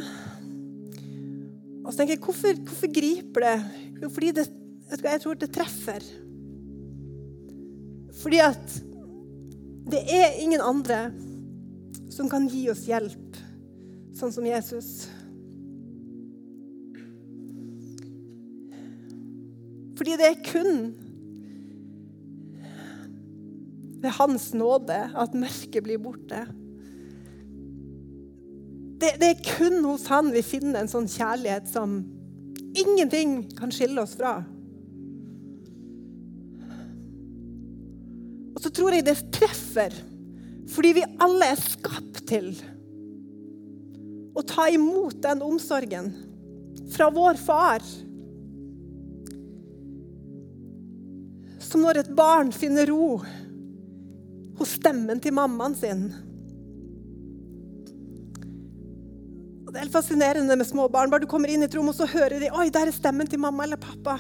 Og 1.83 1.91
så 1.91 1.99
tenker 1.99 2.15
jeg, 2.15 2.23
hvorfor, 2.23 2.67
hvorfor 2.71 2.99
griper 3.03 3.51
det? 3.51 3.57
Jo, 3.99 4.15
fordi 4.15 4.37
det, 4.39 4.51
jeg 5.01 5.23
tror 5.23 5.39
det 5.41 5.49
treffer. 5.55 6.05
Fordi 8.23 8.41
at 8.45 8.77
det 9.93 10.03
er 10.13 10.39
ingen 10.43 10.61
andre 10.61 11.11
som 12.13 12.29
kan 12.31 12.47
gi 12.51 12.67
oss 12.71 12.85
hjelp, 12.87 13.39
sånn 14.17 14.35
som 14.35 14.47
Jesus. 14.47 15.09
Fordi 19.97 20.19
det 20.21 20.29
er 20.29 20.45
kun 20.45 20.93
ved 24.03 24.11
Hans 24.19 24.51
nåde 24.59 24.99
at 25.15 25.37
mørket 25.39 25.85
blir 25.87 26.01
borte. 26.03 26.45
Det, 29.03 29.17
det, 29.19 29.29
er 29.29 29.47
kun 29.47 29.81
hos 29.87 30.07
Han 30.11 30.31
vi 30.35 30.43
finner 30.47 30.83
en 30.83 30.91
sånn 30.91 31.09
kjærlighet 31.11 31.71
som 31.71 32.01
ingenting 32.79 33.45
kan 33.59 33.73
skille 33.75 34.03
oss 34.03 34.15
fra. 34.19 34.41
Tror 38.77 38.97
jeg 38.97 39.07
det 39.07 39.19
treffer 39.35 39.95
fordi 40.73 40.93
vi 40.97 41.09
alle 41.21 41.51
er 41.53 41.61
skapt 41.61 42.23
til 42.31 42.53
å 44.33 44.45
ta 44.47 44.69
imot 44.73 45.19
den 45.25 45.43
omsorgen 45.45 46.09
fra 46.95 47.11
vår 47.13 47.37
far. 47.41 47.85
Som 51.61 51.85
når 51.85 52.03
et 52.03 52.13
barn 52.17 52.53
finner 52.57 52.89
ro 52.89 53.19
hos 54.59 54.77
stemmen 54.79 55.21
til 55.21 55.35
mammaen 55.37 55.77
sin. 55.77 56.07
Det 59.73 59.79
er 59.79 59.87
helt 59.87 59.95
fascinerende 59.95 60.57
med 60.61 60.69
små 60.69 60.85
barn. 60.93 61.09
Bare 61.09 61.25
du 61.25 61.31
kommer 61.31 61.49
inn 61.49 61.65
i 61.65 61.69
et 61.69 61.75
rom, 61.77 61.89
og 61.89 61.97
så 61.97 62.05
hører 62.05 62.43
de 62.43 62.51
Oi, 62.53 62.67
der 62.69 62.91
er 62.91 62.97
stemmen 62.97 63.29
til 63.29 63.41
mamma 63.41 63.65
eller 63.65 63.81
pappa. 63.81 64.19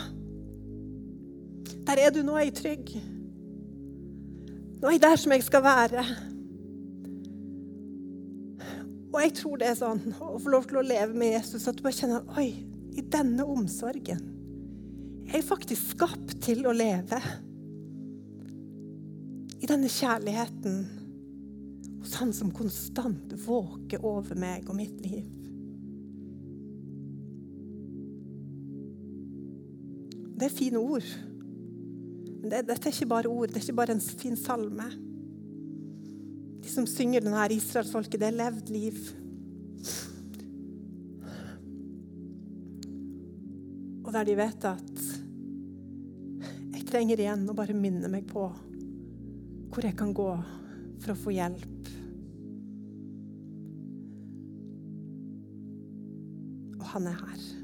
Der 1.84 2.00
er 2.00 2.14
du, 2.14 2.22
nå 2.24 2.38
er 2.40 2.46
jeg 2.46 2.56
trygg. 2.56 2.94
Nå 4.82 4.90
er 4.90 4.96
jeg 4.96 5.02
der 5.04 5.16
som 5.20 5.32
jeg 5.32 5.44
skal 5.46 5.62
være. 5.62 6.02
Og 9.12 9.18
jeg 9.22 9.34
tror 9.38 9.60
det 9.60 9.68
er 9.68 9.76
sånn 9.78 10.00
å 10.18 10.40
få 10.42 10.50
lov 10.50 10.66
til 10.66 10.80
å 10.80 10.86
leve 10.86 11.14
med 11.14 11.36
Jesus, 11.36 11.68
at 11.70 11.78
du 11.78 11.84
bare 11.84 11.94
kjenner 11.94 12.24
Oi, 12.40 12.48
i 12.98 13.04
denne 13.12 13.46
omsorgen 13.46 14.24
er 15.32 15.38
jeg 15.38 15.46
faktisk 15.46 15.94
skapt 15.94 16.34
til 16.44 16.66
å 16.68 16.74
leve 16.76 17.20
i 19.62 19.68
denne 19.70 19.88
kjærligheten 19.88 20.82
hos 22.02 22.16
Han 22.18 22.32
som 22.34 22.50
konstant 22.52 23.32
våker 23.46 24.02
over 24.04 24.34
meg 24.36 24.66
og 24.66 24.76
mitt 24.76 24.98
liv. 25.04 25.22
Det 30.36 30.48
er 30.50 30.56
fine 30.58 30.82
ord. 30.82 31.06
Men 32.42 32.50
det, 32.50 32.64
dette 32.66 32.90
er 32.90 32.94
ikke 32.96 33.10
bare 33.12 33.30
ord, 33.30 33.52
det 33.52 33.60
er 33.60 33.66
ikke 33.68 33.78
bare 33.78 33.94
en 33.94 34.02
fin 34.02 34.36
salme. 34.36 34.88
De 36.62 36.70
som 36.70 36.86
synger 36.90 37.22
denne 37.22 37.44
israelsfolket, 37.54 38.18
det 38.18 38.28
er 38.28 38.38
levd 38.40 38.72
liv. 38.74 38.98
Og 44.02 44.10
der 44.10 44.26
de 44.26 44.36
vet 44.36 44.66
at 44.68 45.06
jeg 46.74 46.84
trenger 46.90 47.22
igjen 47.22 47.46
å 47.48 47.56
bare 47.56 47.78
minne 47.78 48.10
meg 48.10 48.26
på 48.28 48.50
hvor 49.72 49.86
jeg 49.86 49.96
kan 49.96 50.10
gå 50.12 50.28
for 51.00 51.14
å 51.14 51.18
få 51.22 51.32
hjelp. 51.32 51.90
Og 56.76 56.86
han 56.90 57.08
er 57.08 57.22
her. 57.22 57.61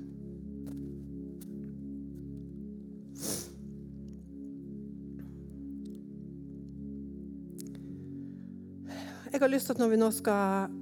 Jeg 9.28 9.42
har 9.42 9.50
lyst 9.52 9.68
til 9.68 9.76
at 9.76 9.80
når 9.82 9.90
vi 9.92 9.98
nå 10.00 10.06
skal 10.16 10.72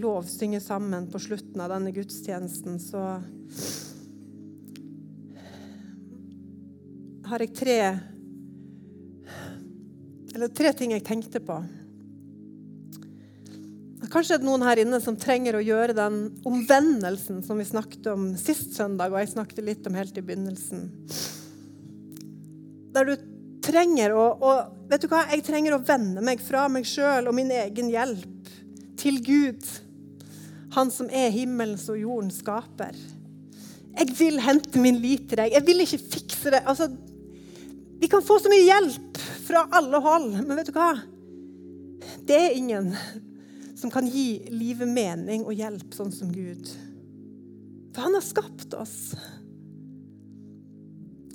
lovsynge 0.00 0.62
sammen 0.64 1.10
på 1.12 1.20
slutten 1.20 1.60
av 1.60 1.74
denne 1.74 1.92
gudstjenesten, 1.92 2.78
så 2.80 3.02
har 7.28 7.44
jeg 7.44 7.52
tre 7.58 7.76
eller 10.36 10.52
tre 10.56 10.72
ting 10.76 10.96
jeg 10.96 11.04
tenkte 11.04 11.40
på. 11.44 11.58
Kanskje 14.12 14.38
er 14.38 14.40
det 14.40 14.48
noen 14.48 14.64
her 14.64 14.80
inne 14.80 15.00
som 15.04 15.16
trenger 15.20 15.58
å 15.58 15.64
gjøre 15.64 15.96
den 15.96 16.18
omvendelsen 16.48 17.42
som 17.44 17.60
vi 17.60 17.68
snakket 17.68 18.08
om 18.12 18.30
sist 18.40 18.72
søndag, 18.76 19.12
og 19.12 19.20
jeg 19.20 19.34
snakket 19.34 19.64
litt 19.66 19.88
om 19.88 19.96
helt 19.98 20.16
i 20.16 20.24
begynnelsen. 20.24 20.86
Der 22.96 23.04
du 23.04 23.35
trenger 23.66 24.14
å 24.16 24.30
og 24.36 24.72
Vet 24.86 25.02
du 25.02 25.08
hva? 25.10 25.24
Jeg 25.32 25.42
trenger 25.42 25.74
å 25.74 25.82
vende 25.82 26.22
meg 26.22 26.38
fra 26.38 26.68
meg 26.70 26.84
sjøl 26.86 27.26
og 27.26 27.34
min 27.34 27.50
egen 27.50 27.88
hjelp 27.90 28.50
til 29.00 29.18
Gud, 29.18 29.66
Han 30.76 30.92
som 30.94 31.08
er 31.10 31.32
himmelens 31.34 31.88
og 31.90 31.98
jordens 31.98 32.38
skaper. 32.38 32.94
Jeg 33.96 34.12
vil 34.18 34.38
hente 34.44 34.78
min 34.78 34.98
lit 35.00 35.24
til 35.30 35.40
deg. 35.40 35.54
Jeg 35.56 35.64
vil 35.66 35.82
ikke 35.82 36.00
fikse 36.04 36.52
det. 36.52 36.60
Altså, 36.68 36.90
vi 37.96 38.10
kan 38.12 38.22
få 38.22 38.36
så 38.38 38.52
mye 38.52 38.66
hjelp 38.66 39.20
fra 39.46 39.64
alle 39.78 40.02
hold, 40.04 40.34
men 40.42 40.58
vet 40.58 40.68
du 40.68 40.74
hva? 40.76 40.90
Det 42.28 42.36
er 42.36 42.58
ingen 42.58 42.92
som 43.76 43.90
kan 43.92 44.06
gi 44.06 44.44
livet 44.52 44.90
mening 44.90 45.46
og 45.46 45.56
hjelp 45.56 45.96
sånn 45.96 46.12
som 46.12 46.28
Gud. 46.34 46.68
For 47.96 48.04
han 48.04 48.18
har 48.18 48.24
skapt 48.26 48.76
oss. 48.76 49.16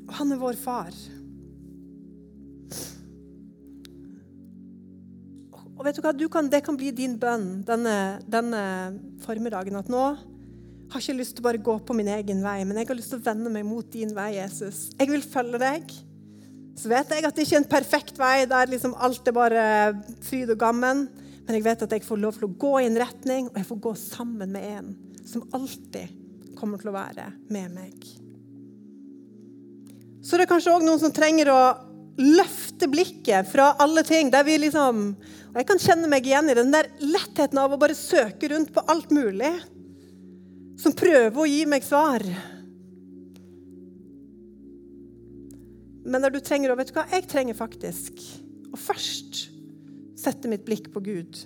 Og 0.06 0.14
han 0.20 0.36
er 0.36 0.42
vår 0.42 0.62
far. 0.62 0.94
Og 5.82 5.88
vet 5.88 5.98
du 5.98 6.04
hva? 6.06 6.12
Du 6.14 6.28
kan, 6.30 6.46
det 6.46 6.60
kan 6.62 6.76
bli 6.78 6.92
din 6.94 7.16
bønn 7.18 7.64
denne, 7.66 8.20
denne 8.30 8.60
formiddagen. 9.24 9.80
At 9.80 9.88
nå 9.90 10.02
har 10.12 11.02
jeg 11.02 11.08
ikke 11.08 11.16
lyst 11.18 11.34
til 11.34 11.42
å 11.42 11.48
bare 11.48 11.62
gå 11.66 11.74
på 11.82 11.96
min 11.98 12.12
egen 12.20 12.44
vei, 12.46 12.60
men 12.70 12.78
jeg 12.78 12.92
har 12.92 13.00
lyst 13.00 13.10
til 13.16 13.18
å 13.18 13.26
vende 13.26 13.50
meg 13.50 13.66
mot 13.66 13.88
din 13.90 14.14
vei, 14.14 14.36
Jesus. 14.36 14.92
Jeg 15.00 15.10
vil 15.10 15.26
følge 15.26 15.58
deg. 15.64 15.90
Så 16.78 16.92
vet 16.92 17.10
jeg 17.10 17.26
at 17.26 17.34
det 17.34 17.48
ikke 17.48 17.58
er 17.58 17.64
en 17.64 17.72
perfekt 17.74 18.22
vei 18.22 18.46
der 18.52 18.70
liksom 18.70 18.94
alt 18.94 19.26
er 19.26 19.34
bare 19.34 19.66
fryd 20.22 20.54
og 20.54 20.62
gammen. 20.62 21.08
Men 21.48 21.58
jeg 21.58 21.66
vet 21.66 21.88
at 21.88 21.98
jeg 21.98 22.06
får 22.06 22.22
lov 22.28 22.38
til 22.38 22.46
å 22.46 22.54
gå 22.62 22.76
i 22.78 22.86
en 22.86 23.02
retning, 23.02 23.50
og 23.50 23.58
jeg 23.58 23.70
får 23.72 23.84
gå 23.90 23.98
sammen 24.06 24.54
med 24.54 24.70
en 24.78 24.96
som 25.26 25.50
alltid 25.50 26.14
kommer 26.62 26.78
til 26.78 26.94
å 26.94 26.98
være 27.00 27.32
med 27.50 27.74
meg. 27.74 28.12
Så 30.22 30.38
det 30.38 30.46
er 30.46 30.54
kanskje 30.54 30.78
òg 30.78 30.86
noen 30.86 31.02
som 31.02 31.14
trenger 31.16 31.50
å 31.50 31.62
løfte 32.22 32.88
blikket 32.92 33.50
fra 33.50 33.72
alle 33.82 34.04
ting 34.08 34.32
der 34.34 34.46
vi 34.48 34.58
liksom 34.62 35.04
Og 35.52 35.60
jeg 35.60 35.68
kan 35.68 35.82
kjenne 35.82 36.10
meg 36.12 36.28
igjen 36.28 36.52
i 36.52 36.56
den 36.58 36.72
der 36.74 36.88
lettheten 37.04 37.60
av 37.60 37.74
å 37.74 37.80
bare 37.82 37.98
søke 37.98 38.52
rundt 38.54 38.72
på 38.76 38.84
alt 38.92 39.12
mulig 39.12 39.52
som 40.82 40.96
prøver 40.98 41.38
å 41.38 41.46
gi 41.46 41.66
meg 41.70 41.84
svar. 41.86 42.24
Men 46.02 46.24
der 46.24 46.34
du 46.34 46.40
trenger 46.42 46.74
å 46.74 46.78
Vet 46.80 46.90
du 46.90 46.96
hva? 46.96 47.06
Jeg 47.12 47.28
trenger 47.30 47.58
faktisk 47.58 48.24
å 48.72 48.80
først 48.80 49.44
sette 50.18 50.50
mitt 50.50 50.64
blikk 50.66 50.90
på 50.94 51.04
Gud. 51.04 51.44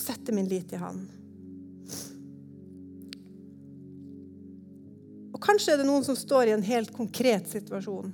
Sette 0.00 0.34
min 0.36 0.48
lit 0.48 0.72
i 0.72 0.80
Han. 0.80 1.04
Og 5.34 5.42
kanskje 5.42 5.74
er 5.74 5.80
det 5.82 5.88
noen 5.88 6.04
som 6.06 6.16
står 6.18 6.48
i 6.48 6.54
en 6.54 6.66
helt 6.66 6.92
konkret 6.94 7.48
situasjon. 7.50 8.12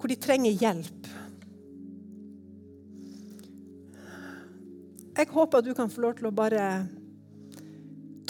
Hvor 0.00 0.08
de 0.08 0.16
trenger 0.16 0.56
hjelp. 0.56 1.10
Jeg 5.20 5.28
håper 5.34 5.60
at 5.60 5.66
du 5.68 5.74
kan 5.76 5.92
få 5.92 6.06
lov 6.06 6.16
til 6.16 6.30
å 6.30 6.32
bare 6.32 6.64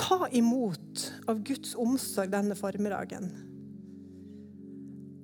ta 0.00 0.26
imot 0.34 1.04
av 1.30 1.38
Guds 1.46 1.76
omsorg 1.78 2.32
denne 2.32 2.56
formiddagen. 2.58 3.30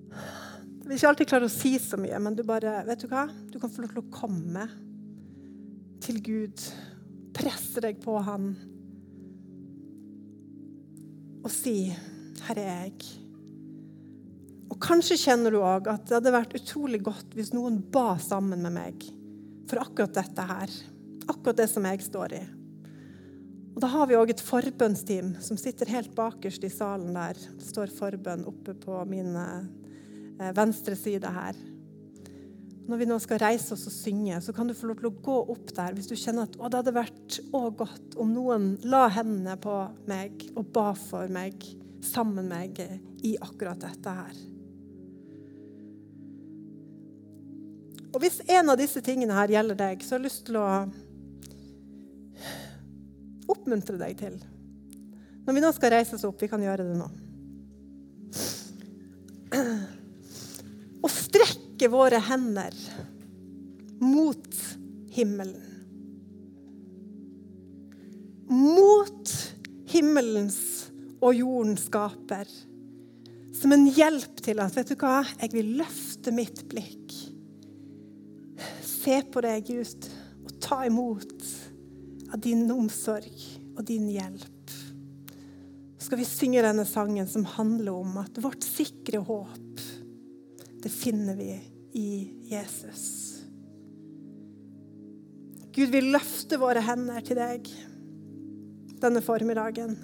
Jeg 0.07 0.86
vil 0.86 1.01
ikke 1.01 1.09
alltid 1.11 1.30
klare 1.32 1.49
å 1.49 1.51
si 1.51 1.72
så 1.82 1.99
mye, 1.99 2.18
men 2.22 2.36
du 2.38 2.44
bare, 2.47 2.78
vet 2.86 3.03
du 3.03 3.09
hva? 3.11 3.24
Du 3.51 3.59
kan 3.59 3.72
få 3.72 3.82
lov 3.82 3.90
til 3.90 4.05
å 4.05 4.11
komme 4.14 4.68
til 6.05 6.20
Gud. 6.22 6.62
Presse 7.34 7.82
deg 7.82 7.99
på 8.05 8.14
Han. 8.22 8.53
Og 11.42 11.51
si 11.51 11.90
'Her 12.47 12.59
er 12.62 12.84
jeg'. 12.86 13.07
Og 14.70 14.78
Kanskje 14.82 15.18
kjenner 15.18 15.51
du 15.51 15.59
òg 15.59 15.88
at 15.90 16.05
det 16.07 16.18
hadde 16.18 16.34
vært 16.34 16.55
utrolig 16.59 17.01
godt 17.03 17.34
hvis 17.34 17.55
noen 17.55 17.80
ba 17.80 18.18
sammen 18.22 18.62
med 18.62 18.74
meg 18.76 19.07
for 19.66 19.82
akkurat 19.82 20.14
dette 20.14 20.47
her. 20.47 20.70
Akkurat 21.26 21.59
det 21.59 21.68
som 21.70 21.86
jeg 21.88 22.05
står 22.07 22.34
i. 22.38 22.42
Og 23.76 23.82
Da 23.82 23.90
har 23.92 24.07
vi 24.09 24.16
òg 24.16 24.30
et 24.32 24.40
forbønnsteam 24.40 25.34
som 25.44 25.59
sitter 25.61 25.90
helt 25.92 26.14
bakerst 26.16 26.64
i 26.64 26.72
salen 26.72 27.12
der. 27.12 27.34
Det 27.34 27.66
står 27.66 27.92
forbønn 27.92 28.47
oppe 28.49 28.72
på 28.78 29.03
min 29.11 29.34
eh, 29.36 30.53
venstre 30.57 30.97
side 30.97 31.28
her. 31.28 31.59
Når 32.86 33.01
vi 33.01 33.09
nå 33.11 33.18
skal 33.18 33.40
reise 33.42 33.74
oss 33.74 33.88
og 33.90 33.92
synge, 33.92 34.38
så 34.40 34.55
kan 34.55 34.68
du 34.68 34.74
få 34.76 34.86
lov 34.88 35.01
til 35.01 35.11
å 35.11 35.16
gå 35.26 35.36
opp 35.57 35.72
der 35.74 35.97
hvis 35.97 36.07
du 36.07 36.14
kjenner 36.14 36.47
at 36.47 36.55
å, 36.57 36.68
det 36.70 36.78
hadde 36.78 36.94
vært 36.94 37.40
å 37.51 37.64
godt 37.74 38.14
om 38.22 38.30
noen 38.30 38.76
la 38.86 39.09
hendene 39.11 39.57
på 39.59 39.74
meg 40.07 40.47
og 40.55 40.70
ba 40.72 40.92
for 40.97 41.28
meg, 41.32 41.66
sammen 42.07 42.46
med 42.46 42.52
meg, 42.52 43.00
i 43.26 43.36
akkurat 43.42 43.80
dette 43.82 44.14
her. 44.20 44.36
Og 48.16 48.22
hvis 48.22 48.40
en 48.48 48.72
av 48.72 48.78
disse 48.80 49.02
tingene 49.04 49.36
her 49.36 49.50
gjelder 49.52 49.76
deg, 49.76 50.00
så 50.00 50.14
har 50.14 50.22
jeg 50.22 50.30
lyst 50.30 50.46
til 50.48 50.57
å 50.57 50.68
oppmuntre 53.52 53.98
deg 54.00 54.16
til. 54.18 54.38
Når 55.46 55.54
vi 55.54 55.62
nå 55.62 55.70
skal 55.76 55.92
reise 55.92 56.16
oss 56.16 56.24
opp, 56.26 56.40
vi 56.40 56.48
kan 56.50 56.64
gjøre 56.64 56.86
det 56.88 56.96
nå. 56.96 57.11
Å 61.04 61.12
strekke 61.12 61.90
våre 61.92 62.18
hender 62.24 62.74
mot 64.00 64.48
himmelen. 65.14 65.62
Mot 68.48 69.36
himmelens 69.92 70.76
og 71.21 71.37
jorden 71.37 71.77
skaper. 71.81 72.49
Som 73.57 73.73
en 73.73 73.87
hjelp 73.89 74.43
til 74.45 74.61
at 74.61 74.75
vet 74.77 74.93
du 74.93 74.97
hva, 75.01 75.23
jeg 75.41 75.53
vil 75.55 75.77
løfte 75.79 76.35
mitt 76.35 76.64
blikk. 76.71 77.14
Se 78.85 79.21
på 79.33 79.43
deg, 79.45 79.69
Gud, 79.69 80.11
og 80.45 80.57
ta 80.62 80.83
imot 80.89 81.47
av 82.33 82.43
din 82.43 82.67
omsorg 82.75 83.47
og 83.77 83.85
din 83.87 84.09
hjelp. 84.11 84.75
Så 85.97 86.09
skal 86.09 86.21
vi 86.21 86.29
synge 86.29 86.64
denne 86.64 86.85
sangen 86.89 87.29
som 87.31 87.47
handler 87.57 87.97
om 87.97 88.19
at 88.23 88.43
vårt 88.43 88.67
sikre 88.67 89.23
håp, 89.25 89.81
det 90.83 90.93
finner 90.93 91.39
vi 91.39 91.55
i 91.99 92.11
Jesus. 92.47 93.07
Gud, 95.75 95.91
vi 95.93 96.01
løfter 96.05 96.61
våre 96.61 96.81
hender 96.85 97.25
til 97.27 97.37
deg 97.41 97.67
denne 99.03 99.21
formiddagen. 99.25 99.97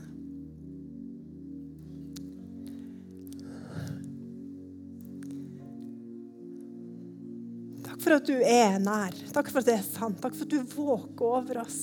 For 8.02 8.16
at 8.18 8.26
du 8.26 8.34
er 8.38 8.78
nær. 8.82 9.14
Takk 9.34 9.50
for 9.52 9.62
at 9.62 9.68
det 9.70 9.76
er 9.78 9.86
sant. 9.86 10.18
Takk 10.22 10.34
for 10.36 10.46
at 10.46 10.52
du 10.52 10.74
våker 10.74 11.36
over 11.38 11.62
oss. 11.62 11.82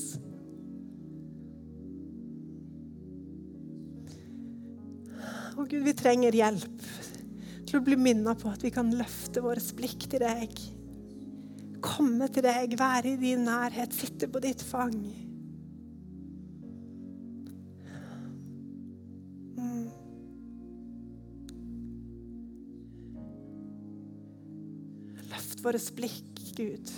Å 5.59 5.65
Gud, 5.67 5.81
vi 5.83 5.95
trenger 5.97 6.35
hjelp 6.35 6.83
til 7.67 7.79
å 7.79 7.85
bli 7.85 7.97
minnet 7.99 8.39
på 8.41 8.49
at 8.51 8.63
vi 8.63 8.71
kan 8.73 8.91
løfte 8.95 9.43
våre 9.43 9.61
blikk 9.77 10.07
til 10.09 10.23
deg. 10.23 10.53
Komme 11.83 12.27
til 12.31 12.45
deg, 12.47 12.75
være 12.79 13.13
i 13.13 13.19
din 13.19 13.43
nærhet, 13.47 13.95
sitte 13.95 14.29
på 14.31 14.41
ditt 14.43 14.63
fang. 14.65 15.28
Våre 25.69 25.79
blikk, 25.95 26.39
Gud. 26.57 26.91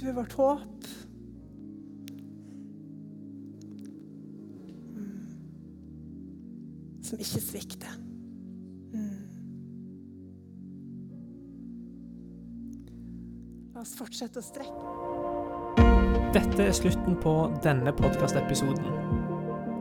Du 0.00 0.06
er 0.08 0.14
vårt 0.16 0.32
håp. 0.32 0.86
Som 7.04 7.20
ikke 7.20 7.44
svikter. 7.44 8.00
La 13.74 13.84
oss 13.84 13.92
fortsette 14.00 14.40
å 14.40 14.48
strekke. 14.48 14.96
Dette 16.32 16.70
er 16.70 16.72
slutten 16.72 17.20
på 17.20 17.36
denne 17.60 17.92
podkastepisoden. 18.00 19.09